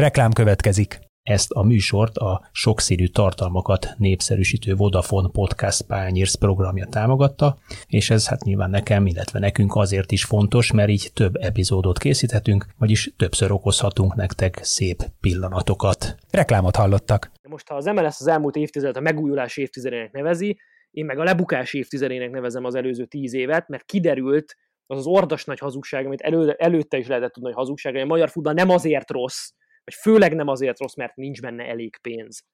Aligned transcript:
Reklám 0.00 0.32
következik. 0.32 0.98
Ezt 1.22 1.50
a 1.50 1.62
műsort 1.62 2.16
a 2.16 2.48
sokszínű 2.52 3.06
tartalmakat 3.06 3.86
népszerűsítő 3.96 4.74
Vodafone 4.74 5.28
Podcast 5.32 5.82
Pányérsz 5.82 6.34
programja 6.34 6.86
támogatta, 6.86 7.58
és 7.86 8.10
ez 8.10 8.28
hát 8.28 8.42
nyilván 8.42 8.70
nekem, 8.70 9.06
illetve 9.06 9.38
nekünk 9.38 9.74
azért 9.74 10.12
is 10.12 10.24
fontos, 10.24 10.72
mert 10.72 10.88
így 10.88 11.10
több 11.14 11.36
epizódot 11.36 11.98
készíthetünk, 11.98 12.66
vagyis 12.78 13.12
többször 13.16 13.52
okozhatunk 13.52 14.14
nektek 14.14 14.58
szép 14.62 15.02
pillanatokat. 15.20 16.14
Reklámot 16.30 16.76
hallottak. 16.76 17.30
Most 17.48 17.68
ha 17.68 17.74
az 17.74 17.84
MLS 17.84 18.20
az 18.20 18.26
elmúlt 18.26 18.56
évtizedet 18.56 18.96
a 18.96 19.00
megújulás 19.00 19.56
évtizedének 19.56 20.12
nevezi, 20.12 20.60
én 20.90 21.04
meg 21.04 21.18
a 21.18 21.24
lebukás 21.24 21.74
évtizedének 21.74 22.30
nevezem 22.30 22.64
az 22.64 22.74
előző 22.74 23.04
tíz 23.04 23.34
évet, 23.34 23.68
mert 23.68 23.84
kiderült 23.84 24.56
az 24.86 24.98
az 24.98 25.06
ordas 25.06 25.44
nagy 25.44 25.58
hazugság, 25.58 26.06
amit 26.06 26.20
elő, 26.20 26.50
előtte 26.50 26.98
is 26.98 27.06
lehetett 27.06 27.32
tudni, 27.32 27.48
hogy 27.48 27.58
hazugság, 27.58 27.92
hogy 27.92 28.02
a 28.02 28.06
magyar 28.06 28.30
futball 28.30 28.52
nem 28.52 28.70
azért 28.70 29.10
rossz, 29.10 29.50
vagy 29.90 29.98
főleg 29.98 30.34
nem 30.34 30.48
azért 30.48 30.78
rossz, 30.78 30.94
mert 30.94 31.16
nincs 31.16 31.40
benne 31.40 31.64
elég 31.64 31.96
pénz. 32.02 32.44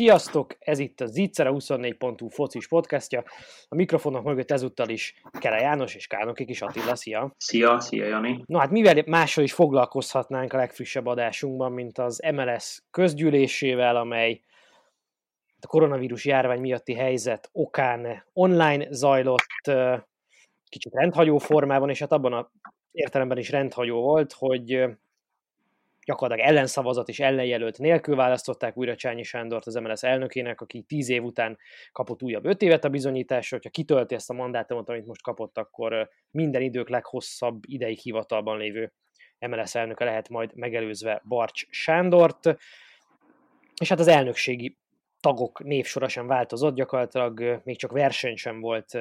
Sziasztok! 0.00 0.56
Ez 0.58 0.78
itt 0.78 1.00
a 1.00 1.06
Zicsere 1.06 1.50
24.hu 1.52 2.28
focis 2.28 2.68
podcastja. 2.68 3.24
A 3.68 3.74
mikrofonok 3.74 4.24
mögött 4.24 4.50
ezúttal 4.50 4.88
is 4.88 5.14
Kere 5.38 5.60
János 5.60 5.94
és 5.94 6.06
Kánokik 6.06 6.48
is 6.48 6.62
Attila. 6.62 6.96
Szia! 6.96 7.34
Szia, 7.36 7.80
szia 7.80 8.06
Jani! 8.06 8.42
No 8.46 8.58
hát 8.58 8.70
mivel 8.70 9.02
mással 9.06 9.44
is 9.44 9.52
foglalkozhatnánk 9.52 10.52
a 10.52 10.56
legfrissebb 10.56 11.06
adásunkban, 11.06 11.72
mint 11.72 11.98
az 11.98 12.22
MLS 12.32 12.82
közgyűlésével, 12.90 13.96
amely 13.96 14.40
a 15.60 15.66
koronavírus 15.66 16.24
járvány 16.24 16.60
miatti 16.60 16.94
helyzet 16.94 17.48
okán 17.52 18.24
online 18.32 18.86
zajlott, 18.90 19.70
kicsit 20.68 20.92
rendhagyó 20.94 21.38
formában, 21.38 21.90
és 21.90 21.98
hát 21.98 22.12
abban 22.12 22.32
a 22.32 22.50
értelemben 22.92 23.38
is 23.38 23.50
rendhagyó 23.50 24.00
volt, 24.00 24.32
hogy 24.32 24.84
gyakorlatilag 26.10 26.50
ellenszavazat 26.50 27.08
és 27.08 27.20
ellenjelölt 27.20 27.78
nélkül 27.78 28.16
választották 28.16 28.76
újra 28.76 28.96
Csányi 28.96 29.22
Sándort 29.22 29.66
az 29.66 29.74
MLS 29.74 30.02
elnökének, 30.02 30.60
aki 30.60 30.82
tíz 30.82 31.08
év 31.08 31.22
után 31.22 31.58
kapott 31.92 32.22
újabb 32.22 32.44
öt 32.44 32.62
évet 32.62 32.84
a 32.84 32.88
bizonyításra, 32.88 33.56
hogyha 33.56 33.70
kitölti 33.70 34.14
ezt 34.14 34.30
a 34.30 34.34
mandátumot, 34.34 34.88
amit 34.88 35.06
most 35.06 35.22
kapott, 35.22 35.58
akkor 35.58 36.08
minden 36.30 36.62
idők 36.62 36.88
leghosszabb 36.88 37.62
ideig 37.66 37.98
hivatalban 37.98 38.58
lévő 38.58 38.92
MLS 39.38 39.74
elnöke 39.74 40.04
lehet 40.04 40.28
majd 40.28 40.54
megelőzve 40.54 41.22
Barcs 41.28 41.66
Sándort, 41.70 42.56
és 43.80 43.88
hát 43.88 43.98
az 43.98 44.08
elnökségi 44.08 44.78
tagok 45.20 45.64
névsora 45.64 46.08
sem 46.08 46.26
változott, 46.26 46.74
gyakorlatilag 46.74 47.60
még 47.64 47.78
csak 47.78 47.92
verseny 47.92 48.36
sem 48.36 48.60
volt 48.60 48.94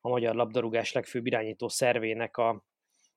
a 0.00 0.08
magyar 0.08 0.34
labdarúgás 0.34 0.92
legfőbb 0.92 1.26
irányító 1.26 1.68
szervének 1.68 2.36
a 2.36 2.64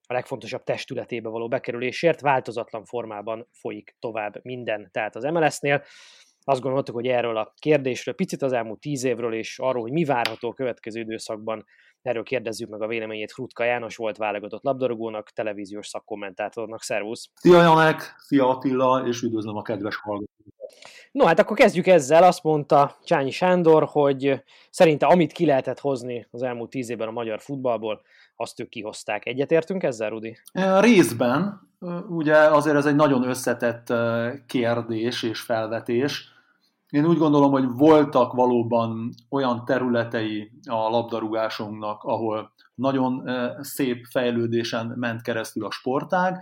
a 0.08 0.14
legfontosabb 0.14 0.64
testületébe 0.64 1.30
való 1.30 1.48
bekerülésért 1.48 2.22
változatlan 2.22 2.86
formában 2.86 3.48
folyik 3.52 3.95
tovább 4.00 4.39
minden, 4.44 4.89
tehát 4.92 5.16
az 5.16 5.23
MLS-nél. 5.23 5.84
Azt 6.47 6.62
gondoltuk, 6.62 6.95
hogy 6.95 7.08
erről 7.08 7.38
a 7.38 7.53
kérdésről, 7.59 8.16
picit 8.16 8.42
az 8.42 8.52
elmúlt 8.52 8.80
tíz 8.80 9.03
évről, 9.03 9.34
és 9.34 9.59
arról, 9.59 9.81
hogy 9.81 9.92
mi 9.92 10.03
várható 10.03 10.50
a 10.50 10.53
következő 10.53 11.00
időszakban, 11.00 11.66
erről 12.02 12.23
kérdezzük 12.23 12.70
meg 12.70 12.81
a 12.81 12.88
véleményét 12.88 13.31
Hrutka 13.31 13.64
János 13.64 13.95
volt 13.95 14.17
válogatott 14.17 14.64
labdarúgónak, 14.64 15.30
televíziós 15.30 15.88
szakkommentátornak. 15.88 16.81
Szervusz! 16.81 17.30
Szia 17.34 17.62
Janek, 17.62 18.16
szia 18.18 18.50
Attila, 18.50 19.03
és 19.08 19.22
üdvözlöm 19.22 19.56
a 19.56 19.62
kedves 19.62 19.96
hallgatókat! 19.96 20.56
No, 21.12 21.25
hát 21.25 21.40
akkor 21.40 21.58
kezdjük 21.58 21.88
ezzel. 21.88 22.24
Azt 22.24 22.44
mondta 22.44 22.97
Csányi 23.03 23.31
Sándor, 23.31 23.84
hogy 23.91 24.44
szerinte 24.69 25.06
amit 25.06 25.31
ki 25.31 25.46
lehetett 25.46 25.79
hozni 25.79 26.28
az 26.31 26.41
elmúlt 26.41 26.69
tíz 26.69 26.90
évben 26.90 27.08
a 27.08 27.12
magyar 27.12 27.41
futballból, 27.41 28.02
azt 28.35 28.59
ők 28.59 28.69
kihozták. 28.69 29.25
Egyetértünk 29.25 29.84
ezzel, 29.84 30.09
Rudi? 30.09 30.38
Részben. 30.79 31.69
Ugye 32.07 32.35
azért 32.38 32.75
ez 32.75 32.85
egy 32.85 32.96
nagyon 32.96 33.23
összetett 33.28 33.94
kérdés 34.46 35.23
és 35.23 35.41
felvetés. 35.41 36.34
Én 36.90 37.06
úgy 37.06 37.18
gondolom, 37.18 37.51
hogy 37.51 37.68
voltak 37.68 38.34
valóban 38.34 39.09
olyan 39.29 39.66
területei 39.66 40.51
a 40.69 40.90
labdarúgásunknak, 40.90 42.03
ahol 42.03 42.53
nagyon 42.75 43.29
szép 43.62 44.06
fejlődésen 44.09 44.94
ment 44.96 45.22
keresztül 45.22 45.66
a 45.66 45.72
sportág, 45.72 46.38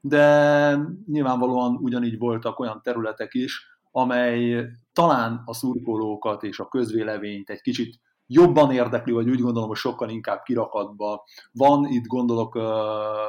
de 0.00 0.76
nyilvánvalóan 1.06 1.76
ugyanígy 1.76 2.18
voltak 2.18 2.58
olyan 2.58 2.80
területek 2.82 3.34
is, 3.34 3.66
amely 3.90 4.66
talán 4.92 5.42
a 5.44 5.54
szurkolókat 5.54 6.42
és 6.42 6.58
a 6.58 6.68
közvéleményt 6.68 7.50
egy 7.50 7.60
kicsit 7.60 8.00
jobban 8.26 8.70
érdekli, 8.70 9.12
vagy 9.12 9.28
úgy 9.30 9.40
gondolom, 9.40 9.68
hogy 9.68 9.78
sokkal 9.78 10.08
inkább 10.08 10.42
kirakatba 10.42 11.24
van. 11.52 11.86
Itt 11.86 12.06
gondolok 12.06 12.54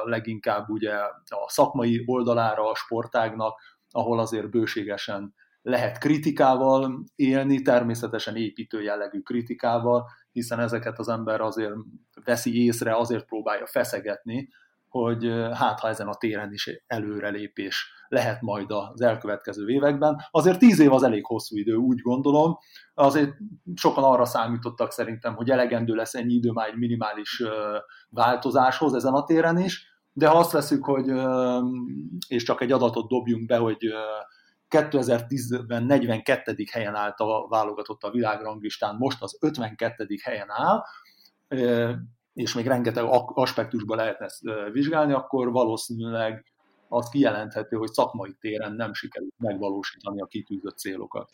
leginkább 0.04 0.68
ugye 0.68 0.92
a 1.24 1.46
szakmai 1.46 2.02
oldalára 2.06 2.70
a 2.70 2.74
sportágnak, 2.74 3.60
ahol 3.90 4.18
azért 4.18 4.50
bőségesen 4.50 5.34
lehet 5.62 5.98
kritikával 5.98 7.04
élni, 7.14 7.62
természetesen 7.62 8.36
építő 8.36 8.82
jellegű 8.82 9.20
kritikával, 9.20 10.06
hiszen 10.32 10.60
ezeket 10.60 10.98
az 10.98 11.08
ember 11.08 11.40
azért 11.40 11.74
veszi 12.24 12.64
észre, 12.64 12.96
azért 12.96 13.24
próbálja 13.24 13.66
feszegetni, 13.66 14.48
hogy 15.00 15.24
hát 15.52 15.80
ha 15.80 15.88
ezen 15.88 16.08
a 16.08 16.14
téren 16.14 16.52
is 16.52 16.70
előrelépés 16.86 17.92
lehet 18.08 18.40
majd 18.40 18.70
az 18.70 19.00
elkövetkező 19.00 19.68
években. 19.68 20.16
Azért 20.30 20.58
tíz 20.58 20.78
év 20.78 20.92
az 20.92 21.02
elég 21.02 21.26
hosszú 21.26 21.56
idő, 21.56 21.74
úgy 21.74 22.00
gondolom. 22.00 22.58
Azért 22.94 23.32
sokan 23.74 24.04
arra 24.04 24.24
számítottak 24.24 24.92
szerintem, 24.92 25.34
hogy 25.34 25.50
elegendő 25.50 25.94
lesz 25.94 26.14
ennyi 26.14 26.34
idő 26.34 26.50
már 26.50 26.68
egy 26.68 26.76
minimális 26.76 27.42
változáshoz 28.08 28.94
ezen 28.94 29.12
a 29.12 29.24
téren 29.24 29.58
is, 29.58 29.86
de 30.12 30.28
ha 30.28 30.38
azt 30.38 30.52
veszük, 30.52 30.84
hogy, 30.84 31.12
és 32.28 32.42
csak 32.42 32.60
egy 32.60 32.72
adatot 32.72 33.08
dobjunk 33.08 33.46
be, 33.46 33.56
hogy 33.56 33.78
2010-ben 34.68 35.84
42. 35.84 36.54
helyen 36.72 36.94
állt 36.94 37.18
a 37.18 37.46
válogatott 37.48 38.02
a 38.02 38.10
világranglistán, 38.10 38.96
most 38.98 39.22
az 39.22 39.38
52. 39.40 40.06
helyen 40.22 40.50
áll, 40.50 40.82
és 42.34 42.54
még 42.54 42.66
rengeteg 42.66 43.04
aspektusban 43.34 43.96
lehet 43.96 44.20
ezt 44.20 44.42
vizsgálni, 44.72 45.12
akkor 45.12 45.50
valószínűleg 45.50 46.44
az 46.88 47.08
kijelenthető, 47.08 47.76
hogy 47.76 47.92
szakmai 47.92 48.36
téren 48.40 48.72
nem 48.72 48.94
sikerült 48.94 49.34
megvalósítani 49.38 50.20
a 50.20 50.26
kitűzött 50.26 50.78
célokat. 50.78 51.28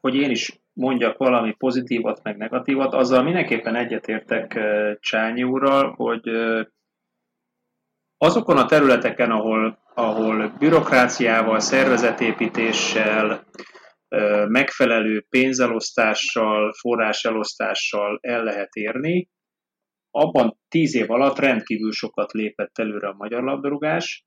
Hogy 0.00 0.14
én 0.14 0.30
is 0.30 0.60
mondjak 0.72 1.16
valami 1.18 1.52
pozitívat, 1.52 2.22
meg 2.22 2.36
negatívat, 2.36 2.94
azzal 2.94 3.22
mindenképpen 3.22 3.74
egyetértek 3.74 4.58
Csányi 5.00 5.42
úrral, 5.42 5.94
hogy 5.94 6.28
azokon 8.16 8.56
a 8.56 8.66
területeken, 8.66 9.30
ahol, 9.30 9.78
ahol 9.94 10.48
bürokráciával, 10.58 11.60
szervezetépítéssel, 11.60 13.46
megfelelő 14.48 15.26
pénzelosztással, 15.28 16.72
forráselosztással 16.72 18.18
el 18.20 18.44
lehet 18.44 18.74
érni, 18.74 19.28
abban 20.12 20.58
tíz 20.68 20.94
év 20.94 21.10
alatt 21.10 21.38
rendkívül 21.38 21.92
sokat 21.92 22.32
lépett 22.32 22.78
előre 22.78 23.08
a 23.08 23.14
magyar 23.16 23.42
labdarúgás. 23.42 24.24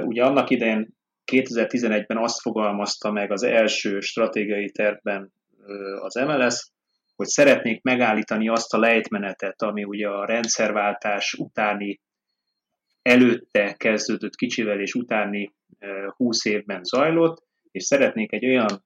Ugye 0.00 0.24
annak 0.24 0.50
idején 0.50 0.94
2011-ben 1.32 2.16
azt 2.16 2.40
fogalmazta 2.40 3.10
meg 3.10 3.30
az 3.30 3.42
első 3.42 4.00
stratégiai 4.00 4.70
tervben 4.70 5.32
az 6.00 6.14
MLS, 6.14 6.72
hogy 7.16 7.26
szeretnék 7.26 7.82
megállítani 7.82 8.48
azt 8.48 8.74
a 8.74 8.78
lejtmenetet, 8.78 9.62
ami 9.62 9.84
ugye 9.84 10.08
a 10.08 10.24
rendszerváltás 10.24 11.32
utáni 11.32 12.00
előtte 13.02 13.72
kezdődött 13.72 14.34
kicsivel 14.34 14.80
és 14.80 14.94
utáni 14.94 15.54
20 16.16 16.44
évben 16.44 16.84
zajlott, 16.84 17.42
és 17.70 17.84
szeretnék 17.84 18.32
egy 18.32 18.44
olyan 18.44 18.84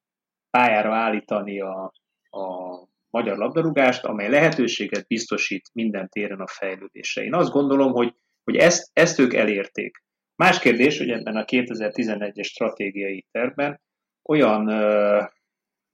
pályára 0.51 0.95
állítani 0.95 1.61
a, 1.61 1.93
a 2.31 2.79
magyar 3.11 3.37
labdarúgást, 3.37 4.05
amely 4.05 4.29
lehetőséget 4.29 5.07
biztosít 5.07 5.71
minden 5.73 6.09
téren 6.09 6.41
a 6.41 6.47
fejlődésre. 6.47 7.23
Én 7.23 7.35
azt 7.35 7.51
gondolom, 7.51 7.93
hogy, 7.93 8.15
hogy 8.45 8.57
ezt, 8.57 8.91
ezt 8.93 9.19
ők 9.19 9.35
elérték. 9.35 10.03
Más 10.37 10.59
kérdés, 10.59 10.99
hogy 10.99 11.11
ebben 11.11 11.37
a 11.37 11.45
2011-es 11.45 12.45
stratégiai 12.45 13.27
tervben 13.31 13.81
olyan, 14.23 14.69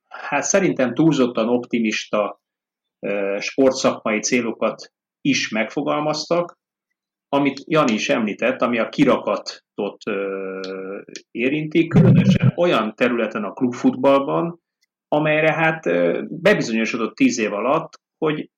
hát 0.08 0.42
szerintem 0.42 0.94
túlzottan 0.94 1.48
optimista 1.48 2.40
sportszakmai 3.38 4.20
célokat 4.20 4.92
is 5.20 5.48
megfogalmaztak, 5.48 6.58
amit 7.28 7.62
Jani 7.64 7.92
is 7.92 8.08
említett, 8.08 8.60
ami 8.62 8.78
a 8.78 8.88
kirakatot 8.88 10.02
érinti, 11.30 11.86
különösen 11.86 12.52
olyan 12.56 12.94
területen 12.94 13.44
a 13.44 13.52
klubfutballban, 13.52 14.62
amelyre 15.14 15.52
hát 15.52 15.82
bebizonyosodott 16.40 17.14
tíz 17.14 17.38
év 17.38 17.52
alatt, 17.52 18.00
hogy 18.18 18.50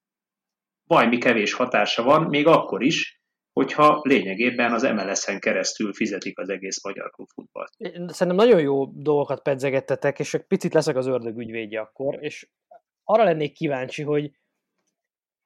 valami 0.87 1.19
kevés 1.19 1.53
hatása 1.53 2.03
van, 2.03 2.23
még 2.23 2.47
akkor 2.47 2.83
is, 2.83 3.21
hogyha 3.53 4.01
lényegében 4.03 4.73
az 4.73 4.83
MLS-en 4.83 5.41
keresztül 5.41 5.93
fizetik 5.93 6.39
az 6.39 6.49
egész 6.49 6.85
magyar 6.85 7.11
klubfutballt. 7.11 7.71
Szerintem 8.07 8.47
nagyon 8.47 8.61
jó 8.61 8.85
dolgokat 8.85 9.43
pedzegettetek, 9.43 10.19
és 10.19 10.37
picit 10.49 10.75
leszek 10.75 10.97
az 10.97 11.07
ördög 11.07 11.39
ügyvédje 11.39 11.81
akkor, 11.81 12.19
és 12.21 12.49
arra 13.05 13.25
lennék 13.25 13.53
kíváncsi, 13.53 14.03
hogy, 14.03 14.31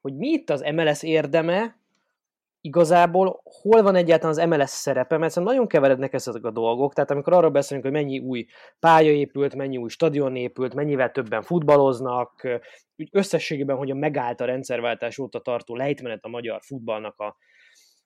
hogy 0.00 0.16
mi 0.16 0.28
itt 0.28 0.50
az 0.50 0.60
MLS 0.60 1.02
érdeme, 1.02 1.79
igazából 2.60 3.40
hol 3.44 3.82
van 3.82 3.94
egyáltalán 3.94 4.38
az 4.38 4.46
MLS 4.48 4.70
szerepe, 4.70 5.18
mert 5.18 5.32
szerintem 5.32 5.54
nagyon 5.54 5.68
keverednek 5.68 6.12
ezek 6.12 6.44
a 6.44 6.50
dolgok, 6.50 6.94
tehát 6.94 7.10
amikor 7.10 7.32
arról 7.32 7.50
beszélünk, 7.50 7.84
hogy 7.84 7.94
mennyi 7.94 8.18
új 8.18 8.46
pálya 8.78 9.10
épült, 9.10 9.54
mennyi 9.54 9.76
új 9.76 9.88
stadion 9.88 10.36
épült, 10.36 10.74
mennyivel 10.74 11.10
többen 11.10 11.42
futballoznak, 11.42 12.60
úgy 12.96 13.08
összességében, 13.12 13.76
hogy 13.76 13.90
a 13.90 13.94
megállt 13.94 14.40
a 14.40 14.44
rendszerváltás 14.44 15.18
óta 15.18 15.40
tartó 15.40 15.76
lejtmenet 15.76 16.24
a 16.24 16.28
magyar 16.28 16.60
futballnak 16.62 17.18
a, 17.18 17.36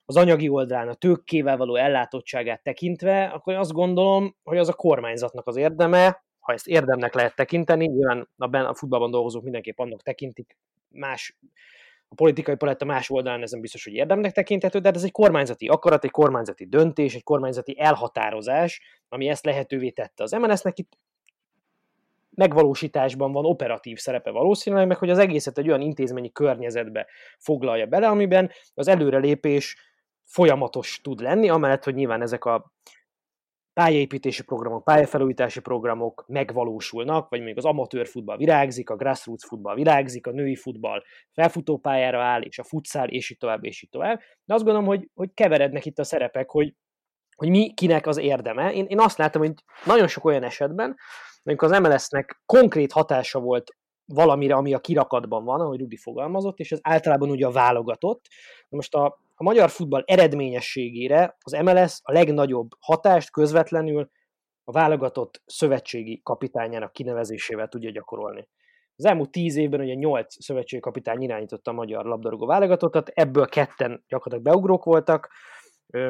az 0.04 0.16
anyagi 0.16 0.48
oldalán, 0.48 0.88
a 0.88 0.94
tőkkével 0.94 1.56
való 1.56 1.76
ellátottságát 1.76 2.62
tekintve, 2.62 3.24
akkor 3.24 3.54
azt 3.54 3.72
gondolom, 3.72 4.36
hogy 4.42 4.58
az 4.58 4.68
a 4.68 4.72
kormányzatnak 4.72 5.46
az 5.46 5.56
érdeme, 5.56 6.24
ha 6.40 6.52
ezt 6.52 6.66
érdemnek 6.66 7.14
lehet 7.14 7.34
tekinteni, 7.34 7.86
nyilván 7.86 8.28
a, 8.36 8.56
a 8.56 8.74
futballban 8.74 9.10
dolgozók 9.10 9.42
mindenképp 9.42 9.78
annak 9.78 10.02
tekintik, 10.02 10.56
más 10.88 11.38
a 12.14 12.22
politikai 12.22 12.54
paletta 12.54 12.84
más 12.84 13.10
oldalán 13.10 13.42
ezen 13.42 13.60
biztos, 13.60 13.84
hogy 13.84 13.92
érdemnek 13.92 14.32
tekinthető, 14.32 14.78
de 14.78 14.90
ez 14.90 15.02
egy 15.02 15.12
kormányzati 15.12 15.66
akarat, 15.66 16.04
egy 16.04 16.10
kormányzati 16.10 16.66
döntés, 16.66 17.14
egy 17.14 17.22
kormányzati 17.22 17.80
elhatározás, 17.80 18.80
ami 19.08 19.28
ezt 19.28 19.44
lehetővé 19.44 19.90
tette. 19.90 20.22
Az 20.22 20.32
MNS-nek 20.32 20.78
itt 20.78 20.98
megvalósításban 22.30 23.32
van 23.32 23.44
operatív 23.44 23.98
szerepe 23.98 24.30
valószínűleg, 24.30 24.86
meg 24.86 24.96
hogy 24.96 25.10
az 25.10 25.18
egészet 25.18 25.58
egy 25.58 25.68
olyan 25.68 25.80
intézményi 25.80 26.32
környezetbe 26.32 27.06
foglalja 27.38 27.86
bele, 27.86 28.08
amiben 28.08 28.50
az 28.74 28.88
előrelépés 28.88 29.76
folyamatos 30.24 31.00
tud 31.02 31.20
lenni, 31.20 31.48
amellett, 31.48 31.84
hogy 31.84 31.94
nyilván 31.94 32.22
ezek 32.22 32.44
a 32.44 32.72
pályaépítési 33.74 34.42
programok, 34.44 34.84
pályafelújítási 34.84 35.60
programok 35.60 36.24
megvalósulnak, 36.26 37.28
vagy 37.28 37.42
még 37.42 37.56
az 37.56 37.64
amatőr 37.64 38.06
futball 38.06 38.36
virágzik, 38.36 38.90
a 38.90 38.96
grassroots 38.96 39.46
futball 39.46 39.74
virágzik, 39.74 40.26
a 40.26 40.30
női 40.30 40.56
futball 40.56 41.02
felfutópályára 41.32 42.22
áll, 42.22 42.42
és 42.42 42.58
a 42.58 42.64
futszál, 42.64 43.08
és 43.08 43.30
így 43.30 43.38
tovább, 43.38 43.64
és 43.64 43.82
így 43.82 43.90
tovább. 43.90 44.20
De 44.44 44.54
azt 44.54 44.64
gondolom, 44.64 44.88
hogy, 44.88 45.08
hogy 45.14 45.30
keverednek 45.34 45.84
itt 45.84 45.98
a 45.98 46.04
szerepek, 46.04 46.50
hogy, 46.50 46.74
hogy 47.36 47.48
mi 47.48 47.72
kinek 47.74 48.06
az 48.06 48.16
érdeme. 48.16 48.72
Én, 48.72 48.84
én 48.88 49.00
azt 49.00 49.18
látom, 49.18 49.42
hogy 49.42 49.52
nagyon 49.84 50.06
sok 50.06 50.24
olyan 50.24 50.42
esetben, 50.42 50.96
amikor 51.42 51.72
az 51.72 51.78
MLS-nek 51.78 52.42
konkrét 52.46 52.92
hatása 52.92 53.40
volt 53.40 53.76
valamire, 54.06 54.54
ami 54.54 54.74
a 54.74 54.80
kirakatban 54.80 55.44
van, 55.44 55.60
ahogy 55.60 55.80
Rudi 55.80 55.96
fogalmazott, 55.96 56.58
és 56.58 56.72
ez 56.72 56.78
általában 56.82 57.30
ugye 57.30 57.46
a 57.46 57.50
válogatott. 57.50 58.26
Most 58.68 58.94
a, 58.94 59.18
magyar 59.44 59.70
futball 59.70 60.02
eredményességére 60.06 61.36
az 61.40 61.52
MLS 61.52 61.98
a 62.02 62.12
legnagyobb 62.12 62.68
hatást 62.78 63.30
közvetlenül 63.30 64.10
a 64.64 64.72
válogatott 64.72 65.42
szövetségi 65.46 66.20
kapitányának 66.22 66.92
kinevezésével 66.92 67.68
tudja 67.68 67.90
gyakorolni. 67.90 68.48
Az 68.96 69.04
elmúlt 69.04 69.30
tíz 69.30 69.56
évben 69.56 69.80
ugye 69.80 69.94
nyolc 69.94 70.44
szövetségi 70.44 70.82
kapitány 70.82 71.22
irányította 71.22 71.70
a 71.70 71.74
magyar 71.74 72.04
labdarúgó 72.04 72.46
válogatottat, 72.46 73.08
ebből 73.08 73.46
ketten 73.46 74.04
gyakorlatilag 74.08 74.52
beugrók 74.52 74.84
voltak, 74.84 75.30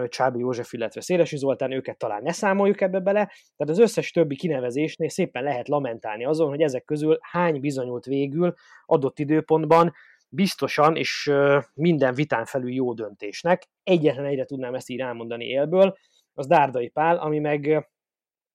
Csábi 0.08 0.38
József, 0.38 0.72
illetve 0.72 1.00
Szélesi 1.00 1.36
Zoltán, 1.36 1.72
őket 1.72 1.98
talán 1.98 2.22
ne 2.22 2.32
számoljuk 2.32 2.80
ebbe 2.80 3.00
bele, 3.00 3.24
tehát 3.56 3.72
az 3.72 3.78
összes 3.78 4.10
többi 4.10 4.36
kinevezésnél 4.36 5.08
szépen 5.08 5.42
lehet 5.42 5.68
lamentálni 5.68 6.24
azon, 6.24 6.48
hogy 6.48 6.60
ezek 6.60 6.84
közül 6.84 7.18
hány 7.20 7.60
bizonyult 7.60 8.04
végül 8.04 8.54
adott 8.86 9.18
időpontban 9.18 9.92
biztosan 10.34 10.96
és 10.96 11.32
minden 11.74 12.14
vitán 12.14 12.44
felül 12.44 12.72
jó 12.72 12.94
döntésnek. 12.94 13.68
Egyetlen 13.82 14.24
egyre 14.24 14.44
tudnám 14.44 14.74
ezt 14.74 14.88
így 14.88 15.00
elmondani 15.00 15.44
élből, 15.44 15.96
az 16.32 16.46
Dárdai 16.46 16.88
Pál, 16.88 17.16
ami 17.16 17.38
meg 17.38 17.88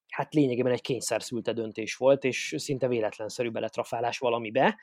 hát 0.10 0.34
lényegében 0.34 0.72
egy 0.72 0.82
kényszer 0.82 1.24
szülte 1.24 1.54
döntés 1.54 1.96
volt, 1.96 2.24
és 2.24 2.56
szinte 2.58 2.88
véletlenszerű 2.88 3.50
beletrafálás 3.50 4.18
valamibe. 4.18 4.80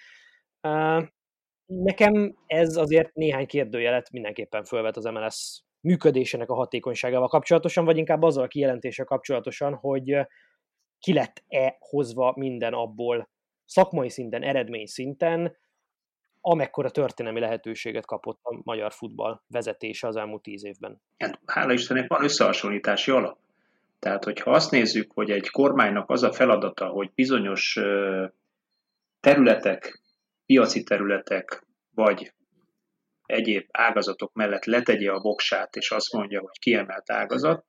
Nekem 1.67 2.37
ez 2.47 2.77
azért 2.77 3.15
néhány 3.15 3.47
kérdőjelet 3.47 4.11
mindenképpen 4.11 4.65
fölvet 4.65 4.97
az 4.97 5.05
MLS 5.05 5.63
működésének 5.81 6.51
a 6.51 6.55
hatékonyságával 6.55 7.29
kapcsolatosan, 7.29 7.85
vagy 7.85 7.97
inkább 7.97 8.23
azzal 8.23 8.45
a 8.45 8.49
kijelentése 8.49 9.05
kapcsolatosan, 9.05 9.75
hogy 9.75 10.17
ki 10.99 11.13
lett-e 11.13 11.77
hozva 11.79 12.33
minden 12.37 12.73
abból 12.73 13.31
szakmai 13.65 14.09
szinten, 14.09 14.43
eredmény 14.43 14.87
szinten, 14.87 15.57
amekkora 16.49 16.91
történelmi 16.91 17.41
lehetőséget 17.41 18.07
kapott 18.07 18.39
a 18.43 18.61
magyar 18.63 18.93
futball 18.93 19.41
vezetése 19.49 20.07
az 20.07 20.17
elmúlt 20.17 20.43
tíz 20.43 20.65
évben. 20.65 21.01
Hát, 21.19 21.41
hála 21.47 21.73
Istennek 21.73 22.09
van 22.09 22.25
összehasonlítási 22.25 23.11
alap. 23.11 23.39
Tehát, 23.99 24.25
hogyha 24.25 24.51
azt 24.51 24.71
nézzük, 24.71 25.13
hogy 25.13 25.31
egy 25.31 25.51
kormánynak 25.51 26.11
az 26.11 26.23
a 26.23 26.33
feladata, 26.33 26.87
hogy 26.87 27.11
bizonyos 27.15 27.79
területek, 29.21 30.01
piaci 30.47 30.83
területek, 30.83 31.67
vagy 31.95 32.33
egyéb 33.27 33.67
ágazatok 33.73 34.33
mellett 34.33 34.65
letegye 34.65 35.11
a 35.13 35.21
voksát, 35.21 35.77
és 35.77 35.91
azt 35.91 36.13
mondja, 36.13 36.41
hogy 36.41 36.59
kiemelt 36.59 37.11
ágazat, 37.11 37.65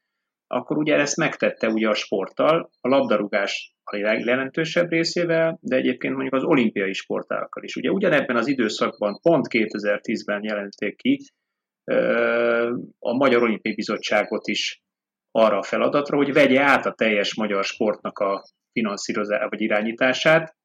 akkor 0.48 0.78
ugye 0.78 0.96
ezt 0.96 1.18
megtette 1.18 1.68
ugye 1.70 1.90
a 1.90 1.94
sporttal, 1.94 2.70
a 2.82 2.88
labdarúgás 2.88 3.74
a 3.84 3.98
legjelentősebb 3.98 4.90
részével, 4.90 5.58
de 5.62 5.76
egyébként 5.76 6.14
mondjuk 6.14 6.36
az 6.36 6.44
olimpiai 6.44 6.94
sportákkal 6.94 7.64
is. 7.64 7.76
Ugye 7.76 7.90
ugyanebben 7.90 8.36
az 8.36 8.48
időszakban, 8.48 9.20
pont 9.22 9.46
2010-ben 9.50 10.44
jelenték 10.44 10.96
ki 10.96 11.20
a 13.00 13.14
Magyar 13.14 13.44
Olimpiai 13.44 13.76
Bizottságot 13.76 14.48
is 14.48 14.82
arra 15.32 15.58
a 15.58 15.64
feladatra, 15.64 16.18
hogy 16.18 16.34
vegye 16.34 16.62
át 16.62 16.86
a 16.86 16.94
teljes 16.94 17.36
magyar 17.36 17.64
sportnak 17.64 18.20
a 18.20 18.44
finanszírozását 18.72 19.50
vagy 19.50 19.62
irányítását, 19.62 20.56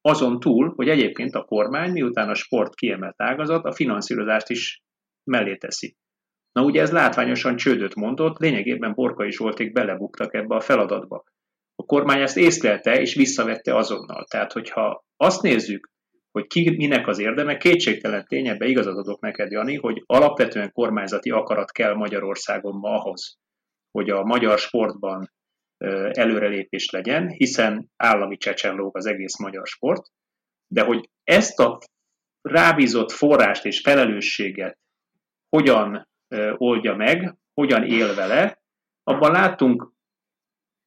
azon 0.00 0.40
túl, 0.40 0.72
hogy 0.74 0.88
egyébként 0.88 1.34
a 1.34 1.44
kormány, 1.44 1.90
miután 1.90 2.28
a 2.28 2.34
sport 2.34 2.74
kiemelt 2.74 3.22
ágazat, 3.22 3.64
a 3.64 3.72
finanszírozást 3.72 4.48
is 4.48 4.82
mellé 5.24 5.56
teszi. 5.56 5.96
Na 6.58 6.64
ugye 6.64 6.80
ez 6.80 6.92
látványosan 6.92 7.56
csődöt 7.56 7.94
mondott, 7.94 8.38
lényegében 8.38 8.94
Borkai 8.94 9.30
Zsolték 9.30 9.72
belebuktak 9.72 10.34
ebbe 10.34 10.54
a 10.54 10.60
feladatba. 10.60 11.24
A 11.74 11.84
kormány 11.84 12.20
ezt 12.20 12.36
észlelte 12.36 13.00
és 13.00 13.14
visszavette 13.14 13.76
azonnal. 13.76 14.24
Tehát, 14.24 14.52
hogyha 14.52 15.04
azt 15.16 15.42
nézzük, 15.42 15.90
hogy 16.30 16.46
ki 16.46 16.76
minek 16.76 17.06
az 17.06 17.18
érdeme, 17.18 17.56
kétségtelen 17.56 18.24
tényebbe 18.26 18.66
igazat 18.66 18.96
adok 18.96 19.20
neked, 19.20 19.50
Jani, 19.50 19.76
hogy 19.76 20.02
alapvetően 20.06 20.72
kormányzati 20.72 21.30
akarat 21.30 21.72
kell 21.72 21.94
Magyarországon 21.94 22.78
ma 22.78 22.90
ahhoz, 22.90 23.38
hogy 23.90 24.10
a 24.10 24.24
magyar 24.24 24.58
sportban 24.58 25.32
előrelépés 26.10 26.90
legyen, 26.90 27.28
hiszen 27.28 27.90
állami 27.96 28.36
csecsenlóg 28.36 28.96
az 28.96 29.06
egész 29.06 29.38
magyar 29.38 29.66
sport, 29.66 30.06
de 30.66 30.82
hogy 30.82 31.08
ezt 31.24 31.58
a 31.58 31.78
rábízott 32.40 33.10
forrást 33.10 33.64
és 33.64 33.80
felelősséget 33.80 34.78
hogyan 35.48 36.06
oldja 36.56 36.96
meg, 36.96 37.36
hogyan 37.54 37.84
él 37.84 38.14
vele, 38.14 38.62
abban 39.02 39.32
láttunk 39.32 39.92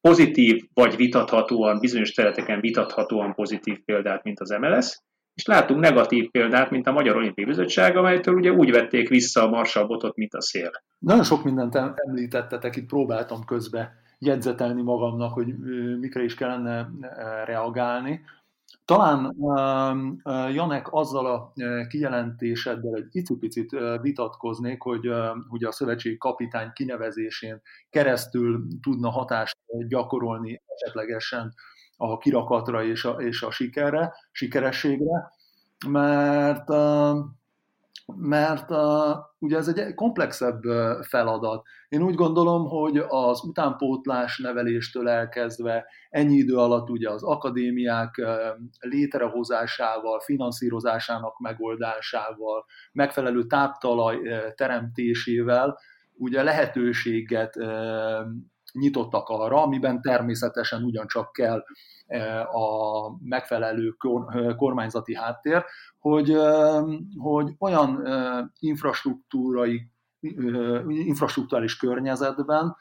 pozitív 0.00 0.68
vagy 0.74 0.96
vitathatóan, 0.96 1.78
bizonyos 1.78 2.12
területeken 2.12 2.60
vitathatóan 2.60 3.34
pozitív 3.34 3.84
példát, 3.84 4.22
mint 4.22 4.40
az 4.40 4.50
MLS, 4.50 5.00
és 5.34 5.46
látunk 5.46 5.80
negatív 5.80 6.30
példát, 6.30 6.70
mint 6.70 6.86
a 6.86 6.92
Magyar 6.92 7.16
Olimpiai 7.16 7.46
Bizottság, 7.46 7.96
amelytől 7.96 8.34
ugye 8.34 8.52
úgy 8.52 8.70
vették 8.70 9.08
vissza 9.08 9.42
a 9.42 9.48
marsalbotot, 9.48 10.16
mint 10.16 10.34
a 10.34 10.40
szél. 10.40 10.70
Nagyon 10.98 11.24
sok 11.24 11.44
mindent 11.44 11.74
említettetek, 11.94 12.76
itt 12.76 12.86
próbáltam 12.86 13.44
közbe 13.44 13.92
jegyzetelni 14.18 14.82
magamnak, 14.82 15.32
hogy 15.32 15.58
mikre 15.98 16.22
is 16.22 16.34
kellene 16.34 16.90
reagálni. 17.44 18.20
Talán 18.84 19.36
Janek 20.52 20.92
azzal 20.92 21.26
a 21.26 21.52
kijelentéseddel 21.88 22.94
egy 22.94 23.08
icipicit 23.10 23.76
vitatkoznék, 24.00 24.82
hogy 24.82 25.10
ugye 25.48 25.68
a 25.68 25.72
szövetségi 25.72 26.18
kapitány 26.18 26.72
kinevezésén 26.72 27.62
keresztül 27.90 28.66
tudna 28.82 29.10
hatást 29.10 29.56
gyakorolni 29.88 30.62
esetlegesen 30.66 31.54
a 31.96 32.18
kirakatra 32.18 32.84
és 32.84 33.04
a, 33.04 33.10
és 33.10 33.42
a 33.42 33.50
sikerre, 33.50 34.14
sikerességre, 34.30 35.32
mert 35.86 36.68
mert 38.06 38.70
uh, 38.70 39.16
ugye 39.38 39.56
ez 39.56 39.68
egy 39.68 39.94
komplexebb 39.94 40.60
feladat. 41.08 41.62
Én 41.88 42.02
úgy 42.02 42.14
gondolom, 42.14 42.68
hogy 42.68 43.04
az 43.08 43.44
utánpótlás 43.44 44.38
neveléstől 44.38 45.08
elkezdve 45.08 45.86
ennyi 46.10 46.34
idő 46.34 46.56
alatt 46.56 46.90
ugye 46.90 47.10
az 47.10 47.22
akadémiák 47.22 48.22
létrehozásával, 48.80 50.20
finanszírozásának 50.20 51.38
megoldásával, 51.38 52.64
megfelelő 52.92 53.46
táptalaj 53.46 54.18
teremtésével 54.54 55.78
ugye 56.14 56.42
lehetőséget 56.42 57.56
nyitottak 58.72 59.28
arra, 59.28 59.62
amiben 59.62 60.00
természetesen 60.00 60.82
ugyancsak 60.82 61.32
kell 61.32 61.64
a 62.44 63.08
megfelelő 63.22 63.96
kormányzati 64.56 65.14
háttér, 65.14 65.64
hogy, 65.98 66.36
hogy 67.18 67.54
olyan 67.58 68.06
infrastruktúrai, 68.58 69.90
infrastruktúrális 70.86 71.76
környezetben, 71.76 72.76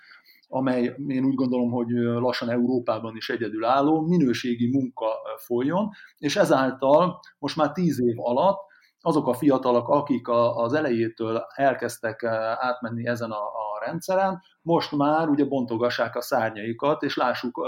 amely 0.47 0.95
én 1.07 1.25
úgy 1.25 1.35
gondolom, 1.35 1.71
hogy 1.71 1.89
lassan 1.97 2.49
Európában 2.49 3.15
is 3.15 3.29
egyedülálló, 3.29 4.01
minőségi 4.01 4.69
munka 4.69 5.07
folyjon, 5.37 5.89
és 6.17 6.35
ezáltal 6.35 7.19
most 7.39 7.55
már 7.55 7.71
tíz 7.71 8.01
év 8.01 8.15
alatt 8.19 8.59
azok 9.01 9.27
a 9.27 9.33
fiatalok, 9.33 9.87
akik 9.87 10.27
az 10.55 10.73
elejétől 10.73 11.45
elkezdtek 11.55 12.23
átmenni 12.57 13.07
ezen 13.07 13.31
a, 13.31 13.43
a 13.43 13.70
rendszeren, 13.85 14.41
most 14.61 14.91
már 14.91 15.29
ugye 15.29 15.45
bontogassák 15.45 16.15
a 16.15 16.21
szárnyaikat, 16.21 17.03
és 17.03 17.15
lássuk 17.15 17.67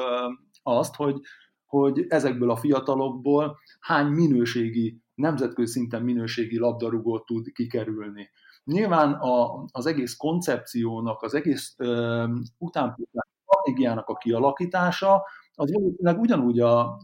azt, 0.63 0.96
hogy, 0.96 1.20
hogy 1.65 2.05
ezekből 2.08 2.50
a 2.50 2.55
fiatalokból 2.55 3.58
hány 3.79 4.08
minőségi, 4.08 5.01
nemzetközi 5.15 5.72
szinten 5.72 6.03
minőségi 6.03 6.58
labdarúgót 6.58 7.25
tud 7.25 7.51
kikerülni. 7.51 8.29
Nyilván 8.63 9.13
a, 9.13 9.65
az 9.72 9.86
egész 9.86 10.15
koncepciónak, 10.15 11.22
az 11.22 11.34
egész 11.34 11.75
utánpótlás 12.58 13.27
stratégiának 13.43 14.08
a 14.08 14.15
kialakítása, 14.15 15.24
az 15.55 15.72
valószínűleg 15.72 16.20
ugyanúgy 16.20 16.60
a, 16.60 16.98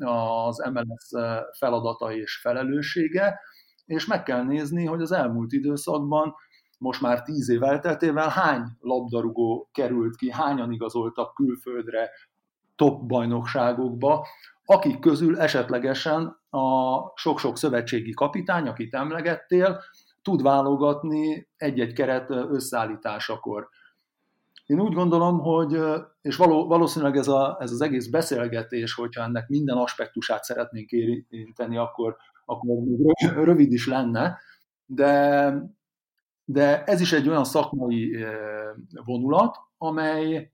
az 0.45 0.57
MLS 0.71 1.09
feladata 1.57 2.13
és 2.13 2.39
felelőssége, 2.41 3.39
és 3.85 4.05
meg 4.05 4.23
kell 4.23 4.43
nézni, 4.43 4.85
hogy 4.85 5.01
az 5.01 5.11
elmúlt 5.11 5.51
időszakban 5.51 6.35
most 6.79 7.01
már 7.01 7.21
tíz 7.21 7.49
év 7.49 7.63
elteltével 7.63 8.29
hány 8.29 8.63
labdarúgó 8.79 9.69
került 9.71 10.15
ki, 10.15 10.31
hányan 10.31 10.71
igazoltak 10.71 11.33
külföldre, 11.33 12.09
top 12.75 13.05
bajnokságokba, 13.05 14.27
akik 14.65 14.99
közül 14.99 15.39
esetlegesen 15.39 16.37
a 16.49 16.97
sok-sok 17.15 17.57
szövetségi 17.57 18.11
kapitány, 18.11 18.67
akit 18.67 18.93
emlegettél, 18.93 19.79
tud 20.21 20.41
válogatni 20.41 21.47
egy-egy 21.57 21.93
keret 21.93 22.29
összeállításakor. 22.29 23.69
Én 24.65 24.79
úgy 24.79 24.93
gondolom, 24.93 25.39
hogy, 25.39 25.79
és 26.21 26.35
való, 26.35 26.67
valószínűleg 26.67 27.15
ez, 27.15 27.27
a, 27.27 27.57
ez 27.59 27.71
az 27.71 27.81
egész 27.81 28.07
beszélgetés, 28.07 28.93
hogyha 28.93 29.23
ennek 29.23 29.47
minden 29.47 29.77
aspektusát 29.77 30.43
szeretnénk 30.43 30.91
érinteni, 30.91 31.77
akkor, 31.77 32.15
akkor 32.45 32.67
rövid 33.19 33.71
is 33.71 33.87
lenne, 33.87 34.37
de, 34.85 35.53
de 36.51 36.83
ez 36.83 37.01
is 37.01 37.13
egy 37.13 37.29
olyan 37.29 37.43
szakmai 37.43 38.25
vonulat, 39.05 39.57
amely 39.77 40.51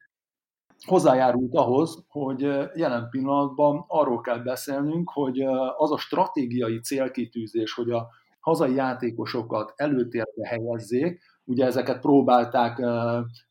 hozzájárult 0.86 1.56
ahhoz, 1.56 2.06
hogy 2.08 2.40
jelen 2.76 3.10
pillanatban 3.10 3.86
arról 3.88 4.22
kell 4.22 4.40
beszélnünk, 4.40 5.10
hogy 5.10 5.42
az 5.78 5.92
a 5.92 5.98
stratégiai 5.98 6.80
célkitűzés, 6.80 7.74
hogy 7.74 7.92
a 7.92 8.08
hazai 8.40 8.74
játékosokat 8.74 9.74
előtérbe 9.76 10.48
helyezzék, 10.48 11.22
ugye 11.44 11.66
ezeket 11.66 12.00
próbálták 12.00 12.86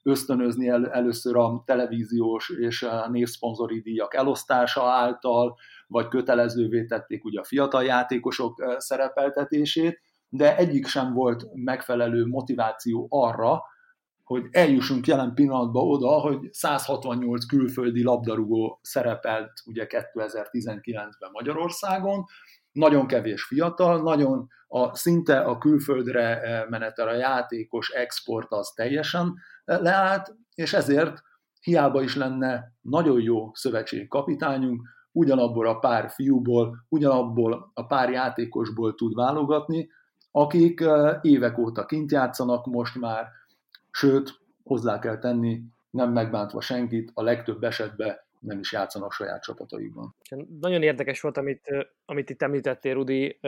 ösztönözni 0.02 0.68
el, 0.68 0.90
először 0.90 1.36
a 1.36 1.62
televíziós 1.66 2.50
és 2.50 2.86
névszponzori 3.10 3.80
díjak 3.80 4.14
elosztása 4.14 4.82
által, 4.82 5.56
vagy 5.86 6.08
kötelezővé 6.08 6.84
tették 6.84 7.24
ugye 7.24 7.40
a 7.40 7.44
fiatal 7.44 7.84
játékosok 7.84 8.74
szerepeltetését, 8.78 10.00
de 10.36 10.56
egyik 10.56 10.86
sem 10.86 11.12
volt 11.12 11.46
megfelelő 11.52 12.26
motiváció 12.26 13.06
arra, 13.10 13.62
hogy 14.24 14.46
eljussunk 14.50 15.06
jelen 15.06 15.34
pillanatban 15.34 15.88
oda, 15.88 16.08
hogy 16.08 16.52
168 16.52 17.46
külföldi 17.46 18.02
labdarúgó 18.02 18.78
szerepelt 18.82 19.52
ugye 19.66 19.86
2019-ben 19.88 21.30
Magyarországon, 21.32 22.24
nagyon 22.72 23.06
kevés 23.06 23.42
fiatal, 23.42 24.02
nagyon 24.02 24.48
a, 24.66 24.96
szinte 24.96 25.40
a 25.40 25.58
külföldre 25.58 26.40
eh, 26.40 26.68
menetel 26.68 27.08
a 27.08 27.14
játékos 27.14 27.90
export 27.90 28.52
az 28.52 28.72
teljesen 28.76 29.34
eh, 29.64 29.78
leállt, 29.80 30.34
és 30.54 30.72
ezért 30.72 31.22
hiába 31.60 32.02
is 32.02 32.16
lenne 32.16 32.72
nagyon 32.80 33.20
jó 33.20 33.54
szövetségi 33.54 34.08
kapitányunk, 34.08 34.88
ugyanabból 35.12 35.66
a 35.66 35.78
pár 35.78 36.10
fiúból, 36.10 36.86
ugyanabból 36.88 37.70
a 37.74 37.86
pár 37.86 38.10
játékosból 38.10 38.94
tud 38.94 39.14
válogatni, 39.14 39.88
akik 40.36 40.84
évek 41.20 41.58
óta 41.58 41.86
kint 41.86 42.12
játszanak 42.12 42.66
most 42.66 43.00
már, 43.00 43.28
sőt, 43.90 44.40
hozzá 44.64 44.98
kell 44.98 45.18
tenni, 45.18 45.62
nem 45.90 46.12
megbántva 46.12 46.60
senkit, 46.60 47.10
a 47.14 47.22
legtöbb 47.22 47.62
esetben 47.62 48.16
nem 48.44 48.58
is 48.58 48.72
játszanak 48.72 49.12
saját 49.12 49.42
csapataikban. 49.42 50.14
Nagyon 50.60 50.82
érdekes 50.82 51.20
volt, 51.20 51.36
amit, 51.36 51.88
amit 52.04 52.30
itt 52.30 52.42
említettél, 52.42 52.94
Rudi, 52.94 53.38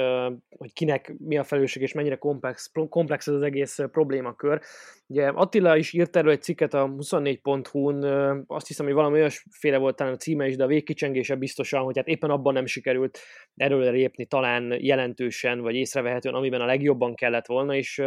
hogy 0.57 0.73
kinek 0.73 1.15
mi 1.19 1.39
a 1.39 1.45
felelősség 1.45 1.83
és 1.83 1.93
mennyire 1.93 2.17
komplex, 2.17 2.71
komplex 2.89 3.27
ez 3.27 3.35
az 3.35 3.43
egész 3.43 3.79
problémakör. 3.91 4.61
Ugye 5.07 5.29
Attila 5.29 5.77
is 5.77 5.93
írt 5.93 6.17
erről 6.17 6.31
egy 6.31 6.43
cikket 6.43 6.75
a 6.75 6.87
24.hu-n, 6.87 8.05
azt 8.47 8.67
hiszem, 8.67 8.87
hogy 8.87 8.95
valami 8.95 9.19
olyasféle 9.19 9.77
volt 9.77 9.97
talán 9.97 10.13
a 10.13 10.17
címe 10.17 10.47
is, 10.47 10.57
de 10.57 10.65
a 10.65 10.67
végkicsengése 10.67 11.35
biztosan, 11.35 11.83
hogy 11.83 11.97
hát 11.97 12.09
éppen 12.09 12.31
abban 12.31 12.53
nem 12.53 12.67
sikerült 12.67 13.19
erről 13.55 13.93
lépni 13.93 14.27
talán 14.27 14.83
jelentősen, 14.83 15.61
vagy 15.61 15.75
észrevehetően, 15.75 16.35
amiben 16.35 16.61
a 16.61 16.67
legjobban 16.67 17.15
kellett 17.15 17.47
volna, 17.47 17.75
és 17.75 18.03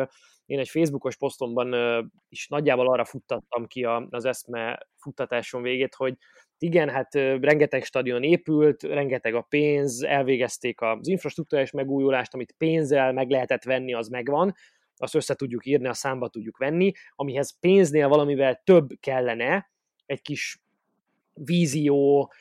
én 0.45 0.59
egy 0.59 0.69
Facebookos 0.69 1.17
posztomban 1.17 1.75
is 2.29 2.47
nagyjából 2.47 2.91
arra 2.91 3.05
futtattam 3.05 3.65
ki 3.65 3.83
az 4.09 4.25
eszme 4.25 4.87
futtatáson 4.97 5.61
végét, 5.61 5.95
hogy 5.95 6.17
igen, 6.61 6.89
hát 6.89 7.13
rengeteg 7.13 7.83
stadion 7.83 8.23
épült, 8.23 8.83
rengeteg 8.83 9.35
a 9.35 9.45
pénz, 9.49 10.03
elvégezték 10.03 10.81
az 10.81 11.07
infrastruktúrás 11.07 11.71
megújulást, 11.71 12.33
amit 12.33 12.55
pénzzel 12.57 13.13
meg 13.13 13.29
lehetett 13.29 13.63
venni, 13.63 13.93
az 13.93 14.07
megvan, 14.07 14.55
azt 14.95 15.15
össze 15.15 15.35
tudjuk 15.35 15.65
írni, 15.65 15.87
a 15.87 15.93
számba 15.93 16.29
tudjuk 16.29 16.57
venni, 16.57 16.91
amihez 17.15 17.59
pénznél 17.59 18.07
valamivel 18.07 18.61
több 18.63 18.87
kellene, 18.99 19.71
egy 20.05 20.21
kis 20.21 20.61
vízió, 21.33 22.31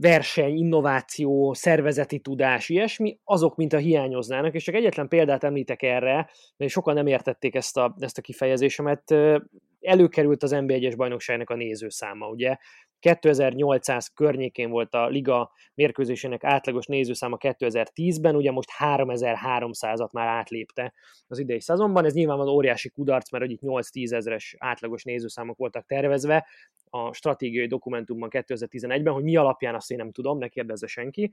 verseny, 0.00 0.56
innováció, 0.56 1.52
szervezeti 1.52 2.18
tudás, 2.18 2.68
ilyesmi, 2.68 3.18
azok 3.24 3.56
mint 3.56 3.72
a 3.72 3.78
hiányoznának, 3.78 4.54
és 4.54 4.64
csak 4.64 4.74
egyetlen 4.74 5.08
példát 5.08 5.44
említek 5.44 5.82
erre, 5.82 6.30
mert 6.56 6.70
sokan 6.70 6.94
nem 6.94 7.06
értették 7.06 7.54
ezt 7.54 7.76
a, 7.76 7.94
ezt 7.98 8.18
a 8.18 8.22
kifejezésemet, 8.22 9.14
előkerült 9.80 10.42
az 10.42 10.52
NB1-es 10.54 10.94
bajnokságnak 10.96 11.50
a 11.50 11.54
nézőszáma, 11.54 12.28
ugye 12.28 12.56
2800 13.04 14.08
környékén 14.14 14.70
volt 14.70 14.94
a 14.94 15.06
liga 15.06 15.52
mérkőzésének 15.74 16.44
átlagos 16.44 16.86
nézőszáma 16.86 17.36
2010-ben, 17.40 18.36
ugye 18.36 18.50
most 18.50 18.68
3300-at 18.78 20.10
már 20.10 20.26
átlépte 20.26 20.94
az 21.26 21.38
idei 21.38 21.60
szezonban. 21.60 22.04
Ez 22.04 22.14
nyilvánvalóan 22.14 22.56
óriási 22.56 22.90
kudarc, 22.90 23.30
mert 23.30 23.50
itt 23.50 23.60
8-10 23.62 24.12
ezres 24.12 24.56
átlagos 24.58 25.04
nézőszámok 25.04 25.56
voltak 25.56 25.86
tervezve 25.86 26.46
a 26.90 27.12
stratégiai 27.12 27.66
dokumentumban 27.66 28.28
2011-ben, 28.32 29.12
hogy 29.12 29.22
mi 29.22 29.36
alapján 29.36 29.74
azt 29.74 29.90
én 29.90 29.96
nem 29.96 30.12
tudom, 30.12 30.38
ne 30.38 30.48
kérdezze 30.48 30.86
senki. 30.86 31.32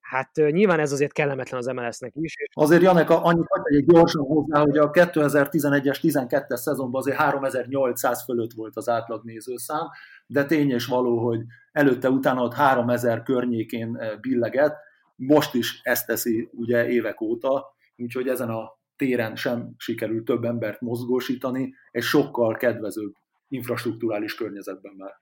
Hát 0.00 0.30
nyilván 0.34 0.80
ez 0.80 0.92
azért 0.92 1.12
kellemetlen 1.12 1.60
az 1.60 1.66
MLS-nek 1.66 2.12
is. 2.14 2.34
Azért 2.52 2.82
Janek, 2.82 3.10
annyit 3.10 3.46
hogy 3.48 3.76
egy 3.76 3.84
gyorsan 3.84 4.24
hozzá, 4.24 4.60
hogy 4.60 4.78
a 4.78 4.90
2011-es, 4.90 5.98
12-es 6.02 6.56
szezonban 6.56 7.00
azért 7.00 7.16
3800 7.16 8.24
fölött 8.24 8.52
volt 8.52 8.76
az 8.76 8.88
átlag 8.88 9.24
nézőszám, 9.24 9.88
de 10.32 10.44
tény 10.44 10.70
és 10.70 10.86
való, 10.86 11.26
hogy 11.26 11.40
előtte-utána 11.72 12.42
ott 12.42 12.54
3000 12.54 13.22
környékén 13.22 13.98
billeget, 14.20 14.76
most 15.16 15.54
is 15.54 15.80
ezt 15.82 16.06
teszi 16.06 16.48
ugye 16.52 16.88
évek 16.88 17.20
óta, 17.20 17.74
úgyhogy 17.96 18.28
ezen 18.28 18.48
a 18.48 18.78
téren 18.96 19.36
sem 19.36 19.74
sikerült 19.76 20.24
több 20.24 20.44
embert 20.44 20.80
mozgósítani, 20.80 21.74
egy 21.90 22.02
sokkal 22.02 22.54
kedvezőbb 22.54 23.12
infrastruktúrális 23.48 24.34
környezetben 24.34 24.92
már. 24.96 25.20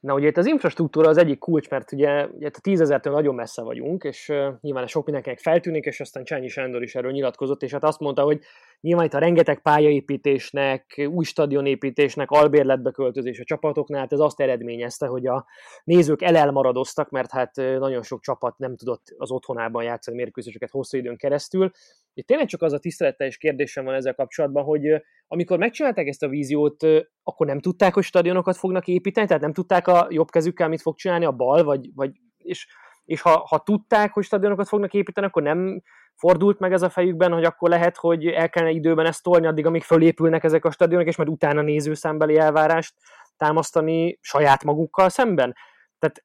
Na 0.00 0.14
ugye 0.14 0.26
itt 0.26 0.36
az 0.36 0.46
infrastruktúra 0.46 1.08
az 1.08 1.16
egyik 1.16 1.38
kulcs, 1.38 1.68
mert 1.68 1.92
ugye, 1.92 2.26
ugye 2.26 2.46
a 2.46 2.60
tízezertől 2.60 3.12
nagyon 3.12 3.34
messze 3.34 3.62
vagyunk, 3.62 4.04
és 4.04 4.28
uh, 4.28 4.46
nyilván 4.60 4.86
sok 4.86 5.04
mindenkinek 5.04 5.38
feltűnik, 5.38 5.84
és 5.84 6.00
aztán 6.00 6.24
Csányi 6.24 6.48
Sándor 6.48 6.82
is 6.82 6.94
erről 6.94 7.10
nyilatkozott, 7.10 7.62
és 7.62 7.72
hát 7.72 7.84
azt 7.84 8.00
mondta, 8.00 8.22
hogy 8.22 8.40
nyilván 8.82 9.04
itt 9.04 9.14
a 9.14 9.18
rengeteg 9.18 9.62
pályaépítésnek, 9.62 11.08
új 11.10 11.24
stadionépítésnek, 11.24 12.30
albérletbe 12.30 12.90
költözés 12.90 13.40
a 13.40 13.44
csapatoknál, 13.44 14.00
hát 14.00 14.12
ez 14.12 14.18
azt 14.18 14.40
eredményezte, 14.40 15.06
hogy 15.06 15.26
a 15.26 15.46
nézők 15.84 16.22
elelmaradoztak, 16.22 17.10
mert 17.10 17.30
hát 17.30 17.56
nagyon 17.56 18.02
sok 18.02 18.20
csapat 18.20 18.58
nem 18.58 18.76
tudott 18.76 19.02
az 19.16 19.30
otthonában 19.30 19.82
játszani 19.84 20.16
mérkőzéseket 20.16 20.70
hosszú 20.70 20.98
időn 20.98 21.16
keresztül. 21.16 21.70
Itt 22.14 22.26
tényleg 22.26 22.46
csak 22.46 22.62
az 22.62 22.72
a 22.72 22.78
tiszteletteljes 22.78 23.36
kérdésem 23.36 23.84
van 23.84 23.94
ezzel 23.94 24.14
kapcsolatban, 24.14 24.64
hogy 24.64 25.02
amikor 25.26 25.58
megcsinálták 25.58 26.06
ezt 26.06 26.22
a 26.22 26.28
víziót, 26.28 26.86
akkor 27.22 27.46
nem 27.46 27.60
tudták, 27.60 27.94
hogy 27.94 28.04
stadionokat 28.04 28.56
fognak 28.56 28.86
építeni, 28.86 29.26
tehát 29.26 29.42
nem 29.42 29.52
tudták 29.52 29.86
a 29.88 30.06
jobb 30.10 30.30
kezükkel, 30.30 30.68
mit 30.68 30.82
fog 30.82 30.96
csinálni 30.96 31.24
a 31.24 31.32
bal, 31.32 31.64
vagy, 31.64 31.90
vagy 31.94 32.10
és, 32.36 32.66
és 33.04 33.20
ha, 33.20 33.46
ha 33.48 33.62
tudták, 33.62 34.12
hogy 34.12 34.24
stadionokat 34.24 34.68
fognak 34.68 34.94
építeni, 34.94 35.26
akkor 35.26 35.42
nem 35.42 35.82
fordult 36.22 36.58
meg 36.58 36.72
ez 36.72 36.82
a 36.82 36.90
fejükben, 36.90 37.32
hogy 37.32 37.44
akkor 37.44 37.68
lehet, 37.68 37.96
hogy 37.96 38.26
el 38.26 38.50
kellene 38.50 38.72
időben 38.72 39.06
ezt 39.06 39.22
tolni 39.22 39.46
addig, 39.46 39.66
amíg 39.66 39.82
fölépülnek 39.82 40.44
ezek 40.44 40.64
a 40.64 40.70
stadionok, 40.70 41.06
és 41.06 41.16
majd 41.16 41.28
utána 41.28 41.62
nézőszámbeli 41.62 42.38
elvárást 42.38 42.94
támasztani 43.36 44.18
saját 44.20 44.64
magukkal 44.64 45.08
szemben. 45.08 45.54
Tehát 45.98 46.24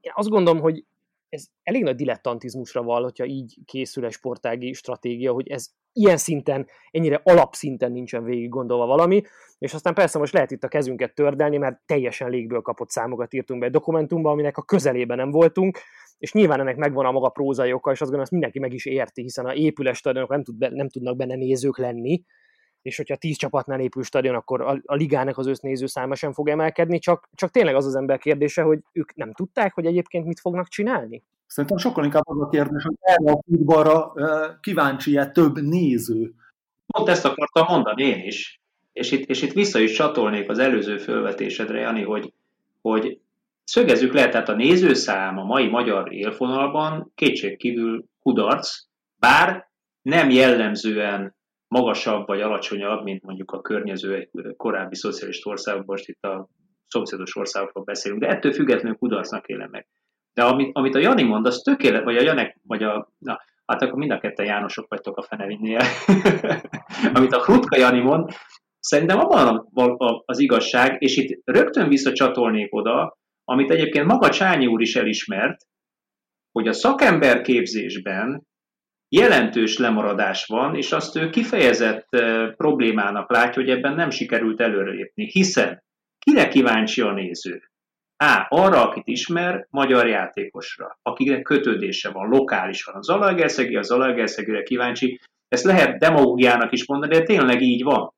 én 0.00 0.12
azt 0.14 0.28
gondolom, 0.28 0.60
hogy 0.60 0.84
ez 1.34 1.46
elég 1.62 1.82
nagy 1.82 1.96
dilettantizmusra 1.96 2.82
val, 2.82 3.02
hogyha 3.02 3.24
így 3.24 3.58
készül 3.64 4.04
egy 4.04 4.12
sportági 4.12 4.72
stratégia, 4.72 5.32
hogy 5.32 5.48
ez 5.48 5.68
ilyen 5.92 6.16
szinten, 6.16 6.66
ennyire 6.90 7.20
alapszinten 7.24 7.92
nincsen 7.92 8.24
végig 8.24 8.48
gondolva 8.48 8.86
valami, 8.86 9.22
és 9.58 9.74
aztán 9.74 9.94
persze 9.94 10.18
most 10.18 10.32
lehet 10.32 10.50
itt 10.50 10.64
a 10.64 10.68
kezünket 10.68 11.14
tördelni, 11.14 11.56
mert 11.56 11.80
teljesen 11.86 12.30
légből 12.30 12.60
kapott 12.60 12.90
számokat 12.90 13.34
írtunk 13.34 13.60
be 13.60 13.66
egy 13.66 13.72
dokumentumba, 13.72 14.30
aminek 14.30 14.56
a 14.56 14.62
közelében 14.62 15.16
nem 15.16 15.30
voltunk, 15.30 15.78
és 16.18 16.32
nyilván 16.32 16.60
ennek 16.60 16.76
megvan 16.76 17.06
a 17.06 17.10
maga 17.10 17.28
prózai 17.28 17.72
oka, 17.72 17.90
és 17.90 18.00
azt 18.00 18.10
gondolom, 18.10 18.22
ezt 18.22 18.32
mindenki 18.32 18.58
meg 18.58 18.72
is 18.72 18.86
érti, 18.86 19.22
hiszen 19.22 19.46
a 19.46 19.54
épüles 19.54 19.98
stadionok 19.98 20.30
nem, 20.30 20.44
tud, 20.44 20.72
nem 20.72 20.88
tudnak 20.88 21.16
benne 21.16 21.34
nézők 21.34 21.78
lenni, 21.78 22.22
és 22.84 22.96
hogyha 22.96 23.16
tíz 23.16 23.36
csapatnál 23.36 23.80
épül 23.80 24.02
stadion, 24.02 24.34
akkor 24.34 24.60
a, 24.60 24.80
a 24.84 24.94
ligának 24.94 25.38
az 25.38 25.46
össznéző 25.46 25.86
száma 25.86 26.14
sem 26.14 26.32
fog 26.32 26.48
emelkedni, 26.48 26.98
csak, 26.98 27.28
csak 27.34 27.50
tényleg 27.50 27.74
az 27.74 27.86
az 27.86 27.94
ember 27.94 28.18
kérdése, 28.18 28.62
hogy 28.62 28.78
ők 28.92 29.14
nem 29.14 29.32
tudták, 29.32 29.74
hogy 29.74 29.86
egyébként 29.86 30.26
mit 30.26 30.40
fognak 30.40 30.68
csinálni? 30.68 31.22
Szerintem 31.46 31.78
sokkal 31.78 32.04
inkább 32.04 32.22
az 32.26 32.40
a 32.40 32.48
kérdés, 32.48 32.82
hogy 32.82 32.96
erre 33.00 33.32
a 33.32 33.42
futballra 33.46 34.12
kíváncsi-e 34.60 35.30
több 35.30 35.58
néző. 35.60 36.34
Pont 36.86 37.08
ezt 37.08 37.24
akartam 37.24 37.66
mondani 37.68 38.02
én 38.02 38.24
is, 38.24 38.60
és 38.92 39.10
itt, 39.10 39.28
és 39.28 39.42
itt 39.42 39.52
vissza 39.52 39.78
is 39.78 39.92
csatolnék 39.92 40.48
az 40.48 40.58
előző 40.58 40.98
fölvetésedre, 40.98 41.80
Jani, 41.80 42.02
hogy, 42.02 42.32
hogy 42.80 43.18
szögezzük 43.64 44.12
le, 44.12 44.28
tehát 44.28 44.48
a 44.48 44.54
nézőszám 44.54 45.38
a 45.38 45.44
mai 45.44 45.68
magyar 45.68 46.12
élfonalban 46.12 47.12
kétségkívül 47.14 48.04
kudarc, 48.22 48.76
bár 49.16 49.68
nem 50.02 50.30
jellemzően 50.30 51.34
magasabb 51.74 52.26
vagy 52.26 52.40
alacsonyabb, 52.40 53.02
mint 53.02 53.22
mondjuk 53.22 53.50
a 53.50 53.60
környező 53.60 54.30
korábbi 54.56 54.94
szocialista 54.94 55.50
országokban, 55.50 55.94
most 55.96 56.08
itt 56.08 56.22
a 56.22 56.48
szomszédos 56.86 57.36
országokról 57.36 57.84
beszélünk, 57.84 58.20
de 58.20 58.28
ettől 58.28 58.52
függetlenül 58.52 58.98
kudarcnak 58.98 59.46
élem 59.46 59.70
meg. 59.70 59.86
De 60.32 60.42
amit, 60.44 60.70
amit 60.72 60.94
a 60.94 60.98
Jani 60.98 61.22
mond, 61.22 61.46
az 61.46 61.60
tökéletes, 61.64 62.04
vagy 62.04 62.16
a 62.16 62.22
Janek, 62.22 62.58
vagy 62.66 62.82
a, 62.82 63.08
na, 63.18 63.40
hát 63.66 63.82
akkor 63.82 63.98
mind 63.98 64.10
a 64.10 64.18
ketten 64.18 64.46
Jánosok 64.46 64.88
vagytok 64.88 65.16
a 65.16 65.22
fenevinnél. 65.22 65.80
amit 67.16 67.32
a 67.32 67.40
Krutka 67.40 67.78
Jani 67.78 68.00
mond, 68.00 68.30
szerintem 68.78 69.18
abban 69.18 69.68
az 70.24 70.38
igazság, 70.38 71.02
és 71.02 71.16
itt 71.16 71.40
rögtön 71.44 71.88
visszacsatolnék 71.88 72.74
oda, 72.74 73.18
amit 73.44 73.70
egyébként 73.70 74.06
maga 74.06 74.28
Csányi 74.28 74.66
úr 74.66 74.80
is 74.80 74.96
elismert, 74.96 75.56
hogy 76.52 76.68
a 76.68 76.72
szakemberképzésben 76.72 78.46
jelentős 79.14 79.78
lemaradás 79.78 80.46
van, 80.46 80.76
és 80.76 80.92
azt 80.92 81.16
ő 81.16 81.30
kifejezett 81.30 82.08
problémának 82.56 83.30
látja, 83.30 83.62
hogy 83.62 83.70
ebben 83.70 83.94
nem 83.94 84.10
sikerült 84.10 84.60
előrelépni, 84.60 85.30
hiszen 85.30 85.82
kire 86.18 86.48
kíváncsi 86.48 87.00
a 87.00 87.12
néző? 87.12 87.62
A. 88.16 88.46
Arra, 88.48 88.88
akit 88.88 89.06
ismer, 89.06 89.66
magyar 89.70 90.06
játékosra, 90.06 90.98
akinek 91.02 91.42
kötődése 91.42 92.10
van, 92.10 92.28
lokálisan. 92.28 92.94
Az 92.94 93.06
Zalaegerszegi, 93.06 93.76
az 93.76 93.86
Zalaegerszegire 93.86 94.62
kíváncsi. 94.62 95.20
Ezt 95.48 95.64
lehet 95.64 95.98
demagógiának 95.98 96.72
is 96.72 96.86
mondani, 96.86 97.16
de 97.16 97.22
tényleg 97.22 97.62
így 97.62 97.82
van. 97.82 98.14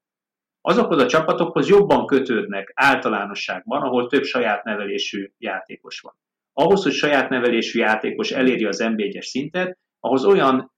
Azokhoz 0.61 1.03
a 1.03 1.07
csapatokhoz 1.07 1.69
jobban 1.69 2.07
kötődnek 2.07 2.73
általánosságban, 2.75 3.83
ahol 3.83 4.07
több 4.07 4.25
saját 4.25 4.65
nevelésű 4.65 5.31
játékos 5.39 6.01
van. 6.01 6.15
Ahhoz, 6.53 6.83
hogy 6.83 6.93
saját 6.93 7.29
nevelésű 7.29 7.79
játékos 7.79 8.31
eléri 8.31 8.65
az 8.65 8.83
NB1-es 8.83 9.25
szintet, 9.25 9.79
ahhoz 10.01 10.25
olyan 10.25 10.75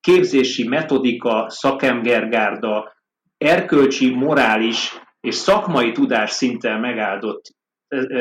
képzési 0.00 0.68
metodika, 0.68 1.50
szakemgergárda, 1.50 2.96
erkölcsi, 3.38 4.14
morális 4.14 5.00
és 5.20 5.34
szakmai 5.34 5.92
tudás 5.92 6.30
szinten 6.30 6.80
megáldott 6.80 7.56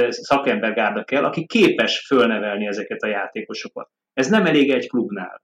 szakembergárda 0.10 1.04
kell, 1.04 1.24
aki 1.24 1.46
képes 1.46 2.06
fölnevelni 2.06 2.68
ezeket 2.68 3.02
a 3.02 3.08
játékosokat. 3.08 3.90
Ez 4.14 4.28
nem 4.28 4.46
elég 4.46 4.72
egy 4.72 4.90
klubnál. 4.90 5.42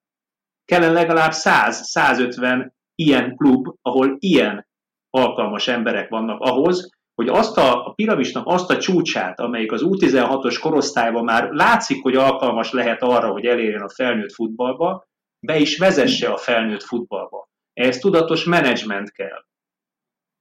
Kellene 0.65 0.91
legalább 0.91 1.31
100-150 1.33 2.69
ilyen 2.95 3.35
klub, 3.35 3.67
ahol 3.81 4.15
ilyen 4.19 4.67
alkalmas 5.09 5.67
emberek 5.67 6.09
vannak 6.09 6.41
ahhoz, 6.41 6.89
hogy 7.15 7.27
azt 7.27 7.57
a, 7.57 7.85
a 7.85 7.91
piramisnak 7.91 8.47
azt 8.47 8.69
a 8.69 8.77
csúcsát, 8.77 9.39
amelyik 9.39 9.71
az 9.71 9.81
U16-os 9.85 10.57
korosztályban 10.61 11.23
már 11.23 11.49
látszik, 11.49 12.01
hogy 12.01 12.15
alkalmas 12.15 12.71
lehet 12.71 13.01
arra, 13.01 13.31
hogy 13.31 13.45
elérjen 13.45 13.81
a 13.81 13.89
felnőtt 13.89 14.33
futballba, 14.33 15.05
be 15.45 15.57
is 15.57 15.77
vezesse 15.77 16.29
a 16.29 16.37
felnőtt 16.37 16.83
futballba. 16.83 17.49
Ehhez 17.73 17.97
tudatos 17.97 18.43
menedzsment 18.43 19.11
kell. 19.11 19.45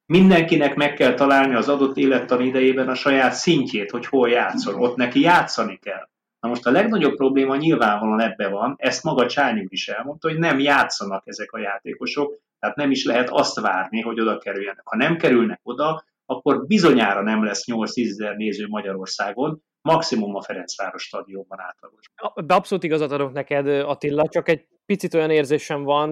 Mindenkinek 0.07 0.75
meg 0.75 0.95
kell 0.95 1.15
találni 1.15 1.55
az 1.55 1.69
adott 1.69 1.97
élettan 1.97 2.41
idejében 2.41 2.89
a 2.89 2.95
saját 2.95 3.33
szintjét, 3.33 3.91
hogy 3.91 4.07
hol 4.07 4.29
játszol. 4.29 4.83
Ott 4.83 4.97
neki 4.97 5.21
játszani 5.21 5.79
kell. 5.79 6.09
Na 6.41 6.49
most 6.49 6.67
a 6.67 6.71
legnagyobb 6.71 7.17
probléma 7.17 7.57
nyilvánvalóan 7.57 8.21
ebbe 8.21 8.49
van, 8.49 8.75
ezt 8.79 9.03
maga 9.03 9.27
Csányi 9.27 9.67
is 9.69 9.89
elmondta, 9.89 10.29
hogy 10.29 10.39
nem 10.39 10.59
játszanak 10.59 11.23
ezek 11.27 11.53
a 11.53 11.59
játékosok, 11.59 12.39
tehát 12.59 12.77
nem 12.77 12.91
is 12.91 13.05
lehet 13.05 13.31
azt 13.31 13.61
várni, 13.61 14.01
hogy 14.01 14.21
oda 14.21 14.39
kerüljenek. 14.39 14.83
Ha 14.85 14.97
nem 14.97 15.17
kerülnek 15.17 15.61
oda, 15.63 16.05
akkor 16.27 16.67
bizonyára 16.67 17.23
nem 17.23 17.45
lesz 17.45 17.65
8-10 17.67 18.11
ezer 18.11 18.37
néző 18.37 18.67
Magyarországon, 18.69 19.63
maximum 19.83 20.35
a 20.35 20.43
Ferencváros 20.43 21.03
stadionban 21.03 21.61
átlagos. 21.61 22.05
De 22.47 22.55
abszolút 22.55 22.85
igazat 22.85 23.13
adok 23.13 23.33
neked, 23.33 23.67
Attila, 23.69 24.29
csak 24.29 24.49
egy 24.49 24.67
picit 24.87 25.15
olyan 25.15 25.31
érzésem 25.31 25.83
van, 25.83 26.09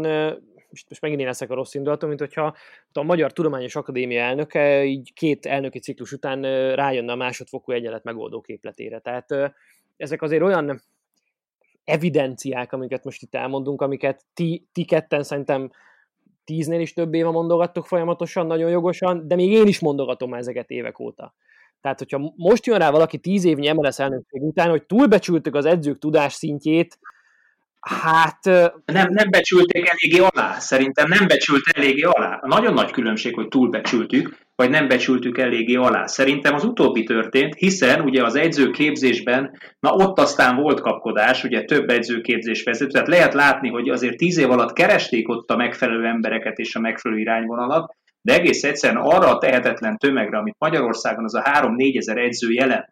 most, 0.71 0.89
most 0.89 1.01
megint 1.01 1.21
én 1.21 1.27
leszek 1.27 1.51
a 1.51 1.55
rossz 1.55 1.75
indulatom, 1.75 2.09
mint 2.09 2.21
hogyha 2.21 2.57
a 2.93 3.03
Magyar 3.03 3.33
Tudományos 3.33 3.77
Akadémia 3.77 4.21
elnöke 4.21 4.85
így 4.85 5.13
két 5.13 5.47
elnöki 5.47 5.79
ciklus 5.79 6.13
után 6.13 6.43
rájönne 6.75 7.13
a 7.13 7.17
másodfokú 7.17 7.73
egyenlet 7.73 8.05
megoldó 8.05 8.41
képletére. 8.41 8.99
Tehát 8.99 9.55
ezek 9.97 10.23
azért 10.23 10.43
olyan 10.43 10.81
evidenciák, 11.85 12.73
amiket 12.73 13.05
most 13.05 13.23
itt 13.23 13.35
elmondunk, 13.35 13.83
amiket 13.83 14.25
ti, 14.35 14.69
ti 14.73 14.85
ketten 14.85 15.23
szerintem 15.23 15.71
tíznél 16.45 16.81
is 16.81 16.93
több 16.93 17.15
éve 17.15 17.31
mondogattok 17.31 17.87
folyamatosan, 17.87 18.47
nagyon 18.47 18.71
jogosan, 18.71 19.29
de 19.29 19.35
még 19.35 19.51
én 19.51 19.67
is 19.67 19.79
mondogatom 19.81 20.35
ezeket 20.35 20.71
évek 20.71 20.99
óta. 20.99 21.35
Tehát, 21.81 21.99
hogyha 21.99 22.33
most 22.37 22.67
jön 22.67 22.79
rá 22.79 22.91
valaki 22.91 23.19
tíz 23.19 23.45
évnyi 23.45 23.73
MLS 23.73 23.99
elnökség 23.99 24.43
után, 24.43 24.71
hogy 24.71 24.87
túlbecsültük 24.87 25.55
az 25.55 25.65
edzők 25.65 25.99
tudás 25.99 26.33
szintjét, 26.33 26.99
Hát... 27.81 28.45
Nem, 28.85 29.09
nem 29.09 29.31
becsülték 29.31 29.89
eléggé 29.89 30.19
alá, 30.19 30.59
szerintem 30.59 31.09
nem 31.09 31.27
becsült 31.27 31.63
eléggé 31.73 32.03
alá. 32.03 32.39
A 32.43 32.47
nagyon 32.47 32.73
nagy 32.73 32.91
különbség, 32.91 33.35
hogy 33.35 33.49
túlbecsültük, 33.49 34.39
vagy 34.55 34.71
nem 34.71 34.89
becsültük 34.89 35.39
eléggé 35.39 35.75
alá. 35.75 36.07
Szerintem 36.07 36.55
az 36.55 36.65
utóbbi 36.65 37.05
történt, 37.05 37.55
hiszen 37.55 38.01
ugye 38.01 38.25
az 38.25 38.35
edzőképzésben, 38.35 39.59
na 39.79 39.91
ott 39.93 40.19
aztán 40.19 40.57
volt 40.57 40.81
kapkodás, 40.81 41.45
ugye 41.45 41.65
több 41.65 41.89
edzőképzés 41.89 42.63
vezető, 42.63 42.91
tehát 42.91 43.09
lehet 43.09 43.35
látni, 43.35 43.69
hogy 43.69 43.89
azért 43.89 44.17
tíz 44.17 44.39
év 44.39 44.51
alatt 44.51 44.73
keresték 44.73 45.29
ott 45.29 45.51
a 45.51 45.57
megfelelő 45.57 46.07
embereket 46.07 46.59
és 46.59 46.75
a 46.75 46.81
megfelelő 46.81 47.21
irányvonalat, 47.21 47.97
de 48.23 48.35
egész 48.35 48.65
egyszerűen 48.65 49.03
arra 49.03 49.35
a 49.35 49.39
tehetetlen 49.39 49.97
tömegre, 49.97 50.39
amit 50.39 50.57
Magyarországon 50.59 51.25
az 51.25 51.35
a 51.35 51.43
3-4 51.43 51.97
ezer 51.97 52.17
edző 52.17 52.51
jelent, 52.51 52.91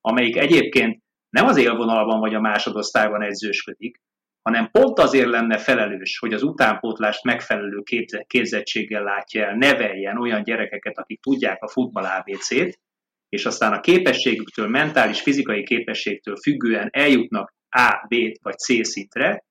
amelyik 0.00 0.36
egyébként 0.36 1.02
nem 1.30 1.46
az 1.46 1.56
élvonalban 1.56 2.20
vagy 2.20 2.34
a 2.34 2.40
másodosztályban 2.40 3.22
edzősködik, 3.22 4.00
hanem 4.46 4.70
pont 4.70 4.98
azért 4.98 5.28
lenne 5.28 5.58
felelős, 5.58 6.18
hogy 6.18 6.32
az 6.32 6.42
utánpótlást 6.42 7.24
megfelelő 7.24 7.82
képzettséggel 8.26 9.02
látja 9.02 9.44
el, 9.44 9.56
neveljen 9.56 10.18
olyan 10.18 10.42
gyerekeket, 10.42 10.98
akik 10.98 11.20
tudják 11.20 11.62
a 11.62 11.68
futball 11.68 12.04
ABC-t, 12.04 12.80
és 13.28 13.46
aztán 13.46 13.72
a 13.72 13.80
képességüktől, 13.80 14.68
mentális, 14.68 15.20
fizikai 15.20 15.62
képességtől 15.62 16.36
függően 16.36 16.88
eljutnak 16.92 17.54
A, 17.68 18.06
B 18.08 18.14
vagy 18.42 18.58
C 18.58 18.86
szintre, 18.86 19.44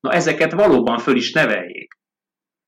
na 0.00 0.12
ezeket 0.12 0.52
valóban 0.52 0.98
föl 0.98 1.16
is 1.16 1.32
neveljék. 1.32 1.94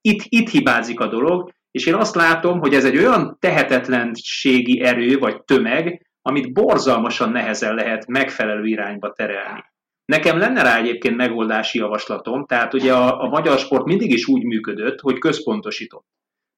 Itt, 0.01 0.23
itt 0.29 0.49
hibázik 0.49 1.01
a 1.01 1.09
dolog, 1.09 1.53
és 1.71 1.87
én 1.87 1.95
azt 1.95 2.15
látom, 2.15 2.61
hogy 2.61 2.75
ez 2.75 2.85
egy 2.85 2.97
olyan 2.97 3.37
tehetetlenségi 3.41 4.81
erő 4.81 5.19
vagy 5.19 5.43
tömeg, 5.43 6.07
amit 6.23 6.53
borzalmasan 6.53 7.31
nehezen 7.31 7.75
lehet 7.75 8.07
megfelelő 8.07 8.65
irányba 8.65 9.13
terelni. 9.13 9.73
Nekem 10.05 10.39
lenne 10.39 10.63
rá 10.63 10.79
egyébként 10.79 11.17
megoldási 11.17 11.79
javaslatom, 11.79 12.47
tehát 12.47 12.75
ugye 12.75 12.95
a, 12.95 13.23
a 13.23 13.29
magyar 13.29 13.59
sport 13.59 13.85
mindig 13.85 14.11
is 14.11 14.27
úgy 14.27 14.45
működött, 14.45 15.01
hogy 15.01 15.19
központosított. 15.19 16.07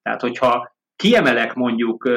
Tehát, 0.03 0.21
hogyha 0.21 0.75
kiemelek 0.97 1.55
mondjuk, 1.55 2.09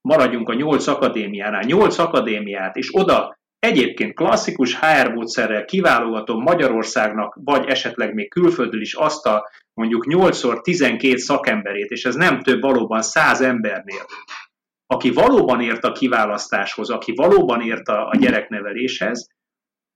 maradjunk 0.00 0.48
a 0.48 0.54
nyolc 0.54 0.86
akadémiánál, 0.86 1.62
nyolc 1.62 1.98
akadémiát, 1.98 2.76
és 2.76 2.88
oda 2.92 3.36
egyébként 3.58 4.14
klasszikus 4.14 4.78
HR 4.78 5.12
módszerrel 5.12 5.64
kiválogatom 5.64 6.42
Magyarországnak, 6.42 7.38
vagy 7.44 7.66
esetleg 7.66 8.14
még 8.14 8.30
külföldről 8.30 8.80
is 8.80 8.94
azt 8.94 9.26
a 9.26 9.48
mondjuk 9.74 10.04
8x12 10.08 11.16
szakemberét, 11.16 11.90
és 11.90 12.04
ez 12.04 12.14
nem 12.14 12.40
több 12.40 12.60
valóban 12.60 13.02
100 13.02 13.40
embernél, 13.40 14.04
aki 14.86 15.10
valóban 15.10 15.60
ért 15.60 15.84
a 15.84 15.92
kiválasztáshoz, 15.92 16.90
aki 16.90 17.12
valóban 17.14 17.60
ért 17.60 17.88
a, 17.88 18.08
a 18.08 18.16
gyerekneveléshez, 18.16 19.28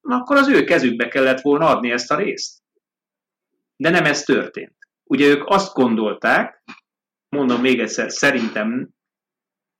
akkor 0.08 0.36
az 0.36 0.48
ő 0.48 0.64
kezükbe 0.64 1.08
kellett 1.08 1.40
volna 1.40 1.66
adni 1.66 1.90
ezt 1.90 2.10
a 2.10 2.16
részt. 2.16 2.62
De 3.76 3.90
nem 3.90 4.04
ez 4.04 4.22
történt. 4.22 4.76
Ugye 5.04 5.26
ők 5.26 5.42
azt 5.46 5.74
gondolták, 5.74 6.62
mondom 7.28 7.60
még 7.60 7.80
egyszer, 7.80 8.10
szerintem 8.10 8.88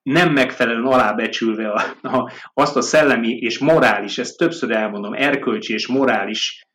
nem 0.02 0.32
megfelelően 0.32 0.92
alábecsülve 0.92 1.70
a, 1.70 1.96
a, 2.02 2.32
azt 2.54 2.76
a 2.76 2.80
szellemi 2.80 3.36
és 3.36 3.58
morális, 3.58 4.18
ezt 4.18 4.36
többször 4.36 4.70
elmondom, 4.70 5.12
erkölcsi 5.14 5.72
és 5.72 5.86
morális 5.86 6.66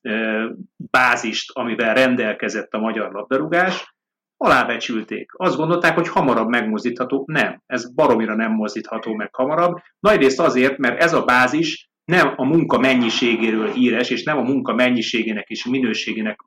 ö, 0.00 0.48
bázist, 0.76 1.50
amivel 1.52 1.94
rendelkezett 1.94 2.72
a 2.72 2.78
magyar 2.78 3.12
labdarúgás, 3.12 3.96
alábecsülték. 4.36 5.30
Azt 5.36 5.56
gondolták, 5.56 5.94
hogy 5.94 6.08
hamarabb 6.08 6.48
megmozdítható. 6.48 7.24
Nem, 7.26 7.62
ez 7.66 7.94
baromira 7.94 8.34
nem 8.34 8.52
mozdítható 8.52 9.14
meg 9.14 9.34
hamarabb. 9.34 9.78
Nagyrészt 10.00 10.40
azért, 10.40 10.78
mert 10.78 11.02
ez 11.02 11.12
a 11.12 11.24
bázis 11.24 11.87
nem 12.08 12.32
a 12.36 12.44
munka 12.44 12.78
mennyiségéről 12.78 13.72
híres, 13.72 14.10
és 14.10 14.22
nem 14.22 14.38
a 14.38 14.42
munka 14.42 14.74
mennyiségének 14.74 15.48
és 15.48 15.66
minőségének 15.66 16.40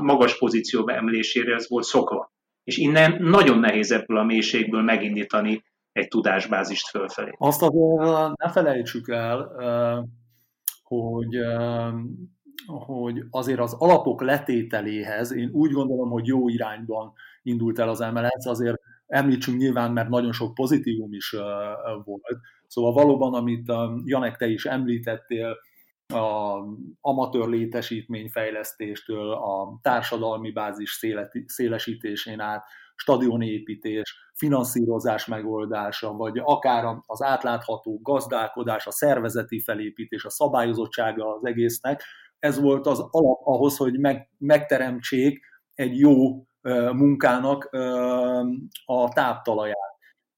magas 0.00 0.38
pozícióba 0.38 0.92
emelésére 0.92 1.54
ez 1.54 1.68
volt 1.68 1.84
szokva. 1.84 2.32
És 2.64 2.76
innen 2.76 3.22
nagyon 3.22 3.58
nehéz 3.58 3.90
ebből 3.90 4.18
a 4.18 4.24
mélységből 4.24 4.82
megindítani 4.82 5.64
egy 5.92 6.08
tudásbázist 6.08 6.88
fölfelé. 6.88 7.30
Azt 7.38 7.62
azért 7.62 8.36
ne 8.36 8.50
felejtsük 8.50 9.08
el, 9.08 9.50
hogy, 10.82 11.36
hogy 12.66 13.22
azért 13.30 13.60
az 13.60 13.74
alapok 13.78 14.22
letételéhez 14.22 15.32
én 15.32 15.50
úgy 15.52 15.70
gondolom, 15.70 16.10
hogy 16.10 16.26
jó 16.26 16.48
irányban 16.48 17.12
indult 17.42 17.78
el 17.78 17.88
az 17.88 17.98
MLS, 17.98 18.46
azért 18.46 18.80
említsünk 19.06 19.58
nyilván, 19.58 19.92
mert 19.92 20.08
nagyon 20.08 20.32
sok 20.32 20.54
pozitívum 20.54 21.12
is 21.12 21.30
volt. 22.04 22.38
Szóval 22.74 22.92
valóban, 22.92 23.34
amit 23.34 23.72
Janek 24.04 24.36
te 24.36 24.46
is 24.46 24.64
említettél, 24.64 25.56
a 26.06 26.58
amatőr 27.00 27.48
létesítményfejlesztéstől, 27.48 29.32
a 29.32 29.78
társadalmi 29.82 30.50
bázis 30.50 31.00
szélesítésén 31.46 32.40
át, 32.40 32.64
stadionépítés, 32.94 34.16
finanszírozás 34.34 35.26
megoldása, 35.26 36.12
vagy 36.12 36.40
akár 36.44 36.96
az 37.06 37.22
átlátható 37.22 38.00
gazdálkodás, 38.02 38.86
a 38.86 38.90
szervezeti 38.90 39.60
felépítés, 39.60 40.24
a 40.24 40.30
szabályozottsága 40.30 41.34
az 41.34 41.46
egésznek, 41.46 42.02
ez 42.38 42.60
volt 42.60 42.86
az 42.86 42.98
alap 43.10 43.40
ahhoz, 43.44 43.76
hogy 43.76 43.98
meg, 43.98 44.30
megteremtsék 44.38 45.40
egy 45.74 45.98
jó 45.98 46.46
munkának 46.92 47.68
a 48.84 49.08
táptalaját. 49.08 49.93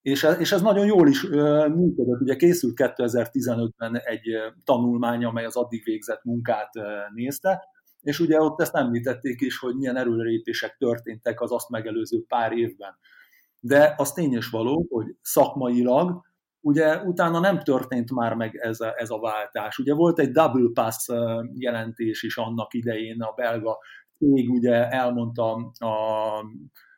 És 0.06 0.24
ez, 0.24 0.38
és 0.38 0.52
ez 0.52 0.62
nagyon 0.62 0.86
jól 0.86 1.08
is 1.08 1.22
működött. 1.68 2.20
Ugye 2.20 2.36
készült 2.36 2.74
2015-ben 2.76 4.00
egy 4.04 4.28
tanulmány, 4.64 5.24
amely 5.24 5.44
az 5.44 5.56
addig 5.56 5.84
végzett 5.84 6.24
munkát 6.24 6.70
nézte, 7.14 7.62
és 8.00 8.20
ugye 8.20 8.40
ott 8.40 8.60
ezt 8.60 8.74
említették 8.74 9.40
is, 9.40 9.58
hogy 9.58 9.74
milyen 9.74 9.96
erőlépések 9.96 10.76
történtek 10.76 11.40
az 11.40 11.52
azt 11.52 11.68
megelőző 11.68 12.24
pár 12.28 12.52
évben. 12.52 12.98
De 13.60 13.94
az 13.96 14.12
tény 14.12 14.36
is 14.36 14.48
való, 14.48 14.86
hogy 14.88 15.16
szakmailag 15.22 16.24
ugye 16.60 16.96
utána 16.96 17.40
nem 17.40 17.58
történt 17.58 18.12
már 18.12 18.34
meg 18.34 18.56
ez 18.56 18.80
a, 18.80 18.94
ez 18.96 19.10
a 19.10 19.18
váltás. 19.18 19.78
Ugye 19.78 19.94
volt 19.94 20.18
egy 20.18 20.30
double 20.30 20.70
pass 20.74 21.08
jelentés 21.54 22.22
is 22.22 22.36
annak 22.36 22.74
idején, 22.74 23.22
a 23.22 23.32
belga 23.32 23.78
cég 24.18 24.50
ugye 24.50 24.88
elmondta 24.88 25.72
a, 25.78 25.94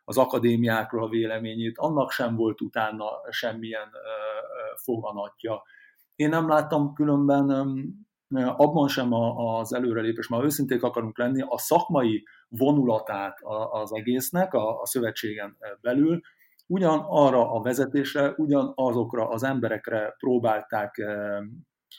az 0.08 0.18
akadémiákról 0.18 1.02
a 1.02 1.08
véleményét, 1.08 1.78
annak 1.78 2.10
sem 2.10 2.36
volt 2.36 2.60
utána 2.60 3.06
semmilyen 3.30 3.88
foganatja. 4.76 5.62
Én 6.14 6.28
nem 6.28 6.48
láttam 6.48 6.92
különben 6.94 7.50
abban 8.34 8.88
sem 8.88 9.12
az 9.12 9.74
előrelépés, 9.74 10.28
már 10.28 10.44
őszinték 10.44 10.82
akarunk 10.82 11.18
lenni, 11.18 11.44
a 11.48 11.58
szakmai 11.58 12.24
vonulatát 12.48 13.38
az 13.70 13.94
egésznek 13.94 14.54
a, 14.54 14.80
a 14.80 14.86
szövetségen 14.86 15.56
belül, 15.80 16.20
ugyan 16.66 17.04
arra 17.08 17.52
a 17.52 17.60
vezetésre, 17.60 18.32
ugyan 18.36 18.72
azokra 18.74 19.28
az 19.28 19.42
emberekre 19.42 20.14
próbálták 20.18 21.02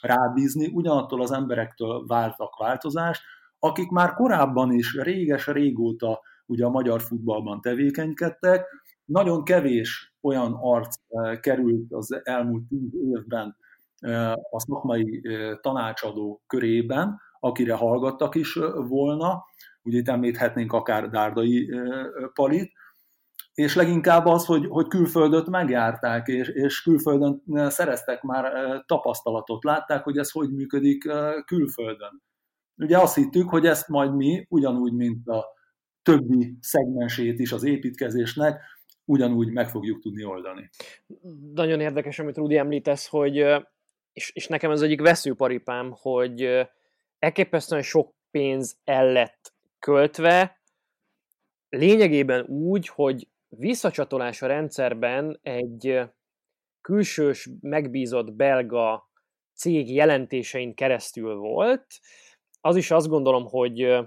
rábízni, 0.00 0.66
ugyanattól 0.66 1.22
az 1.22 1.32
emberektől 1.32 2.06
váltak 2.06 2.56
változást, 2.56 3.22
akik 3.58 3.90
már 3.90 4.14
korábban 4.14 4.72
is 4.72 4.94
réges-régóta 4.94 6.20
ugye 6.50 6.64
a 6.64 6.70
magyar 6.70 7.00
futballban 7.00 7.60
tevékenykedtek. 7.60 8.66
Nagyon 9.04 9.44
kevés 9.44 10.14
olyan 10.20 10.52
arc 10.60 10.96
került 11.40 11.92
az 11.92 12.20
elmúlt 12.22 12.68
tíz 12.68 12.94
évben 12.94 13.56
a 14.50 14.60
szakmai 14.60 15.22
tanácsadó 15.60 16.42
körében, 16.46 17.20
akire 17.40 17.74
hallgattak 17.74 18.34
is 18.34 18.58
volna, 18.88 19.44
ugye 19.82 19.98
itt 19.98 20.08
említhetnénk 20.08 20.72
akár 20.72 21.08
Dárdai 21.08 21.70
Palit, 22.34 22.72
és 23.54 23.74
leginkább 23.74 24.26
az, 24.26 24.44
hogy, 24.44 24.66
hogy 24.68 24.86
külföldöt 24.86 25.48
megjárták, 25.48 26.28
és, 26.28 26.48
és 26.48 26.82
külföldön 26.82 27.42
szereztek 27.68 28.22
már 28.22 28.52
tapasztalatot, 28.86 29.64
látták, 29.64 30.04
hogy 30.04 30.18
ez 30.18 30.30
hogy 30.30 30.52
működik 30.52 31.08
külföldön. 31.44 32.22
Ugye 32.76 32.98
azt 32.98 33.14
hittük, 33.14 33.48
hogy 33.48 33.66
ezt 33.66 33.88
majd 33.88 34.14
mi, 34.14 34.46
ugyanúgy, 34.48 34.92
mint 34.92 35.28
a 35.28 35.58
többi 36.02 36.56
szegmensét 36.60 37.38
is 37.38 37.52
az 37.52 37.64
építkezésnek, 37.64 38.62
ugyanúgy 39.04 39.52
meg 39.52 39.68
fogjuk 39.68 40.00
tudni 40.00 40.24
oldani. 40.24 40.70
Nagyon 41.54 41.80
érdekes, 41.80 42.18
amit 42.18 42.36
Rudi 42.36 42.56
említesz, 42.56 43.08
hogy 43.08 43.34
és, 44.12 44.30
és 44.34 44.46
nekem 44.46 44.70
ez 44.70 44.80
egyik 44.80 45.00
veszőparipám, 45.00 45.92
hogy 45.94 46.68
elképesztően 47.18 47.82
sok 47.82 48.14
pénz 48.30 48.76
el 48.84 49.12
lett 49.12 49.52
költve, 49.78 50.60
lényegében 51.68 52.44
úgy, 52.46 52.88
hogy 52.88 53.28
visszacsatolás 53.48 54.42
a 54.42 54.46
rendszerben 54.46 55.38
egy 55.42 56.00
külsős, 56.80 57.48
megbízott 57.60 58.32
belga 58.32 59.10
cég 59.54 59.94
jelentésein 59.94 60.74
keresztül 60.74 61.34
volt. 61.34 61.86
Az 62.60 62.76
is 62.76 62.90
azt 62.90 63.08
gondolom, 63.08 63.46
hogy 63.46 63.98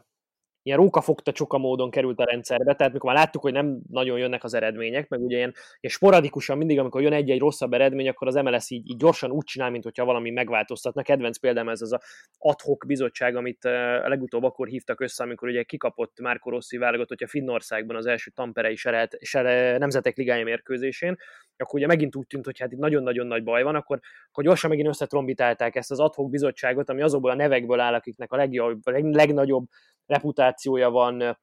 ilyen 0.63 0.77
rókafogta 0.77 1.31
csuka 1.31 1.57
módon 1.57 1.89
került 1.89 2.19
a 2.19 2.25
rendszerbe, 2.25 2.75
tehát 2.75 2.93
mikor 2.93 3.13
már 3.13 3.23
láttuk, 3.23 3.41
hogy 3.41 3.53
nem 3.53 3.81
nagyon 3.89 4.17
jönnek 4.17 4.43
az 4.43 4.53
eredmények, 4.53 5.09
meg 5.09 5.21
ugye 5.21 5.35
ilyen, 5.35 5.53
ilyen 5.79 5.93
sporadikusan 5.93 6.57
mindig, 6.57 6.79
amikor 6.79 7.01
jön 7.01 7.13
egy-egy 7.13 7.39
rosszabb 7.39 7.73
eredmény, 7.73 8.09
akkor 8.09 8.27
az 8.27 8.35
MLS 8.35 8.69
így, 8.69 8.89
így 8.89 8.97
gyorsan 8.97 9.31
úgy 9.31 9.43
csinál, 9.43 9.69
mint 9.69 9.83
hogyha 9.83 10.05
valami 10.05 10.29
megváltoztatna. 10.29 11.01
Kedvenc 11.01 11.37
példám 11.37 11.69
ez 11.69 11.81
az 11.81 11.91
a 11.91 12.01
adhok 12.37 12.83
bizottság, 12.87 13.35
amit 13.35 13.65
a 13.65 14.07
legutóbb 14.07 14.43
akkor 14.43 14.67
hívtak 14.67 15.01
össze, 15.01 15.23
amikor 15.23 15.47
ugye 15.47 15.63
kikapott 15.63 16.19
Márko 16.19 16.49
Rossi 16.49 16.77
válogatott, 16.77 17.09
hogyha 17.09 17.27
Finnországban 17.27 17.95
az 17.95 18.05
első 18.05 18.31
Tamperei 18.35 18.75
seret, 18.75 19.17
sere, 19.21 19.77
nemzetek 19.77 20.17
ligája 20.17 20.43
mérkőzésén, 20.43 21.17
akkor 21.57 21.79
ugye 21.79 21.87
megint 21.87 22.15
úgy 22.15 22.27
tűnt, 22.27 22.45
hogy 22.45 22.59
hát 22.59 22.71
itt 22.71 22.79
nagyon-nagyon 22.79 23.27
nagy 23.27 23.43
baj 23.43 23.63
van, 23.63 23.75
akkor, 23.75 23.99
akkor 24.29 24.43
gyorsan 24.43 24.69
megint 24.69 24.87
összetrombitálták 24.87 25.75
ezt 25.75 25.91
az 25.91 25.99
adhok 25.99 26.29
bizottságot, 26.29 26.89
ami 26.89 27.01
azokból 27.01 27.31
a 27.31 27.35
nevekből 27.35 27.79
áll, 27.79 27.93
akiknek 27.93 28.31
a 28.31 28.35
legjobb, 28.35 28.85
a 28.85 28.91
legnagyobb 28.91 29.65
reputációja 30.13 30.89
van 30.89 31.37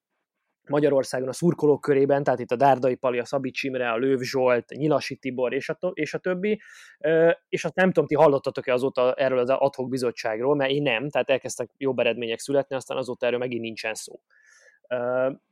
Magyarországon 0.68 1.28
a 1.28 1.33
szurkolók 1.33 1.80
körében, 1.80 2.22
tehát 2.22 2.40
itt 2.40 2.50
a 2.50 2.56
Dárdai 2.56 2.94
Pali, 2.94 3.18
a 3.18 3.24
Szabics 3.24 3.62
Imre, 3.62 3.90
a 3.90 3.96
Lőv 3.96 4.20
Zsolt, 4.20 4.70
Nyilasi 4.70 5.16
Tibor 5.16 5.54
és 5.54 5.68
a, 5.68 5.74
to- 5.74 5.96
és 5.96 6.14
a 6.14 6.18
többi, 6.18 6.61
és 7.48 7.64
azt 7.64 7.74
nem 7.74 7.87
tudom, 7.87 8.06
ti 8.06 8.14
hallottatok-e 8.14 8.72
azóta 8.72 9.14
erről 9.14 9.38
az 9.38 9.50
adhok 9.50 9.88
bizottságról, 9.88 10.56
mert 10.56 10.70
én 10.70 10.83
nem, 10.83 11.09
tehát 11.09 11.30
elkezdtek 11.30 11.70
jobb 11.76 11.98
eredmények 11.98 12.38
születni, 12.38 12.76
aztán 12.76 12.96
azóta 12.96 13.26
erről 13.26 13.38
megint 13.38 13.62
nincsen 13.62 13.94
szó. 13.94 14.20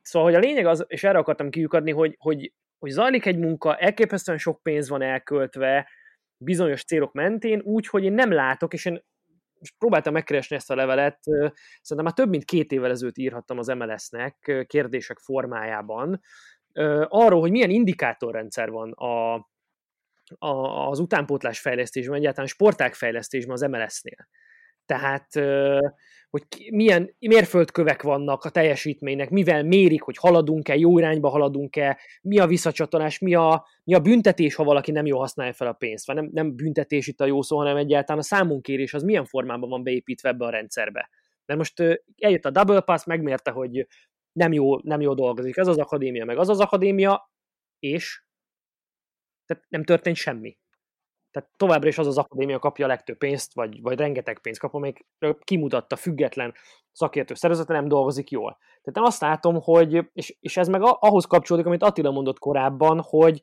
Szóval, 0.02 0.28
hogy 0.28 0.34
a 0.34 0.46
lényeg 0.46 0.66
az, 0.66 0.84
és 0.88 1.04
erre 1.04 1.18
akartam 1.18 1.50
kiukadni, 1.50 1.90
hogy, 1.90 2.16
hogy, 2.18 2.52
hogy 2.78 2.90
zajlik 2.90 3.26
egy 3.26 3.38
munka, 3.38 3.76
elképesztően 3.76 4.38
sok 4.38 4.62
pénz 4.62 4.88
van 4.88 5.02
elköltve, 5.02 5.88
bizonyos 6.36 6.84
célok 6.84 7.12
mentén, 7.12 7.60
úgy, 7.64 7.86
hogy 7.86 8.04
én 8.04 8.12
nem 8.12 8.32
látok, 8.32 8.72
és 8.72 8.84
én 8.84 9.04
és 9.60 9.72
próbáltam 9.78 10.12
megkeresni 10.12 10.56
ezt 10.56 10.70
a 10.70 10.74
levelet, 10.74 11.18
szerintem 11.80 12.04
már 12.04 12.12
több 12.12 12.28
mint 12.28 12.44
két 12.44 12.72
évvel 12.72 12.90
ezelőtt 12.90 13.18
írhattam 13.18 13.58
az 13.58 13.66
MLS-nek 13.66 14.64
kérdések 14.66 15.18
formájában, 15.18 16.20
arról, 17.08 17.40
hogy 17.40 17.50
milyen 17.50 17.70
indikátorrendszer 17.70 18.70
van 18.70 18.92
a, 18.92 19.34
a, 20.38 20.88
az 20.88 20.98
utánpótlás 20.98 21.60
fejlesztésben, 21.60 22.18
egyáltalán 22.18 22.48
sporták 22.48 22.94
fejlesztésben 22.94 23.52
az 23.52 23.60
MLS-nél. 23.60 24.28
Tehát, 24.88 25.28
hogy 26.30 26.42
milyen 26.70 27.14
mérföldkövek 27.18 28.02
vannak 28.02 28.44
a 28.44 28.50
teljesítménynek, 28.50 29.30
mivel 29.30 29.62
mérik, 29.62 30.02
hogy 30.02 30.16
haladunk-e, 30.16 30.76
jó 30.76 30.98
irányba 30.98 31.28
haladunk-e, 31.28 31.98
mi 32.22 32.38
a 32.38 32.46
visszacsatolás, 32.46 33.18
mi 33.18 33.34
a, 33.34 33.66
mi 33.84 33.94
a 33.94 34.00
büntetés, 34.00 34.54
ha 34.54 34.64
valaki 34.64 34.90
nem 34.90 35.06
jól 35.06 35.20
használja 35.20 35.52
fel 35.52 35.66
a 35.66 35.72
pénzt. 35.72 36.06
Vagy 36.06 36.16
nem, 36.16 36.28
nem 36.32 36.56
büntetés 36.56 37.06
itt 37.06 37.20
a 37.20 37.26
jó 37.26 37.42
szó, 37.42 37.56
hanem 37.56 37.76
egyáltalán 37.76 38.20
a 38.20 38.24
számunkérés 38.24 38.94
az 38.94 39.02
milyen 39.02 39.24
formában 39.24 39.68
van 39.68 39.82
beépítve 39.82 40.28
ebbe 40.28 40.44
a 40.44 40.50
rendszerbe. 40.50 41.10
Mert 41.46 41.58
most 41.58 42.00
eljött 42.16 42.44
a 42.44 42.50
double 42.50 42.80
pass, 42.80 43.04
megmérte, 43.04 43.50
hogy 43.50 43.86
nem 44.32 44.52
jó, 44.52 44.78
nem 44.82 45.00
jó 45.00 45.14
dolgozik 45.14 45.56
ez 45.56 45.66
az 45.66 45.78
akadémia, 45.78 46.24
meg 46.24 46.38
az 46.38 46.48
az 46.48 46.60
akadémia, 46.60 47.30
és 47.78 48.22
tehát 49.46 49.64
nem 49.68 49.84
történt 49.84 50.16
semmi. 50.16 50.58
Tehát 51.30 51.50
továbbra 51.56 51.88
is 51.88 51.98
az 51.98 52.06
az 52.06 52.18
akadémia 52.18 52.58
kapja 52.58 52.84
a 52.84 52.88
legtöbb 52.88 53.16
pénzt, 53.16 53.54
vagy, 53.54 53.82
vagy 53.82 53.98
rengeteg 53.98 54.38
pénzt 54.40 54.60
kap, 54.60 54.74
amelyik 54.74 55.06
kimutatta 55.44 55.96
független 55.96 56.54
szakértő 56.92 57.34
szervezete 57.34 57.72
nem 57.72 57.88
dolgozik 57.88 58.30
jól. 58.30 58.58
Tehát 58.82 58.98
én 58.98 59.02
azt 59.02 59.20
látom, 59.20 59.60
hogy, 59.60 60.08
és, 60.12 60.36
és 60.40 60.56
ez 60.56 60.68
meg 60.68 60.80
ahhoz 60.82 61.24
kapcsolódik, 61.24 61.66
amit 61.66 61.82
Attila 61.82 62.10
mondott 62.10 62.38
korábban, 62.38 63.00
hogy, 63.00 63.40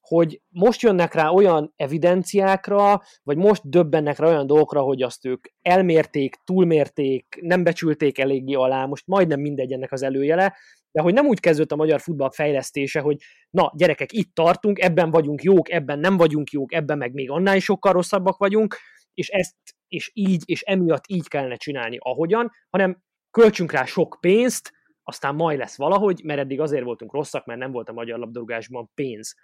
hogy 0.00 0.40
most 0.48 0.80
jönnek 0.80 1.14
rá 1.14 1.28
olyan 1.28 1.72
evidenciákra, 1.76 3.02
vagy 3.22 3.36
most 3.36 3.68
döbbennek 3.68 4.18
rá 4.18 4.26
olyan 4.26 4.46
dolgokra, 4.46 4.80
hogy 4.80 5.02
azt 5.02 5.24
ők 5.24 5.46
elmérték, 5.62 6.36
túlmérték, 6.44 7.38
nem 7.40 7.64
becsülték 7.64 8.18
eléggé 8.18 8.54
alá, 8.54 8.84
most 8.86 9.06
majdnem 9.06 9.40
mindegy 9.40 9.72
ennek 9.72 9.92
az 9.92 10.02
előjele, 10.02 10.56
de 10.94 11.02
hogy 11.02 11.14
nem 11.14 11.26
úgy 11.26 11.40
kezdődött 11.40 11.72
a 11.72 11.76
magyar 11.76 12.00
futball 12.00 12.30
fejlesztése, 12.30 13.00
hogy 13.00 13.16
na, 13.50 13.72
gyerekek, 13.76 14.12
itt 14.12 14.34
tartunk, 14.34 14.78
ebben 14.78 15.10
vagyunk 15.10 15.42
jók, 15.42 15.70
ebben 15.70 15.98
nem 15.98 16.16
vagyunk 16.16 16.50
jók, 16.50 16.72
ebben 16.72 16.98
meg 16.98 17.12
még 17.12 17.30
annál 17.30 17.56
is 17.56 17.64
sokkal 17.64 17.92
rosszabbak 17.92 18.38
vagyunk, 18.38 18.76
és 19.14 19.28
ezt, 19.28 19.54
és 19.88 20.10
így, 20.12 20.42
és 20.44 20.62
emiatt 20.62 21.04
így 21.06 21.28
kellene 21.28 21.56
csinálni, 21.56 21.96
ahogyan, 22.00 22.50
hanem 22.70 23.02
költsünk 23.30 23.72
rá 23.72 23.84
sok 23.84 24.16
pénzt, 24.20 24.72
aztán 25.02 25.34
majd 25.34 25.58
lesz 25.58 25.76
valahogy, 25.76 26.20
mert 26.24 26.40
eddig 26.40 26.60
azért 26.60 26.84
voltunk 26.84 27.12
rosszak, 27.12 27.46
mert 27.46 27.60
nem 27.60 27.72
volt 27.72 27.88
a 27.88 27.92
magyar 27.92 28.18
labdarúgásban 28.18 28.90
pénz. 28.94 29.34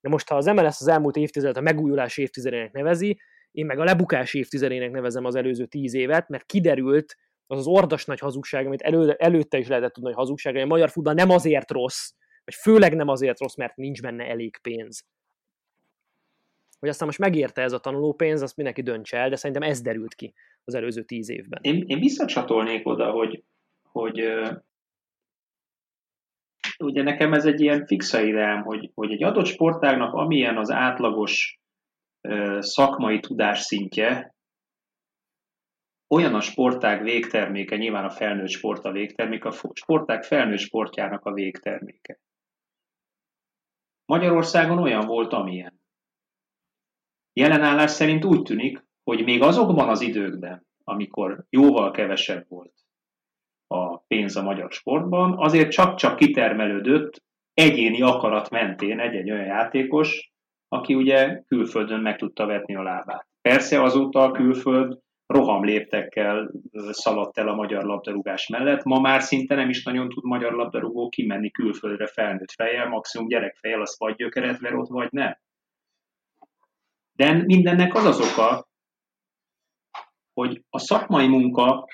De 0.00 0.08
most, 0.08 0.28
ha 0.28 0.36
az 0.36 0.46
MLS 0.46 0.80
az 0.80 0.88
elmúlt 0.88 1.16
évtizedet 1.16 1.56
a 1.56 1.60
megújulás 1.60 2.16
évtizedének 2.16 2.72
nevezi, 2.72 3.20
én 3.50 3.66
meg 3.66 3.78
a 3.78 3.84
lebukás 3.84 4.34
évtizedének 4.34 4.90
nevezem 4.90 5.24
az 5.24 5.34
előző 5.34 5.66
tíz 5.66 5.94
évet, 5.94 6.28
mert 6.28 6.46
kiderült 6.46 7.16
az 7.52 7.58
az 7.58 7.66
ordas 7.66 8.04
nagy 8.04 8.18
hazugság, 8.18 8.66
amit 8.66 8.82
elő, 8.82 9.10
előtte 9.10 9.58
is 9.58 9.68
lehetett 9.68 9.92
tudni, 9.92 10.08
hogy 10.08 10.18
hazugság, 10.18 10.52
hogy 10.52 10.62
a 10.62 10.66
magyar 10.66 10.90
futball 10.90 11.14
nem 11.14 11.30
azért 11.30 11.70
rossz, 11.70 12.10
vagy 12.44 12.54
főleg 12.54 12.94
nem 12.94 13.08
azért 13.08 13.40
rossz, 13.40 13.54
mert 13.54 13.76
nincs 13.76 14.02
benne 14.02 14.24
elég 14.24 14.58
pénz. 14.62 15.04
Hogy 16.78 16.88
aztán 16.88 17.06
most 17.06 17.18
megérte 17.18 17.62
ez 17.62 17.72
a 17.72 17.80
tanulópénz, 17.80 18.42
azt 18.42 18.56
mindenki 18.56 18.82
döntse 18.82 19.16
el, 19.16 19.28
de 19.28 19.36
szerintem 19.36 19.70
ez 19.70 19.80
derült 19.80 20.14
ki 20.14 20.34
az 20.64 20.74
előző 20.74 21.02
tíz 21.02 21.28
évben. 21.28 21.60
Én, 21.62 21.84
én 21.86 21.98
visszacsatolnék 21.98 22.86
oda, 22.86 23.10
hogy, 23.10 23.44
hogy 23.82 24.32
ugye 26.78 27.02
nekem 27.02 27.32
ez 27.32 27.46
egy 27.46 27.60
ilyen 27.60 27.86
fixa 27.86 28.20
ideám, 28.20 28.62
hogy, 28.62 28.90
hogy 28.94 29.12
egy 29.12 29.22
adott 29.22 29.46
sportágnak 29.46 30.14
amilyen 30.14 30.56
az 30.56 30.70
átlagos 30.70 31.60
szakmai 32.58 33.20
tudás 33.20 33.60
szintje, 33.60 34.31
olyan 36.12 36.34
a 36.34 36.40
sportág 36.40 37.02
végterméke, 37.02 37.76
nyilván 37.76 38.04
a 38.04 38.10
felnőtt 38.10 38.48
sport 38.48 38.84
a 38.84 38.92
végterméke, 38.92 39.48
a 39.48 39.70
sportág 39.72 40.22
felnőtt 40.22 40.58
sportjának 40.58 41.24
a 41.24 41.32
végterméke. 41.32 42.20
Magyarországon 44.04 44.78
olyan 44.78 45.06
volt, 45.06 45.32
amilyen. 45.32 45.80
Jelenállás 47.32 47.90
szerint 47.90 48.24
úgy 48.24 48.42
tűnik, 48.42 48.84
hogy 49.02 49.24
még 49.24 49.42
azokban 49.42 49.88
az 49.88 50.00
időkben, 50.00 50.66
amikor 50.84 51.44
jóval 51.50 51.90
kevesebb 51.90 52.48
volt 52.48 52.74
a 53.66 53.98
pénz 53.98 54.36
a 54.36 54.42
magyar 54.42 54.72
sportban, 54.72 55.38
azért 55.38 55.70
csak-csak 55.70 56.16
kitermelődött 56.16 57.22
egyéni 57.54 58.02
akarat 58.02 58.50
mentén 58.50 59.00
egy-egy 59.00 59.30
olyan 59.30 59.44
játékos, 59.44 60.32
aki 60.68 60.94
ugye 60.94 61.42
külföldön 61.46 62.00
meg 62.00 62.16
tudta 62.16 62.46
vetni 62.46 62.74
a 62.74 62.82
lábát. 62.82 63.26
Persze 63.40 63.82
azóta 63.82 64.22
a 64.22 64.30
külföld 64.30 64.98
roham 65.32 65.64
léptekkel 65.64 66.50
szaladt 66.90 67.38
el 67.38 67.48
a 67.48 67.54
magyar 67.54 67.84
labdarúgás 67.84 68.48
mellett. 68.48 68.82
Ma 68.82 69.00
már 69.00 69.22
szinte 69.22 69.54
nem 69.54 69.68
is 69.68 69.84
nagyon 69.84 70.08
tud 70.08 70.24
magyar 70.24 70.52
labdarúgó 70.52 71.08
kimenni 71.08 71.50
külföldre 71.50 72.06
felnőtt 72.06 72.50
fejjel, 72.50 72.88
maximum 72.88 73.28
gyerekfejjel, 73.28 73.80
az 73.80 73.96
vagy 73.98 74.14
gyökeret 74.14 74.58
ver 74.58 74.74
ott, 74.74 74.88
vagy 74.88 75.08
nem. 75.10 75.36
De 77.12 77.32
mindennek 77.32 77.94
az 77.94 78.04
az 78.04 78.20
oka, 78.20 78.66
hogy 80.32 80.62
a 80.70 80.78
szakmai 80.78 81.26
munka 81.28 81.88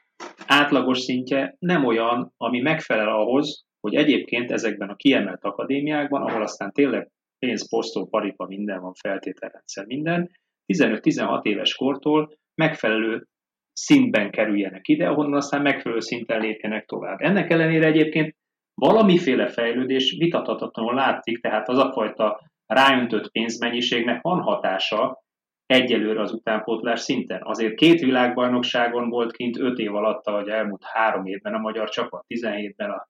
átlagos 0.46 0.98
szintje 0.98 1.56
nem 1.58 1.84
olyan, 1.84 2.32
ami 2.36 2.60
megfelel 2.60 3.08
ahhoz, 3.08 3.66
hogy 3.80 3.94
egyébként 3.94 4.50
ezekben 4.50 4.88
a 4.88 4.96
kiemelt 4.96 5.44
akadémiákban, 5.44 6.22
ahol 6.22 6.42
aztán 6.42 6.72
tényleg 6.72 7.10
pénz, 7.38 7.68
posztó, 7.68 8.06
paripa, 8.06 8.46
minden 8.46 8.80
van, 8.80 8.92
feltételrendszer, 8.94 9.86
minden, 9.86 10.30
15-16 10.72 11.44
éves 11.44 11.74
kortól 11.74 12.38
megfelelő 12.58 13.26
szintben 13.72 14.30
kerüljenek 14.30 14.88
ide, 14.88 15.08
ahonnan 15.08 15.34
aztán 15.34 15.62
megfelelő 15.62 16.00
szinten 16.00 16.40
lépjenek 16.40 16.86
tovább. 16.86 17.20
Ennek 17.20 17.50
ellenére 17.50 17.86
egyébként 17.86 18.36
valamiféle 18.74 19.48
fejlődés 19.48 20.16
vitathatatlanul 20.18 20.94
látszik, 20.94 21.40
tehát 21.40 21.68
az 21.68 21.78
a 21.78 21.92
fajta 21.92 22.40
ráöntött 22.66 23.30
pénzmennyiségnek 23.30 24.22
van 24.22 24.40
hatása 24.40 25.22
egyelőre 25.66 26.20
az 26.20 26.32
utánpótlás 26.32 27.00
szinten. 27.00 27.40
Azért 27.42 27.74
két 27.74 28.00
világbajnokságon 28.00 29.08
volt 29.08 29.32
kint 29.32 29.58
öt 29.58 29.78
év 29.78 29.94
alatt, 29.94 30.24
vagy 30.24 30.48
elmúlt 30.48 30.84
három 30.84 31.26
évben 31.26 31.54
a 31.54 31.58
magyar 31.58 31.88
csapat, 31.88 32.24
17-ben 32.28 32.90
a, 32.90 33.08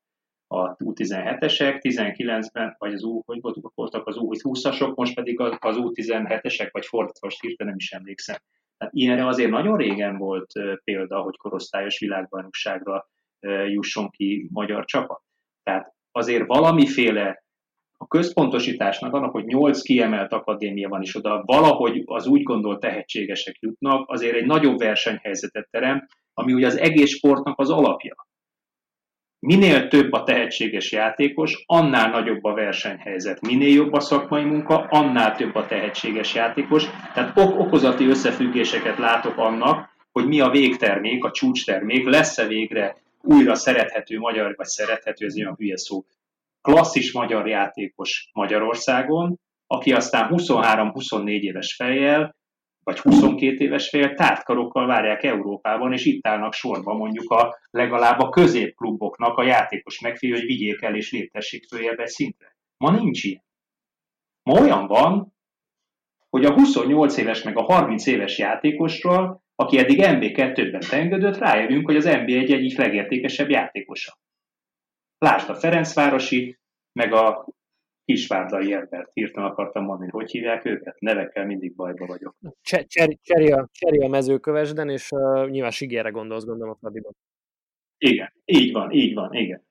a 0.54 0.76
U17-esek, 0.76 1.78
19-ben, 1.82 2.74
vagy 2.78 2.92
az 2.92 3.02
U, 3.02 3.22
hogy 3.24 3.40
voltak 3.74 4.06
az 4.06 4.16
U20-asok, 4.18 4.94
most 4.94 5.14
pedig 5.14 5.40
az, 5.40 5.56
az 5.60 5.76
U17-esek, 5.78 6.68
vagy 6.72 6.86
fordítva, 6.86 7.26
most 7.26 7.40
hirtelen 7.40 7.72
nem 7.72 7.82
is 7.82 7.92
emlékszem. 7.92 8.36
Tehát 8.78 8.94
ilyenre 8.94 9.26
azért 9.26 9.50
nagyon 9.50 9.76
régen 9.76 10.16
volt 10.16 10.52
példa, 10.84 11.20
hogy 11.20 11.36
korosztályos 11.36 11.98
világbajnokságra 11.98 13.08
jusson 13.68 14.10
ki 14.10 14.48
magyar 14.52 14.84
csapat. 14.84 15.22
Tehát 15.62 15.94
azért 16.12 16.46
valamiféle 16.46 17.42
a 17.96 18.06
központosításnak 18.06 19.14
annak, 19.14 19.32
hogy 19.32 19.44
nyolc 19.44 19.82
kiemelt 19.82 20.32
akadémia 20.32 20.88
van, 20.88 21.02
és 21.02 21.16
oda 21.16 21.42
valahogy 21.44 22.02
az 22.04 22.26
úgy 22.26 22.42
gondolt 22.42 22.80
tehetségesek 22.80 23.56
jutnak, 23.60 24.10
azért 24.10 24.36
egy 24.36 24.46
nagyobb 24.46 24.78
versenyhelyzetet 24.78 25.68
terem, 25.70 26.06
ami 26.34 26.52
ugye 26.52 26.66
az 26.66 26.76
egész 26.76 27.10
sportnak 27.10 27.58
az 27.58 27.70
alapja. 27.70 28.27
Minél 29.40 29.88
több 29.88 30.12
a 30.12 30.24
tehetséges 30.24 30.92
játékos, 30.92 31.62
annál 31.66 32.10
nagyobb 32.10 32.44
a 32.44 32.54
versenyhelyzet. 32.54 33.40
Minél 33.40 33.74
jobb 33.74 33.92
a 33.92 34.00
szakmai 34.00 34.44
munka, 34.44 34.78
annál 34.78 35.36
több 35.36 35.54
a 35.54 35.66
tehetséges 35.66 36.34
játékos. 36.34 36.84
Tehát 37.14 37.38
ok- 37.38 37.58
okozati 37.58 38.06
összefüggéseket 38.06 38.98
látok 38.98 39.36
annak, 39.36 39.96
hogy 40.12 40.26
mi 40.26 40.40
a 40.40 40.50
végtermék, 40.50 41.24
a 41.24 41.30
csúcstermék, 41.30 42.08
lesz-e 42.08 42.46
végre 42.46 42.96
újra 43.22 43.54
szerethető 43.54 44.18
magyar, 44.18 44.54
vagy 44.56 44.66
szerethető, 44.66 45.26
ez 45.26 45.36
olyan 45.36 45.54
hülye 45.58 45.76
szó, 45.76 46.04
klasszis 46.60 47.12
magyar 47.12 47.46
játékos 47.46 48.30
Magyarországon, 48.32 49.40
aki 49.66 49.92
aztán 49.92 50.28
23-24 50.32 51.40
éves 51.40 51.74
fejjel, 51.74 52.36
vagy 52.88 52.98
22 52.98 53.64
éves 53.64 53.88
fejjel 53.88 54.14
tártkarokkal 54.14 54.86
várják 54.86 55.22
Európában, 55.22 55.92
és 55.92 56.04
itt 56.04 56.26
állnak 56.26 56.52
sorba 56.52 56.94
mondjuk 56.94 57.30
a 57.30 57.58
legalább 57.70 58.18
a 58.18 58.28
középkluboknak 58.28 59.36
a 59.36 59.42
játékos 59.42 60.00
megfigyelő, 60.00 60.38
hogy 60.38 60.48
vigyék 60.48 60.82
el 60.82 60.96
és 60.96 61.12
léptessék 61.12 61.64
följebb 61.64 61.98
egy 61.98 62.08
szintre. 62.08 62.56
Ma 62.76 62.90
nincs 62.90 63.24
ilyen. 63.24 63.44
Ma 64.42 64.60
olyan 64.60 64.86
van, 64.86 65.34
hogy 66.28 66.44
a 66.44 66.52
28 66.52 67.16
éves 67.16 67.42
meg 67.42 67.56
a 67.56 67.62
30 67.62 68.06
éves 68.06 68.38
játékosról, 68.38 69.42
aki 69.54 69.78
eddig 69.78 69.98
MB2-ben 70.02 70.80
tengődött, 70.90 71.38
rájövünk, 71.38 71.86
hogy 71.86 71.96
az 71.96 72.04
MB 72.04 72.28
egy 72.28 72.52
egyik 72.52 72.78
legértékesebb 72.78 73.50
játékosa. 73.50 74.18
Lásd 75.18 75.50
a 75.50 75.54
Ferencvárosi, 75.54 76.58
meg 76.92 77.12
a 77.12 77.46
Kisvárdai 78.12 78.72
Erbert. 78.72 79.10
Hirtelen 79.12 79.50
akartam 79.50 79.84
mondani, 79.84 80.10
hogy 80.10 80.30
hívják 80.30 80.64
őket? 80.64 81.00
Nevekkel 81.00 81.46
mindig 81.46 81.74
bajba 81.74 82.06
vagyok. 82.06 82.36
Cseri 82.62 83.52
a, 83.52 83.68
Cseri 83.72 83.98
a 83.98 84.08
mezőkövesden, 84.08 84.88
és 84.88 85.10
uh, 85.10 85.48
nyilván 85.48 85.70
Sigére 85.70 86.10
gondolsz, 86.10 86.44
gondolom 86.44 86.72
a 86.72 86.76
Fradiban. 86.80 87.12
Igen, 87.98 88.32
így 88.44 88.72
van, 88.72 88.90
így 88.90 89.14
van, 89.14 89.34
igen. 89.34 89.62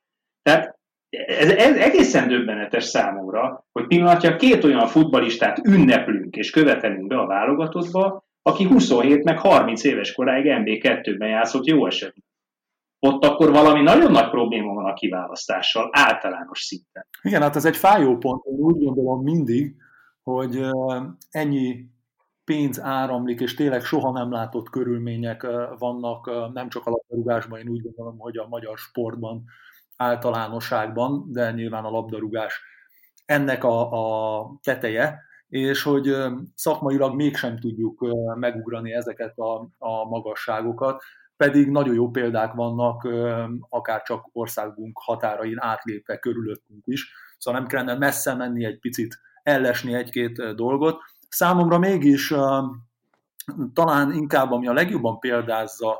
Tehát 0.41 0.79
ez, 1.09 1.49
ez 1.49 1.77
egészen 1.77 2.27
döbbenetes 2.27 2.83
számomra, 2.83 3.67
hogy 3.71 3.87
pillanatja 3.87 4.35
két 4.35 4.63
olyan 4.63 4.87
futbalistát 4.87 5.67
ünneplünk 5.67 6.35
és 6.35 6.49
követelünk 6.49 7.07
be 7.07 7.17
a 7.17 7.25
válogatottba, 7.25 8.25
aki 8.41 8.63
27 8.63 9.23
meg 9.23 9.39
30 9.39 9.83
éves 9.83 10.13
koráig 10.13 10.45
MB2-ben 10.47 11.29
játszott 11.29 11.65
jó 11.65 11.85
esetben 11.85 12.26
ott 12.99 13.23
akkor 13.23 13.51
valami 13.51 13.81
nagyon 13.81 14.11
nagy 14.11 14.29
probléma 14.29 14.73
van 14.73 14.85
a 14.85 14.93
kiválasztással, 14.93 15.89
általános 15.91 16.59
szinten. 16.59 17.07
Igen, 17.21 17.41
hát 17.41 17.55
ez 17.55 17.65
egy 17.65 17.77
fájó 17.77 18.17
pont, 18.17 18.45
én 18.45 18.57
úgy 18.57 18.83
gondolom 18.83 19.23
mindig, 19.23 19.75
hogy 20.23 20.61
ennyi 21.29 21.85
pénz 22.43 22.81
áramlik, 22.81 23.39
és 23.39 23.53
tényleg 23.53 23.83
soha 23.83 24.11
nem 24.11 24.31
látott 24.31 24.69
körülmények 24.69 25.47
vannak, 25.77 26.53
nem 26.53 26.69
csak 26.69 26.85
a 26.85 26.89
labdarúgásban, 26.89 27.59
én 27.59 27.69
úgy 27.69 27.81
gondolom, 27.81 28.19
hogy 28.19 28.37
a 28.37 28.47
magyar 28.47 28.77
sportban 28.77 29.43
általánosságban, 29.95 31.31
de 31.31 31.51
nyilván 31.51 31.85
a 31.85 31.89
labdarúgás 31.89 32.61
ennek 33.25 33.63
a, 33.63 33.91
a 33.91 34.45
teteje, 34.63 35.21
és 35.49 35.83
hogy 35.83 36.15
szakmailag 36.55 37.15
mégsem 37.15 37.59
tudjuk 37.59 38.05
megugrani 38.35 38.93
ezeket 38.93 39.37
a, 39.37 39.69
a 39.77 40.05
magasságokat 40.09 41.03
pedig 41.37 41.69
nagyon 41.69 41.93
jó 41.93 42.09
példák 42.09 42.53
vannak, 42.53 43.07
akár 43.69 44.01
csak 44.01 44.29
országunk 44.31 44.99
határain 45.03 45.59
átlépve 45.59 46.17
körülöttünk 46.17 46.83
is, 46.85 47.11
szóval 47.37 47.59
nem 47.59 47.69
kellene 47.69 47.95
messze 47.97 48.33
menni 48.33 48.65
egy 48.65 48.79
picit, 48.79 49.19
ellesni 49.43 49.93
egy-két 49.93 50.55
dolgot. 50.55 51.01
Számomra 51.29 51.77
mégis 51.77 52.33
talán 53.73 54.11
inkább, 54.11 54.51
ami 54.51 54.67
a 54.67 54.73
legjobban 54.73 55.19
példázza 55.19 55.99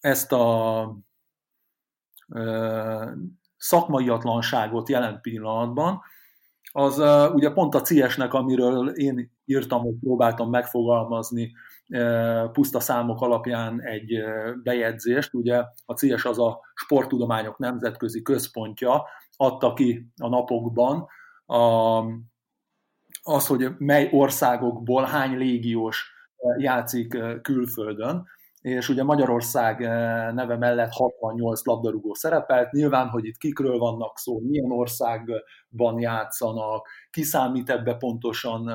ezt 0.00 0.32
a 0.32 0.96
szakmaiatlanságot 3.56 4.88
jelen 4.88 5.20
pillanatban, 5.20 6.00
az 6.72 6.98
ugye 7.34 7.50
pont 7.50 7.74
a 7.74 7.80
CS-nek, 7.80 8.32
amiről 8.32 8.88
én 8.88 9.32
írtam, 9.44 9.82
hogy 9.82 9.94
próbáltam 10.00 10.50
megfogalmazni 10.50 11.52
puszta 12.52 12.80
számok 12.80 13.20
alapján 13.20 13.82
egy 13.82 14.22
bejegyzést. 14.62 15.34
Ugye 15.34 15.64
a 15.84 15.92
CS 15.92 16.24
az 16.24 16.38
a 16.38 16.60
sporttudományok 16.74 17.58
nemzetközi 17.58 18.22
központja, 18.22 19.04
adta 19.36 19.72
ki 19.72 20.12
a 20.22 20.28
napokban 20.28 21.06
a, 21.46 21.98
az, 23.22 23.46
hogy 23.46 23.68
mely 23.78 24.08
országokból 24.12 25.04
hány 25.04 25.36
légiós 25.36 26.12
játszik 26.58 27.16
külföldön, 27.42 28.26
és 28.64 28.88
ugye 28.88 29.02
Magyarország 29.02 29.78
neve 30.34 30.56
mellett 30.56 30.90
68 30.90 31.64
labdarúgó 31.66 32.14
szerepelt, 32.14 32.72
nyilván, 32.72 33.08
hogy 33.08 33.24
itt 33.24 33.36
kikről 33.36 33.78
vannak 33.78 34.18
szó, 34.18 34.40
milyen 34.40 34.70
országban 34.70 36.00
játszanak, 36.00 36.88
ki 37.10 37.22
számít 37.22 37.70
ebbe 37.70 37.94
pontosan 37.94 38.70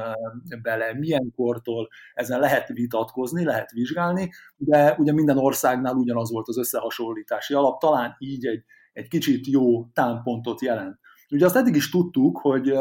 bele, 0.61 0.93
milyen 0.93 1.31
kortól, 1.35 1.87
ezen 2.13 2.39
lehet 2.39 2.67
vitatkozni, 2.67 3.43
lehet 3.43 3.71
vizsgálni, 3.71 4.29
de 4.57 4.95
ugye 4.97 5.13
minden 5.13 5.37
országnál 5.37 5.93
ugyanaz 5.93 6.31
volt 6.31 6.47
az 6.47 6.57
összehasonlítási 6.57 7.53
alap, 7.53 7.79
talán 7.79 8.15
így 8.19 8.45
egy, 8.45 8.63
egy 8.93 9.07
kicsit 9.07 9.47
jó 9.47 9.85
támpontot 9.85 10.61
jelent. 10.61 10.99
Ugye 11.29 11.45
azt 11.45 11.55
eddig 11.55 11.75
is 11.75 11.89
tudtuk, 11.89 12.37
hogy 12.37 12.73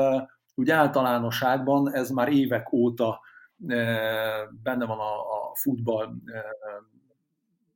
ugye 0.55 0.75
általánosságban 0.75 1.95
ez 1.95 2.11
már 2.11 2.29
évek 2.29 2.73
óta 2.73 3.21
benne 4.63 4.87
van 4.87 4.99
a, 4.99 5.19
a 5.19 5.55
futball 5.55 6.09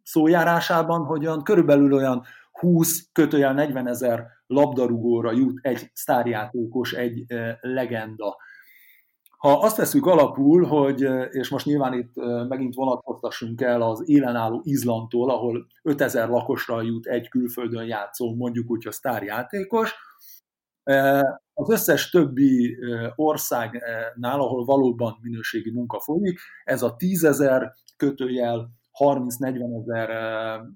szójárásában, 0.02 1.04
hogy 1.04 1.26
olyan, 1.26 1.42
körülbelül 1.42 1.92
olyan 1.92 2.22
20 2.52 3.08
kötőjel 3.12 3.54
40 3.54 3.88
ezer 3.88 4.26
labdarúgóra 4.46 5.32
jut 5.32 5.58
egy 5.62 5.90
sztárjátékos, 5.92 6.92
egy 6.92 7.24
legenda. 7.60 8.36
Ha 9.38 9.52
azt 9.52 9.76
veszük 9.76 10.06
alapul, 10.06 10.64
hogy, 10.64 11.08
és 11.30 11.48
most 11.48 11.66
nyilván 11.66 11.92
itt 11.92 12.12
megint 12.48 12.74
vonatkoztassunk 12.74 13.60
el 13.60 13.82
az 13.82 14.08
élenálló 14.08 14.60
Izlandtól, 14.64 15.30
ahol 15.30 15.66
5000 15.82 16.28
lakosra 16.28 16.82
jut 16.82 17.06
egy 17.06 17.28
külföldön 17.28 17.84
játszó, 17.84 18.34
mondjuk 18.34 18.70
úgy, 18.70 18.86
a 18.86 18.92
sztárjátékos, 18.92 19.94
az 21.54 21.70
összes 21.70 22.10
többi 22.10 22.78
országnál, 23.14 24.40
ahol 24.40 24.64
valóban 24.64 25.18
minőségi 25.22 25.70
munka 25.70 26.00
folyik, 26.00 26.38
ez 26.64 26.82
a 26.82 26.96
tízezer 26.96 27.72
kötőjel 27.96 28.70
30-40 29.02 29.80
ezer 29.80 30.10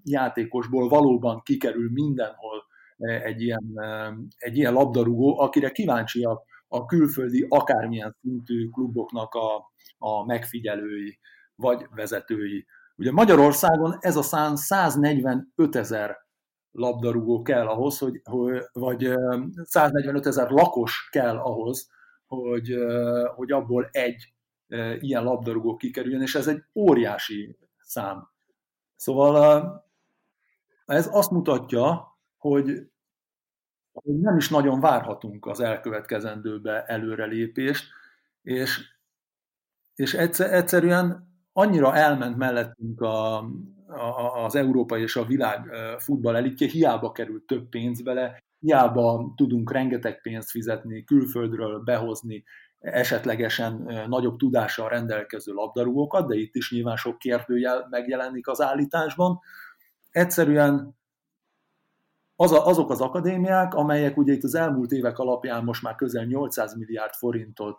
játékosból 0.04 0.88
valóban 0.88 1.42
kikerül 1.44 1.90
mindenhol 1.92 2.64
egy 2.96 3.42
ilyen, 3.42 3.74
egy 4.36 4.56
ilyen 4.56 4.72
labdarúgó, 4.72 5.40
akire 5.40 5.70
kíváncsiak 5.70 6.44
a 6.68 6.84
külföldi 6.84 7.46
akármilyen 7.48 8.16
szintű 8.20 8.68
kluboknak 8.68 9.34
a, 9.34 9.72
a 9.98 10.24
megfigyelői 10.24 11.18
vagy 11.54 11.86
vezetői. 11.94 12.66
Ugye 12.96 13.12
Magyarországon 13.12 13.96
ez 14.00 14.16
a 14.16 14.22
szám 14.22 14.54
145 14.54 15.76
ezer 15.76 16.16
labdarúgó 16.70 17.42
kell 17.42 17.66
ahhoz, 17.66 17.98
hogy, 17.98 18.20
vagy 18.72 19.12
145 19.62 20.26
ezer 20.26 20.50
lakos 20.50 21.08
kell 21.10 21.36
ahhoz, 21.36 21.88
hogy, 22.26 22.76
hogy 23.34 23.52
abból 23.52 23.88
egy 23.90 24.34
ilyen 24.98 25.24
labdarúgó 25.24 25.76
kikerüljön, 25.76 26.22
és 26.22 26.34
ez 26.34 26.46
egy 26.46 26.62
óriási 26.74 27.56
szám. 27.86 28.28
Szóval 28.96 29.84
ez 30.86 31.08
azt 31.12 31.30
mutatja, 31.30 32.16
hogy, 32.36 32.90
nem 34.02 34.36
is 34.36 34.48
nagyon 34.48 34.80
várhatunk 34.80 35.46
az 35.46 35.60
elkövetkezendőbe 35.60 36.84
előrelépést, 36.84 37.92
és, 38.42 38.80
és 39.94 40.14
egyszerűen 40.38 41.34
annyira 41.52 41.94
elment 41.94 42.36
mellettünk 42.36 43.00
a, 43.00 43.36
a, 43.86 44.44
az 44.44 44.54
Európa 44.54 44.98
és 44.98 45.16
a 45.16 45.24
világ 45.24 45.70
futball 45.98 46.36
elitje, 46.36 46.68
hiába 46.68 47.12
került 47.12 47.46
több 47.46 47.68
pénz 47.68 48.02
bele, 48.02 48.38
hiába 48.58 49.32
tudunk 49.36 49.72
rengeteg 49.72 50.20
pénzt 50.20 50.50
fizetni, 50.50 51.04
külföldről 51.04 51.80
behozni 51.80 52.44
esetlegesen 52.80 54.04
nagyobb 54.08 54.36
tudással 54.36 54.88
rendelkező 54.88 55.52
labdarúgókat, 55.52 56.26
de 56.28 56.34
itt 56.34 56.54
is 56.54 56.70
nyilván 56.70 56.96
sok 56.96 57.18
kérdőjel 57.18 57.86
megjelenik 57.90 58.48
az 58.48 58.60
állításban. 58.60 59.40
Egyszerűen 60.10 60.96
az 62.36 62.52
a, 62.52 62.66
azok 62.66 62.90
az 62.90 63.00
akadémiák, 63.00 63.74
amelyek 63.74 64.16
ugye 64.16 64.32
itt 64.32 64.42
az 64.42 64.54
elmúlt 64.54 64.90
évek 64.90 65.18
alapján 65.18 65.64
most 65.64 65.82
már 65.82 65.94
közel 65.94 66.24
800 66.24 66.76
milliárd 66.76 67.12
forintot 67.12 67.78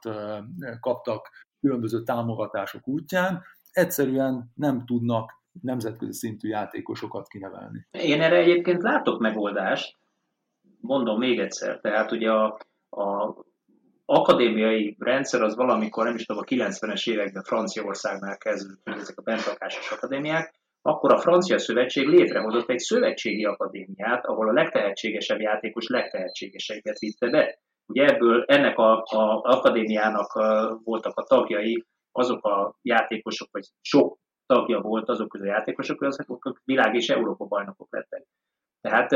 kaptak 0.80 1.30
különböző 1.60 2.04
támogatások 2.04 2.88
útján, 2.88 3.44
egyszerűen 3.72 4.52
nem 4.56 4.86
tudnak 4.86 5.32
nemzetközi 5.62 6.14
szintű 6.14 6.48
játékosokat 6.48 7.28
kinevelni. 7.28 7.88
Én 7.92 8.22
erre 8.22 8.36
egyébként 8.36 8.82
látok 8.82 9.20
megoldást, 9.20 9.98
mondom 10.82 11.18
még 11.20 11.40
egyszer, 11.40 11.80
tehát 11.80 12.12
ugye 12.12 12.32
a, 12.32 12.60
a 12.90 13.36
akadémiai 14.10 14.96
rendszer 15.00 15.42
az 15.42 15.56
valamikor, 15.56 16.06
nem 16.06 16.16
is 16.16 16.26
tudom, 16.26 16.42
a 16.42 16.46
90-es 16.46 17.10
években 17.10 17.44
Franciaországnál 17.44 18.38
kezdődött, 18.38 18.88
ezek 18.88 19.18
a 19.18 19.22
bentlakásos 19.22 19.92
akadémiák, 19.92 20.54
akkor 20.82 21.14
a 21.14 21.18
Francia 21.18 21.60
Szövetség 21.60 22.08
létrehozott 22.08 22.70
egy 22.70 22.80
szövetségi 22.80 23.46
akadémiát, 23.46 24.26
ahol 24.26 24.50
a 24.50 24.54
legtehetségesebb 24.54 25.40
játékos 25.40 25.88
legtehetségeseket 25.88 27.00
vitte 27.00 27.30
be. 27.30 27.60
Ugye 27.86 28.06
ebből 28.06 28.44
ennek 28.48 28.78
a, 28.78 28.98
a 28.98 29.42
akadémiának 29.44 30.34
a, 30.34 30.80
voltak 30.84 31.18
a 31.18 31.24
tagjai, 31.24 31.86
azok 32.12 32.46
a 32.46 32.78
játékosok, 32.82 33.48
vagy 33.52 33.66
sok 33.82 34.18
tagja 34.46 34.80
volt 34.80 35.10
azok 35.10 35.30
közül 35.30 35.48
a 35.48 35.52
játékosok, 35.52 36.02
azok 36.02 36.62
világ 36.64 36.96
és 36.96 37.10
Európa 37.10 37.46
bajnokok 37.46 37.88
lettek. 37.92 38.28
Tehát 38.82 39.12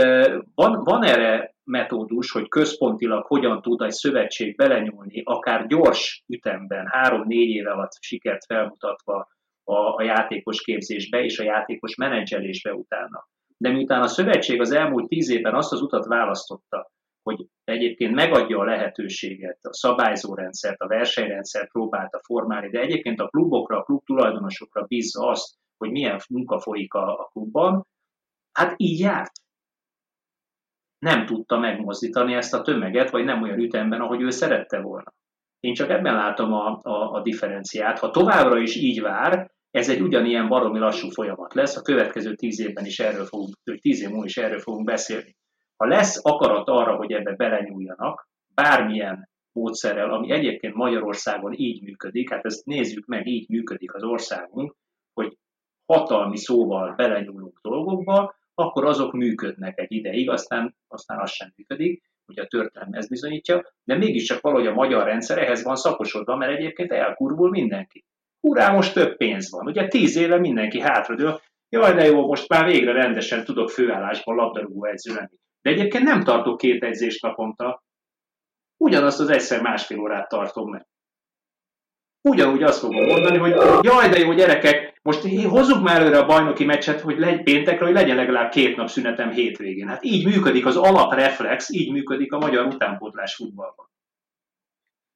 van, 0.56 0.84
van 0.84 1.04
erre 1.04 1.54
metódus, 1.63 2.32
hogy 2.32 2.47
központilag 2.47 3.26
hogyan 3.26 3.62
tud 3.62 3.82
egy 3.82 3.91
szövetség 3.91 4.56
belenyúlni, 4.56 5.21
akár 5.26 5.67
gyors 5.67 6.24
ütemben, 6.28 6.88
három-négy 6.88 7.50
év 7.50 7.67
alatt 7.67 7.91
sikert 8.00 8.45
felmutatva 8.45 9.28
a, 9.63 9.76
a 9.76 10.04
játékos 10.04 10.62
képzésbe 10.62 11.24
és 11.24 11.39
a 11.39 11.43
játékos 11.43 11.95
menedzselésbe 11.95 12.74
utána. 12.74 13.28
De 13.58 13.69
miután 13.69 14.02
a 14.02 14.08
szövetség 14.08 14.60
az 14.60 14.71
elmúlt 14.71 15.08
tíz 15.08 15.30
évben 15.30 15.56
azt 15.56 15.71
az 15.71 15.82
utat 15.82 16.06
választotta, 16.06 16.91
hogy 17.24 17.45
egyébként 17.63 18.15
megadja 18.15 18.60
a 18.60 18.63
lehetőséget, 18.63 19.60
a 19.62 19.74
szabályzórendszert, 19.74 20.82
a 20.82 20.88
versenyrendszert 20.88 21.71
próbálta 21.71 22.19
formálni, 22.24 22.69
de 22.69 22.80
egyébként 22.80 23.19
a 23.19 23.28
klubokra, 23.28 23.78
a 23.78 23.84
klub 23.84 24.04
tulajdonosokra 24.06 24.84
bízza 24.84 25.28
azt, 25.28 25.56
hogy 25.78 25.91
milyen 25.91 26.19
munka 26.30 26.60
folyik 26.60 26.93
a, 26.93 27.19
a 27.19 27.30
klubban, 27.32 27.88
hát 28.52 28.74
így 28.78 29.00
járt 29.00 29.32
nem 31.06 31.26
tudta 31.26 31.58
megmozdítani 31.58 32.34
ezt 32.34 32.54
a 32.54 32.62
tömeget, 32.62 33.10
vagy 33.10 33.24
nem 33.24 33.42
olyan 33.42 33.60
ütemben, 33.60 34.02
ahogy 34.02 34.22
ő 34.22 34.30
szerette 34.30 34.82
volna. 34.82 35.14
Én 35.60 35.74
csak 35.74 35.90
ebben 35.90 36.16
látom 36.16 36.54
a, 36.54 36.80
a, 36.82 37.14
a 37.14 37.22
differenciát. 37.22 38.00
Ha 38.00 38.10
továbbra 38.10 38.58
is 38.58 38.76
így 38.76 39.02
vár, 39.02 39.52
ez 39.72 39.90
egy 39.90 40.02
ugyanilyen 40.02 40.48
baromi 40.48 40.80
lassú 40.80 41.10
folyamat 41.10 41.54
lesz, 41.54 41.78
a 41.78 41.82
következő 41.82 42.36
tíz 42.36 42.60
évben 42.60 42.86
is 42.86 43.00
erről 43.00 43.26
fogunk, 43.26 43.56
tíz 43.82 44.02
év 44.02 44.10
múlva 44.10 44.26
is 44.26 44.38
erről 44.38 44.60
fogunk 44.60 44.86
beszélni. 44.86 45.36
Ha 45.78 45.88
lesz 45.88 46.26
akarat 46.26 46.68
arra, 46.68 46.96
hogy 46.96 47.12
ebbe 47.12 47.36
belenyúljanak, 47.36 48.30
bármilyen 48.54 49.30
módszerrel, 49.52 50.14
ami 50.14 50.32
egyébként 50.32 50.76
Magyarországon 50.76 51.54
így 51.54 51.84
működik, 51.84 52.30
hát 52.30 52.46
ezt 52.46 52.66
nézzük 52.66 53.06
meg, 53.06 53.28
így 53.28 53.50
működik 53.50 53.94
az 53.94 54.04
országunk, 54.04 54.76
hogy 55.14 55.38
hatalmi 55.86 56.38
szóval 56.38 56.94
belenyúlunk 56.96 57.60
dolgokba, 57.62 58.36
akkor 58.56 58.86
azok 58.86 59.12
működnek 59.12 59.80
egy 59.80 59.92
ideig, 59.92 60.30
aztán, 60.30 60.76
aztán 60.88 61.20
az 61.20 61.32
sem 61.32 61.54
működik, 61.56 62.04
ugye 62.28 62.42
a 62.42 62.48
történelem 62.48 62.94
ez 62.94 63.08
bizonyítja, 63.08 63.74
de 63.84 63.98
mégiscsak 63.98 64.42
valahogy 64.42 64.68
a 64.68 64.74
magyar 64.74 65.06
rendszer 65.06 65.38
ehhez 65.38 65.64
van 65.64 65.76
szakosodva, 65.76 66.36
mert 66.36 66.58
egyébként 66.58 66.92
elkurvul 66.92 67.50
mindenki. 67.50 68.06
Urá, 68.40 68.72
most 68.72 68.94
több 68.94 69.18
pénz 69.18 69.52
van. 69.52 69.67
Ugye 69.67 69.88
tíz 69.88 70.15
éve 70.15 70.38
mindenki 70.40 70.80
hátradől, 70.80 71.42
jaj, 71.69 71.94
de 71.94 72.06
jó, 72.06 72.28
most 72.28 72.50
már 72.50 72.65
végre 72.65 72.92
rendesen 72.92 73.44
tudok 73.44 73.69
főállásban 73.69 74.36
labdarúgó 74.36 74.86
edző 74.86 75.13
lenni. 75.13 75.38
De 75.62 75.69
egyébként 75.69 76.04
nem 76.04 76.23
tartok 76.23 76.58
két 76.58 76.84
edzést 76.84 77.21
naponta, 77.21 77.84
ugyanazt 78.78 79.19
az 79.19 79.30
egyszer 79.30 79.62
másfél 79.62 80.00
órát 80.00 80.30
tartom 80.30 80.69
meg. 80.69 80.88
Ugyanúgy 82.22 82.63
azt 82.63 82.80
fogom 82.80 83.06
mondani, 83.06 83.38
hogy 83.38 83.56
jaj, 83.82 84.10
de 84.10 84.19
jó 84.19 84.34
gyerekek, 84.34 85.00
most 85.02 85.44
hozzuk 85.44 85.84
már 85.84 86.02
előre 86.02 86.17
a 86.17 86.26
bajnoki 86.26 86.65
meccset, 86.65 87.02
hogy 87.02 87.19
legy, 87.19 87.44
péntekre, 87.44 87.86
hogy 87.86 87.94
legyen 87.94 88.15
legalább 88.15 88.52
két 88.52 88.76
nap 88.76 88.88
szünetem 88.88 89.32
hétvégén. 89.32 89.88
Hát 89.88 90.04
így 90.04 90.26
működik 90.26 90.65
az 90.65 90.76
alapreflex, 90.76 91.69
így 91.69 91.92
működik 91.92 92.34
a 92.34 92.38
magyar 92.38 92.65
utánpótlás 92.65 93.36
futballban. 93.36 93.90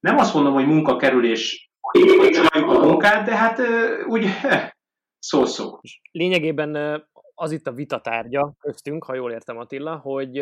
Nem 0.00 0.18
azt 0.18 0.34
mondom, 0.34 0.52
hogy 0.52 0.66
munkakerülés 0.66 1.70
csináljuk 2.30 2.70
a 2.70 2.86
munkát, 2.86 3.26
de 3.26 3.36
hát 3.36 3.60
úgy 4.06 4.26
szó-szó. 5.18 5.80
Lényegében 6.10 7.02
az 7.34 7.52
itt 7.52 7.66
a 7.66 7.72
vitatárgya 7.72 8.54
köztünk, 8.58 9.04
ha 9.04 9.14
jól 9.14 9.32
értem 9.32 9.58
Attila, 9.58 9.96
hogy 9.96 10.38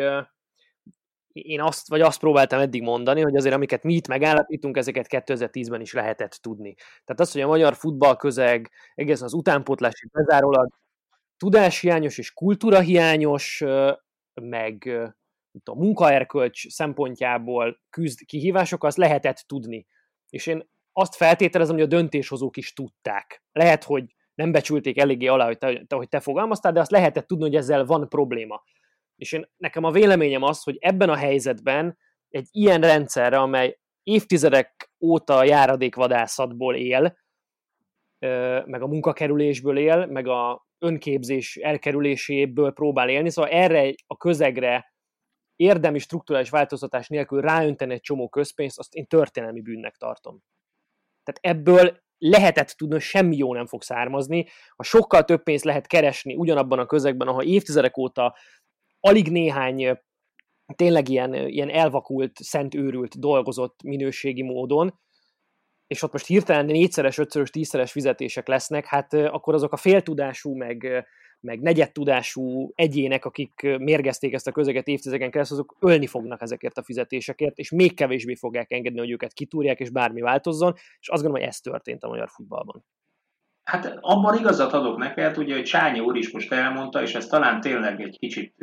én 1.41 1.61
azt, 1.61 1.89
vagy 1.89 2.01
azt 2.01 2.19
próbáltam 2.19 2.59
eddig 2.59 2.81
mondani, 2.81 3.21
hogy 3.21 3.35
azért 3.35 3.55
amiket 3.55 3.83
mi 3.83 3.93
itt 3.93 4.07
megállapítunk, 4.07 4.77
ezeket 4.77 5.07
2010-ben 5.09 5.81
is 5.81 5.93
lehetett 5.93 6.31
tudni. 6.31 6.73
Tehát 6.73 7.19
az, 7.19 7.31
hogy 7.31 7.41
a 7.41 7.47
magyar 7.47 7.75
futballközeg 7.75 8.71
egészen 8.95 9.25
az 9.25 9.33
utánpótlási 9.33 10.07
bezárólag 10.11 10.73
tudáshiányos 11.37 12.17
és 12.17 12.33
kultúrahiányos, 12.33 13.63
meg 14.33 14.99
a 15.63 15.75
munkaerkölcs 15.75 16.69
szempontjából 16.69 17.81
küzd 17.89 18.25
kihívásokkal, 18.25 18.89
azt 18.89 18.97
lehetett 18.97 19.43
tudni. 19.47 19.87
És 20.29 20.47
én 20.47 20.69
azt 20.93 21.15
feltételezem, 21.15 21.75
hogy 21.75 21.83
a 21.83 21.87
döntéshozók 21.87 22.57
is 22.57 22.73
tudták. 22.73 23.43
Lehet, 23.51 23.83
hogy 23.83 24.15
nem 24.35 24.51
becsülték 24.51 24.99
eléggé 24.99 25.27
alá, 25.27 25.45
hogy 25.45 25.57
te, 25.57 25.85
hogy 25.95 26.09
te 26.09 26.19
fogalmaztál, 26.19 26.71
de 26.71 26.79
azt 26.79 26.91
lehetett 26.91 27.27
tudni, 27.27 27.43
hogy 27.43 27.55
ezzel 27.55 27.85
van 27.85 28.09
probléma. 28.09 28.63
És 29.15 29.31
én, 29.31 29.49
nekem 29.57 29.83
a 29.83 29.91
véleményem 29.91 30.43
az, 30.43 30.63
hogy 30.63 30.77
ebben 30.79 31.09
a 31.09 31.15
helyzetben 31.15 31.97
egy 32.29 32.47
ilyen 32.51 32.81
rendszerre, 32.81 33.37
amely 33.37 33.79
évtizedek 34.03 34.91
óta 34.99 35.43
járadékvadászatból 35.43 36.75
él, 36.75 37.17
meg 38.65 38.81
a 38.81 38.87
munkakerülésből 38.87 39.77
él, 39.77 40.05
meg 40.05 40.27
a 40.27 40.65
önképzés 40.79 41.55
elkerüléséből 41.55 42.71
próbál 42.71 43.09
élni, 43.09 43.29
szóval 43.29 43.51
erre 43.51 43.93
a 44.07 44.17
közegre 44.17 44.93
érdemi 45.55 45.99
strukturális 45.99 46.49
változtatás 46.49 47.07
nélkül 47.07 47.41
ráönteni 47.41 47.93
egy 47.93 48.01
csomó 48.01 48.29
közpénzt, 48.29 48.79
azt 48.79 48.93
én 48.93 49.05
történelmi 49.05 49.61
bűnnek 49.61 49.95
tartom. 49.95 50.39
Tehát 51.23 51.57
ebből 51.57 52.03
lehetett 52.17 52.67
tudni, 52.67 52.93
hogy 52.93 53.03
semmi 53.03 53.37
jó 53.37 53.53
nem 53.53 53.65
fog 53.65 53.81
származni, 53.81 54.47
ha 54.75 54.83
sokkal 54.83 55.23
több 55.23 55.43
pénzt 55.43 55.63
lehet 55.63 55.87
keresni 55.87 56.35
ugyanabban 56.35 56.79
a 56.79 56.85
közegben, 56.85 57.27
ahol 57.27 57.43
évtizedek 57.43 57.97
óta 57.97 58.35
alig 59.05 59.31
néhány 59.31 59.99
tényleg 60.75 61.09
ilyen, 61.09 61.33
ilyen 61.33 61.69
elvakult, 61.69 62.31
szent 62.43 62.75
őrült 62.75 63.19
dolgozott 63.19 63.83
minőségi 63.83 64.41
módon, 64.41 64.99
és 65.87 66.01
ott 66.01 66.11
most 66.11 66.25
hirtelen 66.25 66.65
négyszeres, 66.65 67.17
ötszörös, 67.17 67.49
tízszeres 67.49 67.91
fizetések 67.91 68.47
lesznek, 68.47 68.85
hát 68.85 69.13
akkor 69.13 69.53
azok 69.53 69.73
a 69.73 69.77
féltudású, 69.77 70.55
meg, 70.55 71.05
meg 71.39 71.59
negyedtudású 71.59 72.71
egyének, 72.75 73.25
akik 73.25 73.61
mérgezték 73.77 74.33
ezt 74.33 74.47
a 74.47 74.51
közeget 74.51 74.87
évtizedeken 74.87 75.31
keresztül, 75.31 75.57
azok 75.57 75.77
ölni 75.79 76.07
fognak 76.07 76.41
ezekért 76.41 76.77
a 76.77 76.83
fizetésekért, 76.83 77.57
és 77.57 77.71
még 77.71 77.95
kevésbé 77.95 78.35
fogják 78.35 78.71
engedni, 78.71 78.99
hogy 78.99 79.11
őket 79.11 79.33
kitúrják, 79.33 79.79
és 79.79 79.89
bármi 79.89 80.21
változzon, 80.21 80.73
és 80.99 81.09
azt 81.09 81.21
gondolom, 81.21 81.39
hogy 81.39 81.47
ez 81.49 81.59
történt 81.59 82.03
a 82.03 82.07
magyar 82.07 82.29
futballban. 82.29 82.85
Hát 83.65 83.97
abban 84.01 84.37
igazat 84.37 84.73
adok 84.73 84.97
neked, 84.97 85.37
ugye, 85.37 85.53
hogy 85.53 85.63
Csányi 85.63 85.99
úr 85.99 86.15
is 86.15 86.31
most 86.31 86.51
elmondta, 86.51 87.01
és 87.01 87.15
ez 87.15 87.27
talán 87.27 87.61
tényleg 87.61 88.01
egy 88.01 88.17
kicsit 88.17 88.55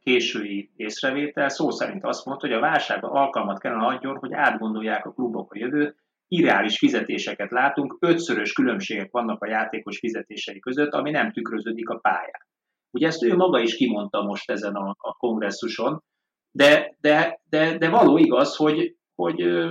késői 0.00 0.70
észrevétel, 0.76 1.48
szó 1.48 1.70
szerint 1.70 2.04
azt 2.04 2.24
mondta, 2.24 2.46
hogy 2.46 2.56
a 2.56 2.60
válságban 2.60 3.10
alkalmat 3.10 3.60
kellene 3.60 3.86
adjon, 3.86 4.16
hogy 4.16 4.32
átgondolják 4.32 5.06
a 5.06 5.12
klubok 5.12 5.52
a 5.52 5.58
jövőt, 5.58 5.96
irreális 6.28 6.78
fizetéseket 6.78 7.50
látunk, 7.50 7.96
ötszörös 8.00 8.52
különbségek 8.52 9.10
vannak 9.10 9.42
a 9.42 9.48
játékos 9.48 9.98
fizetései 9.98 10.58
között, 10.58 10.92
ami 10.92 11.10
nem 11.10 11.32
tükröződik 11.32 11.88
a 11.88 11.98
pályán. 11.98 12.46
Ugye 12.90 13.06
ezt 13.06 13.22
ő 13.22 13.36
maga 13.36 13.60
is 13.60 13.76
kimondta 13.76 14.22
most 14.22 14.50
ezen 14.50 14.74
a, 14.74 14.94
a 14.98 15.12
kongresszuson, 15.12 16.02
de, 16.50 16.96
de, 17.00 17.40
de, 17.44 17.78
de 17.78 17.88
való 17.88 18.18
igaz, 18.18 18.56
hogy, 18.56 18.96
hogy 19.14 19.68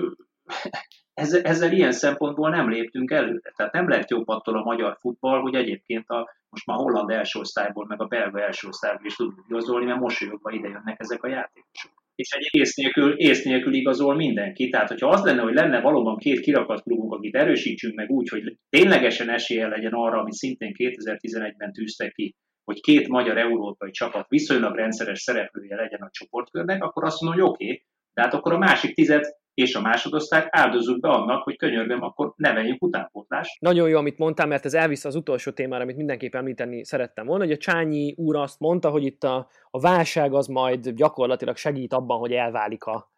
ezzel, 1.19 1.71
ilyen 1.71 1.91
szempontból 1.91 2.49
nem 2.49 2.69
léptünk 2.69 3.11
előre. 3.11 3.51
Tehát 3.55 3.73
nem 3.73 3.89
lett 3.89 4.09
jobb 4.09 4.27
attól 4.27 4.57
a 4.57 4.63
magyar 4.63 4.97
futball, 4.99 5.39
hogy 5.39 5.55
egyébként 5.55 6.09
a, 6.09 6.29
most 6.49 6.65
már 6.65 6.77
holland 6.77 7.09
első 7.09 7.39
osztályból, 7.39 7.85
meg 7.85 8.01
a 8.01 8.05
belga 8.05 8.41
első 8.41 8.67
osztályból 8.67 9.05
is 9.05 9.15
tudjuk 9.15 9.45
igazolni, 9.49 9.85
mert 9.85 9.99
mosolyogva 9.99 10.51
ide 10.51 10.67
jönnek 10.67 10.99
ezek 10.99 11.23
a 11.23 11.27
játékosok. 11.27 11.91
És 12.15 12.31
egy 12.31 12.47
ész 12.51 12.75
nélkül, 12.75 13.13
ész 13.17 13.43
nélkül 13.43 13.73
igazol 13.73 14.15
mindenki. 14.15 14.69
Tehát, 14.69 14.87
hogyha 14.87 15.07
az 15.07 15.23
lenne, 15.23 15.41
hogy 15.41 15.53
lenne 15.53 15.81
valóban 15.81 16.17
két 16.17 16.39
kirakat 16.39 16.81
klubunk, 16.81 17.13
akit 17.13 17.35
erősítsünk 17.35 17.95
meg 17.95 18.09
úgy, 18.09 18.29
hogy 18.29 18.57
ténylegesen 18.69 19.29
esélye 19.29 19.67
legyen 19.67 19.93
arra, 19.93 20.19
amit 20.19 20.33
szintén 20.33 20.71
2011-ben 20.77 21.73
tűztek 21.73 22.11
ki, 22.11 22.35
hogy 22.63 22.81
két 22.81 23.07
magyar 23.07 23.37
európai 23.37 23.91
csapat 23.91 24.27
viszonylag 24.27 24.75
rendszeres 24.75 25.19
szereplője 25.19 25.75
legyen 25.75 26.01
a 26.01 26.09
csoportkörnek, 26.11 26.83
akkor 26.83 27.03
azt 27.03 27.21
mondom, 27.21 27.41
hogy 27.41 27.49
oké, 27.49 27.63
okay, 27.63 27.83
de 28.13 28.21
hát 28.21 28.33
akkor 28.33 28.53
a 28.53 28.57
másik 28.57 28.93
tized 28.93 29.23
és 29.59 29.75
a 29.75 29.81
másodosztályt 29.81 30.47
áldozzuk 30.49 30.99
be 30.99 31.09
annak, 31.09 31.43
hogy 31.43 31.57
könyörgöm, 31.57 32.03
akkor 32.03 32.33
neveljük 32.35 32.83
utánpótlást. 32.83 33.61
Nagyon 33.61 33.89
jó, 33.89 33.97
amit 33.97 34.17
mondtál, 34.17 34.47
mert 34.47 34.65
ez 34.65 34.73
elvisz 34.73 35.05
az 35.05 35.15
utolsó 35.15 35.51
témára, 35.51 35.83
amit 35.83 35.95
mindenképp 35.95 36.35
említeni 36.35 36.85
szerettem 36.85 37.25
volna, 37.25 37.43
hogy 37.43 37.53
a 37.53 37.57
Csányi 37.57 38.13
úr 38.17 38.35
azt 38.35 38.59
mondta, 38.59 38.89
hogy 38.89 39.03
itt 39.03 39.23
a, 39.23 39.47
a 39.69 39.79
válság 39.79 40.33
az 40.33 40.47
majd 40.47 40.89
gyakorlatilag 40.89 41.55
segít 41.55 41.93
abban, 41.93 42.19
hogy 42.19 42.31
elválik 42.31 42.83
a, 42.83 43.11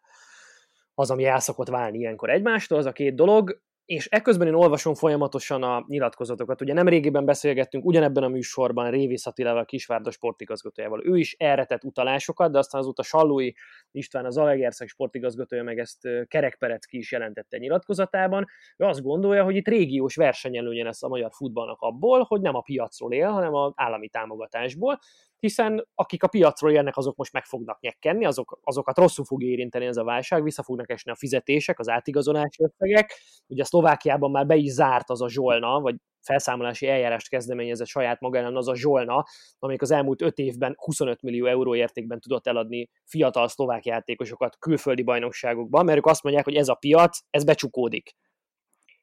az, 0.94 1.10
ami 1.10 1.24
el 1.24 1.40
szokott 1.40 1.68
válni 1.68 1.98
ilyenkor 1.98 2.30
egymástól, 2.30 2.78
az 2.78 2.86
a 2.86 2.92
két 2.92 3.14
dolog 3.14 3.60
és 3.84 4.06
ekközben 4.06 4.46
én 4.46 4.54
olvasom 4.54 4.94
folyamatosan 4.94 5.62
a 5.62 5.84
nyilatkozatokat. 5.88 6.60
Ugye 6.60 6.72
nem 6.72 6.88
régiben 6.88 7.24
beszélgettünk 7.24 7.84
ugyanebben 7.84 8.22
a 8.22 8.28
műsorban 8.28 8.90
Révész 8.90 9.26
Attilával, 9.26 9.60
a 9.60 9.64
Kisvárda 9.64 10.10
sportigazgatójával. 10.10 11.06
Ő 11.06 11.16
is 11.16 11.34
erre 11.38 11.64
tett 11.64 11.84
utalásokat, 11.84 12.52
de 12.52 12.58
aztán 12.58 12.80
azóta 12.80 13.02
Sallói 13.02 13.52
István, 13.90 14.24
az 14.24 14.36
Alegerszeg 14.36 14.88
sportigazgatója, 14.88 15.62
meg 15.62 15.78
ezt 15.78 16.08
Kerek 16.28 16.58
ki 16.88 16.98
is 16.98 17.12
jelentette 17.12 17.58
nyilatkozatában. 17.58 18.46
Ő 18.76 18.84
azt 18.84 19.02
gondolja, 19.02 19.44
hogy 19.44 19.56
itt 19.56 19.68
régiós 19.68 20.14
versenyelőnye 20.14 20.84
lesz 20.84 21.02
a 21.02 21.08
magyar 21.08 21.30
futballnak 21.32 21.80
abból, 21.80 22.24
hogy 22.28 22.40
nem 22.40 22.54
a 22.54 22.60
piacról 22.60 23.12
él, 23.12 23.28
hanem 23.28 23.54
az 23.54 23.72
állami 23.74 24.08
támogatásból, 24.08 24.98
hiszen 25.42 25.88
akik 25.94 26.22
a 26.22 26.28
piacról 26.28 26.72
élnek, 26.72 26.96
azok 26.96 27.16
most 27.16 27.32
meg 27.32 27.44
fognak 27.44 27.80
nyekkenni, 27.80 28.24
azok, 28.24 28.60
azokat 28.62 28.98
rosszul 28.98 29.24
fog 29.24 29.42
érinteni 29.42 29.86
ez 29.86 29.96
a 29.96 30.04
válság, 30.04 30.42
vissza 30.42 30.62
fognak 30.62 30.90
esni 30.90 31.10
a 31.10 31.14
fizetések, 31.14 31.78
az 31.78 31.88
átigazolási 31.88 32.62
összegek. 32.62 33.12
Ugye 33.46 33.62
a 33.62 33.64
Szlovákiában 33.64 34.30
már 34.30 34.46
be 34.46 34.56
is 34.56 34.70
zárt 34.70 35.10
az 35.10 35.22
a 35.22 35.28
zsolna, 35.28 35.80
vagy 35.80 35.94
felszámolási 36.20 36.88
eljárást 36.88 37.28
kezdeményezett 37.28 37.86
saját 37.86 38.20
maga 38.20 38.38
ellen 38.38 38.56
az 38.56 38.68
a 38.68 38.74
zsolna, 38.74 39.24
amelyik 39.58 39.82
az 39.82 39.90
elmúlt 39.90 40.22
öt 40.22 40.38
évben 40.38 40.74
25 40.76 41.22
millió 41.22 41.46
euró 41.46 41.74
értékben 41.74 42.20
tudott 42.20 42.46
eladni 42.46 42.88
fiatal 43.04 43.48
szlovák 43.48 43.84
játékosokat 43.84 44.58
külföldi 44.58 45.02
bajnokságokban, 45.02 45.84
mert 45.84 45.98
ők 45.98 46.06
azt 46.06 46.22
mondják, 46.22 46.44
hogy 46.44 46.56
ez 46.56 46.68
a 46.68 46.74
piac, 46.74 47.18
ez 47.30 47.44
becsukódik. 47.44 48.16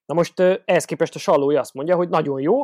Na 0.05 0.13
most 0.13 0.39
ehhez 0.39 0.85
képest 0.85 1.15
a 1.15 1.19
Sallói 1.19 1.55
azt 1.55 1.73
mondja, 1.73 1.95
hogy 1.95 2.09
nagyon 2.09 2.41
jó, 2.41 2.55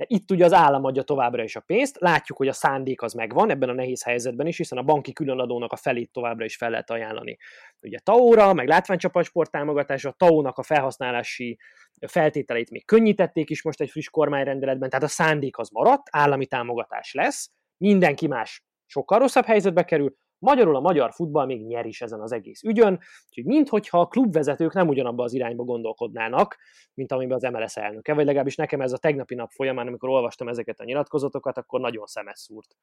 de 0.00 0.06
itt 0.08 0.30
ugye 0.30 0.44
az 0.44 0.52
állam 0.52 0.84
adja 0.84 1.02
továbbra 1.02 1.42
is 1.42 1.56
a 1.56 1.60
pénzt, 1.60 1.96
látjuk, 1.98 2.38
hogy 2.38 2.48
a 2.48 2.52
szándék 2.52 3.02
az 3.02 3.12
megvan 3.12 3.50
ebben 3.50 3.68
a 3.68 3.72
nehéz 3.72 4.02
helyzetben 4.02 4.46
is, 4.46 4.56
hiszen 4.56 4.78
a 4.78 4.82
banki 4.82 5.12
különadónak 5.12 5.72
a 5.72 5.76
felét 5.76 6.12
továbbra 6.12 6.44
is 6.44 6.56
fel 6.56 6.70
lehet 6.70 6.90
ajánlani. 6.90 7.38
Ugye 7.80 7.98
TAO-ra, 7.98 8.52
meg 8.52 8.68
látványcsapatsport 8.68 9.50
támogatása, 9.50 10.08
a 10.08 10.12
TAO-nak 10.12 10.58
a 10.58 10.62
felhasználási 10.62 11.58
feltételeit 12.06 12.70
még 12.70 12.84
könnyítették 12.84 13.50
is 13.50 13.62
most 13.62 13.80
egy 13.80 13.90
friss 13.90 14.08
kormányrendeletben, 14.08 14.88
tehát 14.88 15.04
a 15.04 15.08
szándék 15.08 15.58
az 15.58 15.68
maradt, 15.68 16.08
állami 16.10 16.46
támogatás 16.46 17.12
lesz, 17.14 17.50
mindenki 17.76 18.26
más 18.26 18.64
sokkal 18.86 19.18
rosszabb 19.18 19.44
helyzetbe 19.44 19.84
kerül, 19.84 20.14
Magyarul 20.40 20.76
a 20.76 20.80
magyar 20.80 21.12
futball 21.12 21.46
még 21.46 21.66
nyer 21.66 21.86
is 21.86 22.00
ezen 22.00 22.20
az 22.20 22.32
egész 22.32 22.62
ügyön, 22.62 22.98
úgyhogy 23.28 23.44
minthogyha 23.44 24.00
a 24.00 24.06
klubvezetők 24.06 24.72
nem 24.72 24.88
ugyanabba 24.88 25.22
az 25.22 25.32
irányba 25.32 25.64
gondolkodnának, 25.64 26.56
mint 26.94 27.12
amiben 27.12 27.36
az 27.36 27.42
MLS 27.52 27.76
elnöke, 27.76 28.14
vagy 28.14 28.24
legalábbis 28.24 28.56
nekem 28.56 28.80
ez 28.80 28.92
a 28.92 28.98
tegnapi 28.98 29.34
nap 29.34 29.50
folyamán, 29.50 29.86
amikor 29.86 30.08
olvastam 30.08 30.48
ezeket 30.48 30.80
a 30.80 30.84
nyilatkozatokat, 30.84 31.58
akkor 31.58 31.80
nagyon 31.80 32.06
szemes 32.06 32.38
szúrt. 32.38 32.76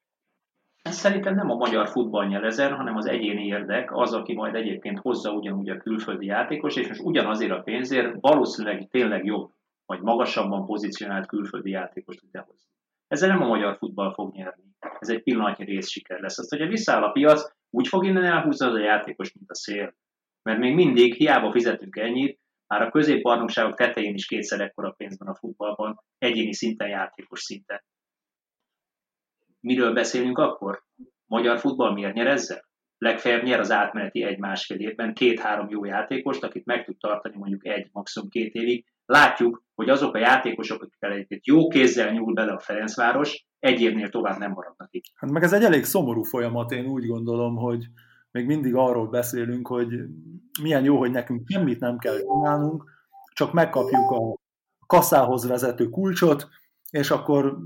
Szerintem 0.83 1.35
nem 1.35 1.49
a 1.49 1.55
magyar 1.55 1.87
futball 1.87 2.27
nyer 2.27 2.43
ezen, 2.43 2.73
hanem 2.73 2.95
az 2.95 3.05
egyéni 3.05 3.45
érdek, 3.45 3.95
az, 3.95 4.13
aki 4.13 4.33
majd 4.33 4.55
egyébként 4.55 4.99
hozza 4.99 5.31
ugyanúgy 5.31 5.69
a 5.69 5.77
külföldi 5.77 6.25
játékos, 6.25 6.75
és 6.75 6.87
most 6.87 7.01
ugyanazért 7.01 7.51
a 7.51 7.61
pénzért 7.61 8.15
valószínűleg 8.19 8.87
tényleg 8.89 9.25
jobb, 9.25 9.51
vagy 9.85 10.01
magasabban 10.01 10.65
pozícionált 10.65 11.27
külföldi 11.27 11.69
játékos 11.69 12.15
tud 12.15 12.43
hozni. 12.45 12.71
Ezzel 13.07 13.29
nem 13.29 13.41
a 13.41 13.47
magyar 13.47 13.77
futball 13.77 14.13
fog 14.13 14.33
nyerni. 14.33 14.66
Ez 14.99 15.09
egy 15.09 15.23
pillanatnyi 15.23 15.65
rész 15.65 15.89
siker 15.89 16.19
lesz. 16.19 16.37
Azt, 16.37 16.49
hogyha 16.49 16.67
visszaáll 16.67 17.03
a 17.03 17.11
piac, 17.11 17.51
úgy 17.69 17.87
fog 17.87 18.05
innen 18.05 18.23
elhúzni 18.23 18.65
az 18.65 18.73
a 18.73 18.79
játékos, 18.79 19.33
mint 19.33 19.49
a 19.49 19.55
szél. 19.55 19.95
Mert 20.41 20.59
még 20.59 20.73
mindig 20.73 21.13
hiába 21.13 21.51
fizetünk 21.51 21.95
ennyit, 21.95 22.39
már 22.67 22.81
a 22.81 22.91
középbarnokságok 22.91 23.75
tetején 23.75 24.13
is 24.13 24.25
kétszer 24.25 24.61
ekkora 24.61 24.91
pénz 24.91 25.17
van 25.19 25.27
a 25.27 25.35
futballban, 25.35 26.03
egyéni 26.17 26.53
szinten, 26.53 26.87
játékos 26.87 27.39
szinten. 27.39 27.83
Miről 29.59 29.93
beszélünk 29.93 30.37
akkor? 30.37 30.83
Magyar 31.25 31.59
futball 31.59 31.93
miért 31.93 32.13
nyer 32.13 32.27
ezzel? 32.27 32.65
Legfeljebb 32.97 33.43
nyer 33.43 33.59
az 33.59 33.71
átmeneti 33.71 34.23
egy-másfél 34.23 34.79
évben 34.79 35.13
két-három 35.13 35.69
jó 35.69 35.85
játékost, 35.85 36.43
akit 36.43 36.65
meg 36.65 36.85
tud 36.85 36.97
tartani 36.97 37.37
mondjuk 37.37 37.65
egy, 37.65 37.89
maximum 37.91 38.29
két 38.29 38.53
évig, 38.53 38.85
látjuk, 39.07 39.63
hogy 39.75 39.89
azok 39.89 40.15
a 40.15 40.19
játékosok, 40.19 40.81
akikkel 40.81 41.11
egyébként 41.11 41.45
jó 41.45 41.67
kézzel 41.67 42.11
nyúl 42.11 42.33
bele 42.33 42.51
a 42.51 42.59
Ferencváros, 42.59 43.45
egy 43.59 43.81
évnél 43.81 44.09
tovább 44.09 44.37
nem 44.37 44.51
maradnak 44.51 44.87
itt. 44.91 45.03
Hát 45.15 45.31
meg 45.31 45.43
ez 45.43 45.53
egy 45.53 45.63
elég 45.63 45.83
szomorú 45.83 46.23
folyamat, 46.23 46.71
én 46.71 46.85
úgy 46.85 47.05
gondolom, 47.05 47.55
hogy 47.55 47.85
még 48.31 48.45
mindig 48.45 48.75
arról 48.75 49.07
beszélünk, 49.07 49.67
hogy 49.67 49.87
milyen 50.61 50.83
jó, 50.83 50.97
hogy 50.97 51.11
nekünk 51.11 51.49
semmit 51.49 51.79
nem 51.79 51.97
kell 51.97 52.17
csinálnunk, 52.17 52.83
csak 53.33 53.53
megkapjuk 53.53 54.11
a 54.11 54.35
kasszához 54.85 55.47
vezető 55.47 55.89
kulcsot, 55.89 56.47
és 56.89 57.11
akkor 57.11 57.57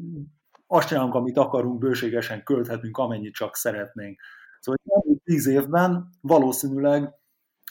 azt 0.68 0.88
csinálunk, 0.88 1.14
amit 1.14 1.38
akarunk, 1.38 1.80
bőségesen 1.80 2.44
költhetünk, 2.44 2.98
amennyit 2.98 3.34
csak 3.34 3.56
szeretnénk. 3.56 4.20
Szóval 4.60 4.80
tíz 5.24 5.48
évben 5.48 6.10
valószínűleg 6.22 7.14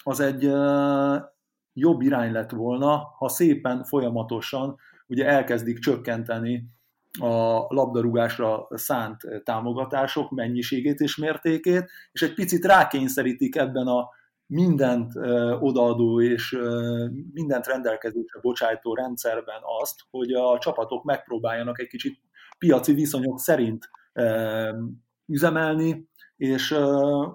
az 0.02 0.20
egy 0.20 0.44
jobb 1.80 2.00
irány 2.00 2.32
lett 2.32 2.50
volna, 2.50 3.14
ha 3.18 3.28
szépen, 3.28 3.84
folyamatosan 3.84 4.76
ugye 5.06 5.26
elkezdik 5.26 5.78
csökkenteni 5.78 6.68
a 7.18 7.64
labdarúgásra 7.68 8.66
szánt 8.70 9.20
támogatások 9.44 10.30
mennyiségét 10.30 11.00
és 11.00 11.16
mértékét, 11.16 11.90
és 12.12 12.22
egy 12.22 12.34
picit 12.34 12.64
rákényszerítik 12.64 13.56
ebben 13.56 13.86
a 13.86 14.08
mindent 14.46 15.12
odaadó 15.60 16.20
és 16.20 16.58
mindent 17.32 17.66
rendelkezésre 17.66 18.40
bocsájtó 18.40 18.94
rendszerben 18.94 19.60
azt, 19.80 20.00
hogy 20.10 20.32
a 20.32 20.58
csapatok 20.58 21.04
megpróbáljanak 21.04 21.80
egy 21.80 21.86
kicsit 21.86 22.18
piaci 22.58 22.92
viszonyok 22.92 23.40
szerint 23.40 23.90
üzemelni, 25.26 26.08
és 26.40 26.70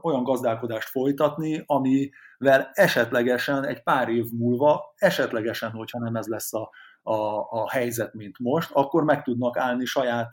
olyan 0.01 0.23
gazdálkodást 0.23 0.89
folytatni, 0.89 1.63
amivel 1.65 2.69
esetlegesen 2.73 3.65
egy 3.65 3.83
pár 3.83 4.09
év 4.09 4.25
múlva, 4.31 4.93
esetlegesen, 4.95 5.71
hogyha 5.71 5.99
nem 5.99 6.15
ez 6.15 6.27
lesz 6.27 6.53
a, 6.53 6.69
a, 7.03 7.15
a 7.49 7.69
helyzet, 7.69 8.13
mint 8.13 8.39
most, 8.39 8.71
akkor 8.71 9.03
meg 9.03 9.23
tudnak 9.23 9.57
állni 9.57 9.85
saját 9.85 10.31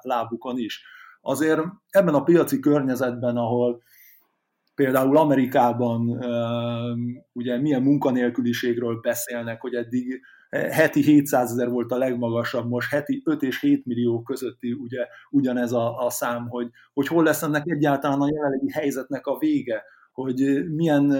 lábukon 0.00 0.58
is. 0.58 0.84
Azért 1.20 1.60
ebben 1.88 2.14
a 2.14 2.22
piaci 2.22 2.58
környezetben, 2.58 3.36
ahol 3.36 3.82
például 4.74 5.16
Amerikában 5.16 6.08
ugye 7.32 7.60
milyen 7.60 7.82
munkanélküliségről 7.82 9.00
beszélnek, 9.00 9.60
hogy 9.60 9.74
eddig 9.74 10.20
heti 10.54 11.02
700 11.02 11.50
ezer 11.50 11.68
volt 11.68 11.92
a 11.92 11.98
legmagasabb, 11.98 12.68
most 12.68 12.90
heti 12.90 13.22
5 13.24 13.42
és 13.42 13.60
7 13.60 13.86
millió 13.86 14.22
közötti 14.22 14.72
ugye, 14.72 15.06
ugyanez 15.30 15.72
a, 15.72 16.04
a 16.06 16.10
szám, 16.10 16.48
hogy, 16.48 16.68
hogy 16.92 17.06
hol 17.06 17.24
lesz 17.24 17.42
ennek 17.42 17.66
egyáltalán 17.66 18.20
a 18.20 18.30
jelenlegi 18.32 18.70
helyzetnek 18.70 19.26
a 19.26 19.38
vége, 19.38 19.82
hogy 20.12 20.64
milyen 20.70 21.12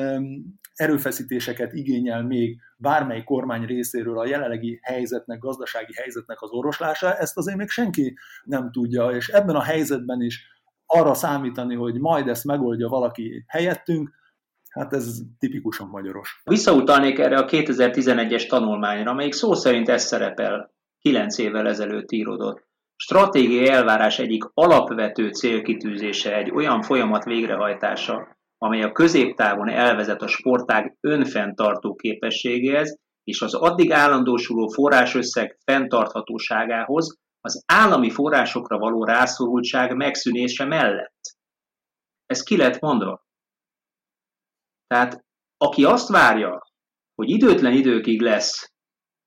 erőfeszítéseket 0.74 1.72
igényel 1.72 2.22
még 2.22 2.60
bármely 2.76 3.24
kormány 3.24 3.64
részéről 3.64 4.18
a 4.18 4.26
jelenlegi 4.26 4.78
helyzetnek, 4.82 5.38
gazdasági 5.38 5.92
helyzetnek 5.94 6.42
az 6.42 6.50
orvoslása, 6.50 7.14
ezt 7.16 7.36
azért 7.36 7.56
még 7.56 7.68
senki 7.68 8.16
nem 8.44 8.70
tudja, 8.72 9.10
és 9.10 9.28
ebben 9.28 9.54
a 9.54 9.62
helyzetben 9.62 10.20
is 10.20 10.46
arra 10.86 11.14
számítani, 11.14 11.74
hogy 11.74 11.98
majd 11.98 12.28
ezt 12.28 12.44
megoldja 12.44 12.88
valaki 12.88 13.44
helyettünk, 13.46 14.10
Hát 14.74 14.92
ez 14.92 15.20
tipikusan 15.38 15.88
magyaros. 15.88 16.40
Visszautalnék 16.44 17.18
erre 17.18 17.36
a 17.36 17.44
2011-es 17.44 18.46
tanulmányra, 18.46 19.10
amelyik 19.10 19.32
szó 19.32 19.54
szerint 19.54 19.88
ez 19.88 20.04
szerepel, 20.04 20.72
9 20.98 21.38
évvel 21.38 21.68
ezelőtt 21.68 22.12
írodott. 22.12 22.66
Stratégiai 22.96 23.68
elvárás 23.68 24.18
egyik 24.18 24.44
alapvető 24.54 25.30
célkitűzése 25.30 26.36
egy 26.36 26.50
olyan 26.50 26.82
folyamat 26.82 27.24
végrehajtása, 27.24 28.36
amely 28.58 28.82
a 28.82 28.92
középtávon 28.92 29.68
elvezet 29.68 30.22
a 30.22 30.26
sportág 30.26 30.96
önfenntartó 31.00 31.94
képességéhez 31.94 32.98
és 33.24 33.42
az 33.42 33.54
addig 33.54 33.92
állandósuló 33.92 34.68
forrásösszeg 34.68 35.58
fenntarthatóságához, 35.64 37.18
az 37.40 37.64
állami 37.66 38.10
forrásokra 38.10 38.78
való 38.78 39.04
rászorultság 39.04 39.96
megszűnése 39.96 40.64
mellett. 40.64 41.20
Ez 42.26 42.42
ki 42.42 42.56
lett 42.56 42.80
mondva. 42.80 43.23
Tehát 44.86 45.24
aki 45.56 45.84
azt 45.84 46.08
várja, 46.08 46.62
hogy 47.14 47.30
időtlen 47.30 47.72
időkig 47.72 48.20
lesz 48.20 48.74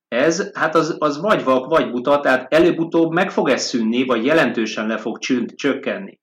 ez, 0.08 0.51
hát 0.53 0.76
az, 0.76 0.95
az 0.97 1.22
vagy 1.22 1.43
vak, 1.43 1.66
vagy 1.66 1.91
buta, 1.91 2.20
tehát 2.20 2.53
előbb-utóbb 2.53 3.12
meg 3.12 3.32
fog 3.32 3.49
ez 3.49 3.64
szűnni, 3.64 4.05
vagy 4.05 4.26
jelentősen 4.26 4.88
le 4.88 4.97
fog 4.97 5.18
csökkenni. 5.55 6.20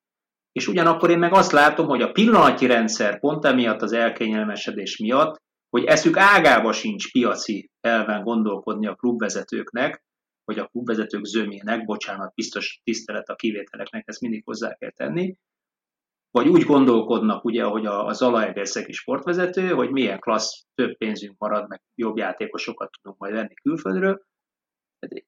És 0.53 0.69
ugyanakkor 0.69 1.11
én 1.11 1.19
meg 1.19 1.33
azt 1.33 1.53
látom, 1.53 1.87
hogy 1.87 2.03
a 2.03 2.13
pillanatnyi 2.13 2.67
rendszer 2.67 3.19
pont 3.19 3.45
emiatt 3.45 3.83
az 3.83 3.93
elkényelmesedés 3.93 4.99
miatt, 4.99 5.43
hogy 5.69 5.85
eszük 5.85 6.17
ágába 6.17 6.73
sincs 6.73 7.13
piaci 7.13 7.71
elven 7.81 8.23
gondolkodni 8.23 8.87
a 8.87 8.95
klubvezetőknek, 8.95 10.03
vagy 10.45 10.59
a 10.59 10.67
klubvezetők 10.67 11.25
zömének, 11.25 11.85
bocsánat, 11.85 12.35
biztos 12.35 12.81
tisztelet 12.85 13.29
a 13.29 13.35
kivételeknek, 13.35 14.03
ezt 14.07 14.21
mindig 14.21 14.43
hozzá 14.45 14.75
kell 14.75 14.91
tenni, 14.91 15.37
vagy 16.35 16.49
úgy 16.49 16.63
gondolkodnak, 16.63 17.45
ugye, 17.45 17.65
ahogy 17.65 17.87
a, 17.87 18.07
a 18.07 18.13
Zalaegerszegi 18.13 18.93
sportvezető, 18.93 19.69
hogy 19.69 19.91
milyen 19.91 20.19
klassz, 20.19 20.65
több 20.75 20.97
pénzünk 20.97 21.39
marad, 21.39 21.69
meg 21.69 21.83
jobb 21.95 22.17
játékosokat 22.17 22.91
tudunk 22.91 23.21
majd 23.21 23.33
venni 23.33 23.55
külföldről. 23.55 24.23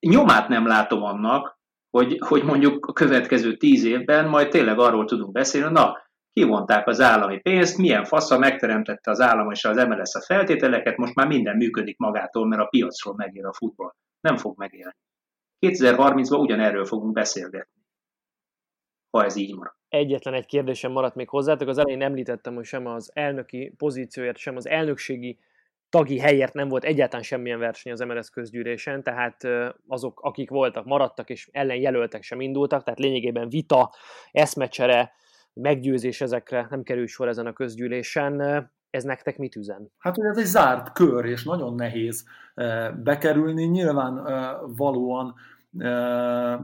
Nyomát 0.00 0.48
nem 0.48 0.66
látom 0.66 1.02
annak, 1.02 1.58
hogy, 1.90 2.18
hogy 2.26 2.44
mondjuk 2.44 2.86
a 2.86 2.92
következő 2.92 3.56
tíz 3.56 3.84
évben 3.84 4.28
majd 4.28 4.48
tényleg 4.48 4.78
arról 4.78 5.04
tudunk 5.04 5.32
beszélni, 5.32 5.72
na, 5.72 5.96
kivonták 6.32 6.86
az 6.86 7.00
állami 7.00 7.40
pénzt, 7.40 7.78
milyen 7.78 8.04
fassa 8.04 8.38
megteremtette 8.38 9.10
az 9.10 9.20
állam 9.20 9.50
és 9.50 9.64
az 9.64 9.76
MLS 9.76 10.14
a 10.14 10.20
feltételeket, 10.20 10.96
most 10.96 11.14
már 11.14 11.26
minden 11.26 11.56
működik 11.56 11.98
magától, 11.98 12.46
mert 12.46 12.62
a 12.62 12.66
piacról 12.66 13.14
megér 13.14 13.46
a 13.46 13.52
futball. 13.52 13.92
Nem 14.20 14.36
fog 14.36 14.58
megélni. 14.58 14.96
2030-ban 15.66 16.40
ugyanerről 16.40 16.84
fogunk 16.84 17.12
beszélgetni, 17.12 17.82
ha 19.10 19.24
ez 19.24 19.36
így 19.36 19.54
marad 19.54 19.74
egyetlen 19.96 20.34
egy 20.34 20.46
kérdésem 20.46 20.92
maradt 20.92 21.14
még 21.14 21.28
hozzátok. 21.28 21.68
Az 21.68 21.78
elején 21.78 22.02
említettem, 22.02 22.54
hogy 22.54 22.64
sem 22.64 22.86
az 22.86 23.10
elnöki 23.14 23.74
pozícióért, 23.76 24.36
sem 24.36 24.56
az 24.56 24.68
elnökségi 24.68 25.38
tagi 25.88 26.18
helyért 26.18 26.52
nem 26.52 26.68
volt 26.68 26.84
egyáltalán 26.84 27.24
semmilyen 27.24 27.58
verseny 27.58 27.92
az 27.92 28.00
MLS 28.00 28.30
közgyűlésen, 28.30 29.02
tehát 29.02 29.36
azok, 29.86 30.20
akik 30.20 30.50
voltak, 30.50 30.84
maradtak 30.84 31.30
és 31.30 31.48
ellenjelöltek 31.52 32.22
sem 32.22 32.40
indultak, 32.40 32.82
tehát 32.82 32.98
lényegében 32.98 33.48
vita, 33.48 33.94
eszmecsere, 34.32 35.12
meggyőzés 35.52 36.20
ezekre 36.20 36.66
nem 36.70 36.82
kerül 36.82 37.06
sor 37.06 37.28
ezen 37.28 37.46
a 37.46 37.52
közgyűlésen. 37.52 38.40
Ez 38.90 39.04
nektek 39.04 39.38
mit 39.38 39.56
üzen? 39.56 39.92
Hát, 39.98 40.16
hogy 40.16 40.26
ez 40.26 40.38
egy 40.38 40.44
zárt 40.44 40.92
kör, 40.92 41.24
és 41.24 41.44
nagyon 41.44 41.74
nehéz 41.74 42.24
bekerülni. 43.02 43.64
Nyilván 43.64 44.22
valóan 44.76 45.34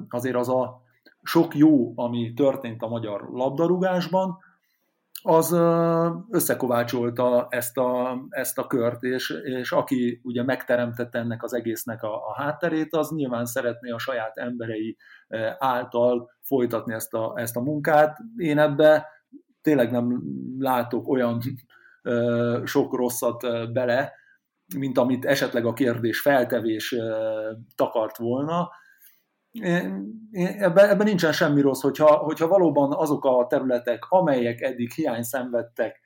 azért 0.08 0.36
az 0.36 0.48
a 0.48 0.82
sok 1.22 1.54
jó, 1.54 1.92
ami 1.94 2.32
történt 2.32 2.82
a 2.82 2.88
magyar 2.88 3.28
labdarúgásban, 3.32 4.38
az 5.24 5.52
összekovácsolta 6.30 7.46
ezt 7.50 7.78
a, 7.78 8.22
ezt 8.28 8.58
a 8.58 8.66
kört, 8.66 9.02
és, 9.02 9.30
és 9.44 9.72
aki 9.72 10.20
ugye 10.22 10.44
megteremtette 10.44 11.18
ennek 11.18 11.42
az 11.42 11.54
egésznek 11.54 12.02
a, 12.02 12.14
a 12.14 12.34
hátterét, 12.34 12.94
az 12.94 13.10
nyilván 13.10 13.44
szeretné 13.44 13.90
a 13.90 13.98
saját 13.98 14.36
emberei 14.36 14.96
által 15.58 16.30
folytatni 16.40 16.94
ezt 16.94 17.14
a, 17.14 17.32
ezt 17.36 17.56
a 17.56 17.60
munkát. 17.60 18.18
Én 18.36 18.58
ebbe 18.58 19.06
tényleg 19.60 19.90
nem 19.90 20.22
látok 20.58 21.08
olyan 21.08 21.40
sok 22.64 22.94
rosszat 22.96 23.72
bele, 23.72 24.12
mint 24.76 24.98
amit 24.98 25.24
esetleg 25.24 25.66
a 25.66 25.72
kérdés 25.72 26.20
feltevés 26.20 26.96
takart 27.74 28.16
volna, 28.16 28.70
ebben, 30.58 30.88
ebben 30.88 31.06
nincsen 31.06 31.32
semmi 31.32 31.60
rossz, 31.60 31.80
hogyha, 31.80 32.16
hogyha 32.16 32.48
valóban 32.48 32.92
azok 32.92 33.24
a 33.24 33.46
területek, 33.48 34.04
amelyek 34.08 34.60
eddig 34.60 34.92
hiány 34.92 35.22
szenvedtek, 35.22 36.00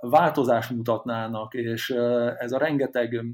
változást 0.00 0.70
mutatnának, 0.70 1.54
és 1.54 1.90
ez 2.38 2.52
a 2.52 2.58
rengeteg 2.58 3.24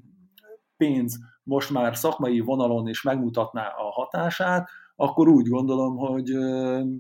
pénz 0.76 1.18
most 1.42 1.70
már 1.70 1.96
szakmai 1.96 2.40
vonalon 2.40 2.88
is 2.88 3.02
megmutatná 3.02 3.66
a 3.66 3.90
hatását, 3.90 4.68
akkor 4.96 5.28
úgy 5.28 5.48
gondolom, 5.48 5.96
hogy 5.96 6.28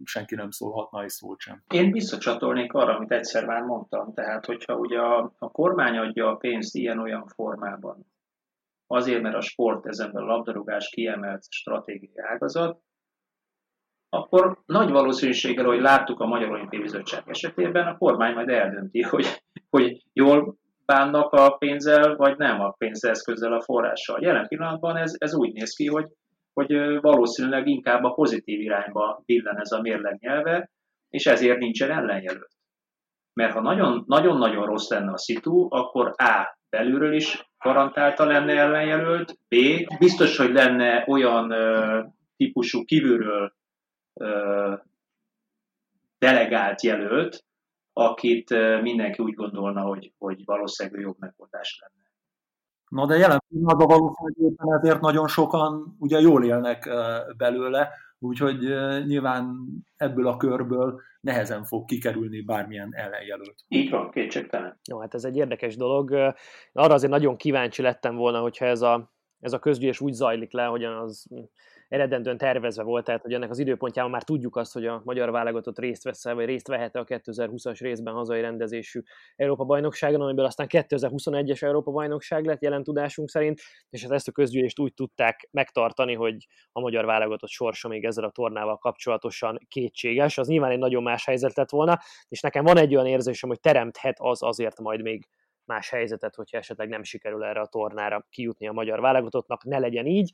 senki 0.04 0.34
nem 0.34 0.50
szólhatna 0.50 1.02
egy 1.02 1.08
szót 1.08 1.40
sem. 1.40 1.62
Én 1.68 1.92
visszacsatolnék 1.92 2.72
arra, 2.72 2.96
amit 2.96 3.12
egyszer 3.12 3.46
már 3.46 3.62
mondtam, 3.62 4.12
tehát 4.14 4.46
hogyha 4.46 4.74
ugye 4.76 4.98
a, 4.98 5.32
a 5.38 5.50
kormány 5.50 5.96
adja 5.96 6.30
a 6.30 6.36
pénzt 6.36 6.74
ilyen-olyan 6.74 7.26
formában, 7.26 8.06
azért, 8.86 9.22
mert 9.22 9.36
a 9.36 9.40
sport 9.40 9.86
ezenben 9.86 10.22
a 10.22 10.26
labdarúgás 10.26 10.88
kiemelt 10.88 11.42
stratégiai 11.48 12.18
ágazat, 12.18 12.80
akkor 14.08 14.58
nagy 14.66 14.90
valószínűséggel, 14.90 15.64
hogy 15.64 15.80
láttuk 15.80 16.20
a 16.20 16.26
Magyar 16.26 16.50
Olimpiai 16.50 16.82
Bizottság 16.82 17.22
esetében, 17.26 17.86
a 17.86 17.98
kormány 17.98 18.34
majd 18.34 18.48
eldönti, 18.48 19.02
hogy, 19.12 19.42
hogy 19.70 20.02
jól 20.12 20.56
bánnak 20.84 21.32
a 21.32 21.56
pénzzel, 21.56 22.16
vagy 22.16 22.36
nem 22.36 22.60
a 22.60 22.70
pénzeszközzel, 22.70 23.52
a 23.52 23.62
forrással. 23.62 24.22
Jelen 24.22 24.48
pillanatban 24.48 24.96
ez, 24.96 25.14
ez 25.18 25.34
úgy 25.34 25.52
néz 25.52 25.74
ki, 25.74 25.86
hogy, 25.86 26.06
hogy 26.52 27.00
valószínűleg 27.00 27.66
inkább 27.66 28.04
a 28.04 28.14
pozitív 28.14 28.60
irányba 28.60 29.22
billen 29.24 29.60
ez 29.60 29.72
a 29.72 29.80
mérleg 29.80 30.18
nyelve, 30.20 30.70
és 31.08 31.26
ezért 31.26 31.58
nincsen 31.58 31.90
ellenjelölt. 31.90 32.52
Mert 33.32 33.52
ha 33.52 33.60
nagyon-nagyon 34.06 34.66
rossz 34.66 34.90
lenne 34.90 35.12
a 35.12 35.18
szitu, 35.18 35.66
akkor 35.70 36.12
A. 36.16 36.58
belülről 36.68 37.14
is 37.14 37.53
garantálta 37.64 38.24
lenne 38.24 38.52
ellenjelölt, 38.52 39.38
B. 39.48 39.54
biztos, 39.98 40.36
hogy 40.36 40.52
lenne 40.52 41.04
olyan 41.06 41.50
ö, 41.50 42.02
típusú 42.36 42.84
kívülről 42.84 43.52
ö, 44.20 44.74
delegált 46.18 46.82
jelölt, 46.82 47.44
akit 47.92 48.50
ö, 48.50 48.80
mindenki 48.80 49.22
úgy 49.22 49.34
gondolna, 49.34 49.80
hogy, 49.80 50.12
hogy 50.18 50.44
valószínűleg 50.44 51.00
jobb 51.00 51.16
megoldás 51.18 51.78
lenne. 51.80 52.02
Na 52.88 53.06
de 53.06 53.16
jelen 53.16 53.42
pillanatban 53.48 53.86
valószínűleg 53.86 54.80
ezért 54.80 55.00
nagyon 55.00 55.28
sokan 55.28 55.96
ugye 55.98 56.20
jól 56.20 56.44
élnek 56.44 56.88
belőle, 57.36 57.90
úgyhogy 58.18 58.58
nyilván 59.06 59.56
ebből 59.96 60.26
a 60.26 60.36
körből 60.36 61.00
nehezen 61.24 61.64
fog 61.64 61.84
kikerülni 61.84 62.40
bármilyen 62.40 62.94
ellenjelölt. 62.94 63.64
Így 63.68 63.90
van, 63.90 64.10
kétségtelen. 64.10 64.78
Jó, 64.88 65.00
hát 65.00 65.14
ez 65.14 65.24
egy 65.24 65.36
érdekes 65.36 65.76
dolog. 65.76 66.10
Arra 66.72 66.94
azért 66.94 67.12
nagyon 67.12 67.36
kíváncsi 67.36 67.82
lettem 67.82 68.16
volna, 68.16 68.40
hogyha 68.40 68.64
ez 68.64 68.80
a, 68.82 69.12
ez 69.40 69.52
a 69.52 69.58
közgyűlés 69.58 70.00
úgy 70.00 70.12
zajlik 70.12 70.52
le, 70.52 70.64
hogyan 70.64 70.92
az 70.92 71.26
eredendően 71.88 72.36
tervezve 72.36 72.82
volt, 72.82 73.04
tehát 73.04 73.22
hogy 73.22 73.32
ennek 73.32 73.50
az 73.50 73.58
időpontjában 73.58 74.10
már 74.10 74.22
tudjuk 74.22 74.56
azt, 74.56 74.72
hogy 74.72 74.86
a 74.86 75.02
magyar 75.04 75.30
válogatott 75.30 75.78
részt 75.78 76.04
vesz 76.04 76.24
vagy 76.24 76.44
részt 76.44 76.68
vehet 76.68 76.96
a 76.96 77.04
2020-as 77.04 77.76
részben 77.80 78.14
hazai 78.14 78.40
rendezésű 78.40 79.00
Európa-bajnokságon, 79.36 80.20
amiből 80.20 80.44
aztán 80.44 80.66
2021-es 80.70 81.62
Európa-bajnokság 81.62 82.44
lett 82.44 82.62
jelen 82.62 82.82
tudásunk 82.82 83.28
szerint, 83.28 83.60
és 83.90 84.02
hát 84.02 84.12
ezt 84.12 84.28
a 84.28 84.32
közgyűlést 84.32 84.78
úgy 84.78 84.94
tudták 84.94 85.48
megtartani, 85.50 86.14
hogy 86.14 86.46
a 86.72 86.80
magyar 86.80 87.04
válogatott 87.04 87.50
sorsa 87.50 87.88
még 87.88 88.04
ezzel 88.04 88.24
a 88.24 88.30
tornával 88.30 88.78
kapcsolatosan 88.78 89.58
kétséges. 89.68 90.38
Az 90.38 90.48
nyilván 90.48 90.70
egy 90.70 90.78
nagyon 90.78 91.02
más 91.02 91.24
helyzet 91.24 91.56
lett 91.56 91.70
volna, 91.70 91.98
és 92.28 92.40
nekem 92.40 92.64
van 92.64 92.78
egy 92.78 92.94
olyan 92.94 93.06
érzésem, 93.06 93.48
hogy 93.48 93.60
teremthet 93.60 94.16
az 94.18 94.42
azért 94.42 94.80
majd 94.80 95.02
még 95.02 95.26
más 95.64 95.90
helyzetet, 95.90 96.34
hogyha 96.34 96.58
esetleg 96.58 96.88
nem 96.88 97.02
sikerül 97.02 97.44
erre 97.44 97.60
a 97.60 97.66
tornára 97.66 98.26
kijutni 98.30 98.68
a 98.68 98.72
magyar 98.72 99.00
válogatottnak, 99.00 99.64
ne 99.64 99.78
legyen 99.78 100.06
így. 100.06 100.32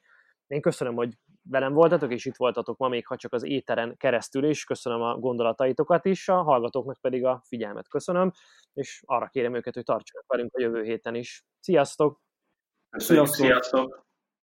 Én 0.51 0.61
köszönöm, 0.61 0.95
hogy 0.95 1.19
velem 1.43 1.73
voltatok, 1.73 2.13
és 2.13 2.25
itt 2.25 2.37
voltatok 2.37 2.77
ma 2.77 2.89
még, 2.89 3.07
ha 3.07 3.17
csak 3.17 3.33
az 3.33 3.43
éteren 3.43 3.97
keresztül 3.97 4.45
is. 4.45 4.65
Köszönöm 4.65 5.03
a 5.03 5.19
gondolataitokat 5.19 6.05
is, 6.05 6.29
a 6.29 6.43
hallgatóknak 6.43 7.01
pedig 7.01 7.25
a 7.25 7.43
figyelmet 7.47 7.89
köszönöm, 7.89 8.33
és 8.73 9.03
arra 9.07 9.29
kérem 9.29 9.55
őket, 9.55 9.75
hogy 9.75 9.85
tartsanak 9.85 10.25
velünk 10.27 10.55
a 10.55 10.61
jövő 10.61 10.83
héten 10.83 11.15
is. 11.15 11.45
Sziasztok! 11.59 12.21
Sziasztok! 12.91 13.47
Sziasztok. 13.47 14.10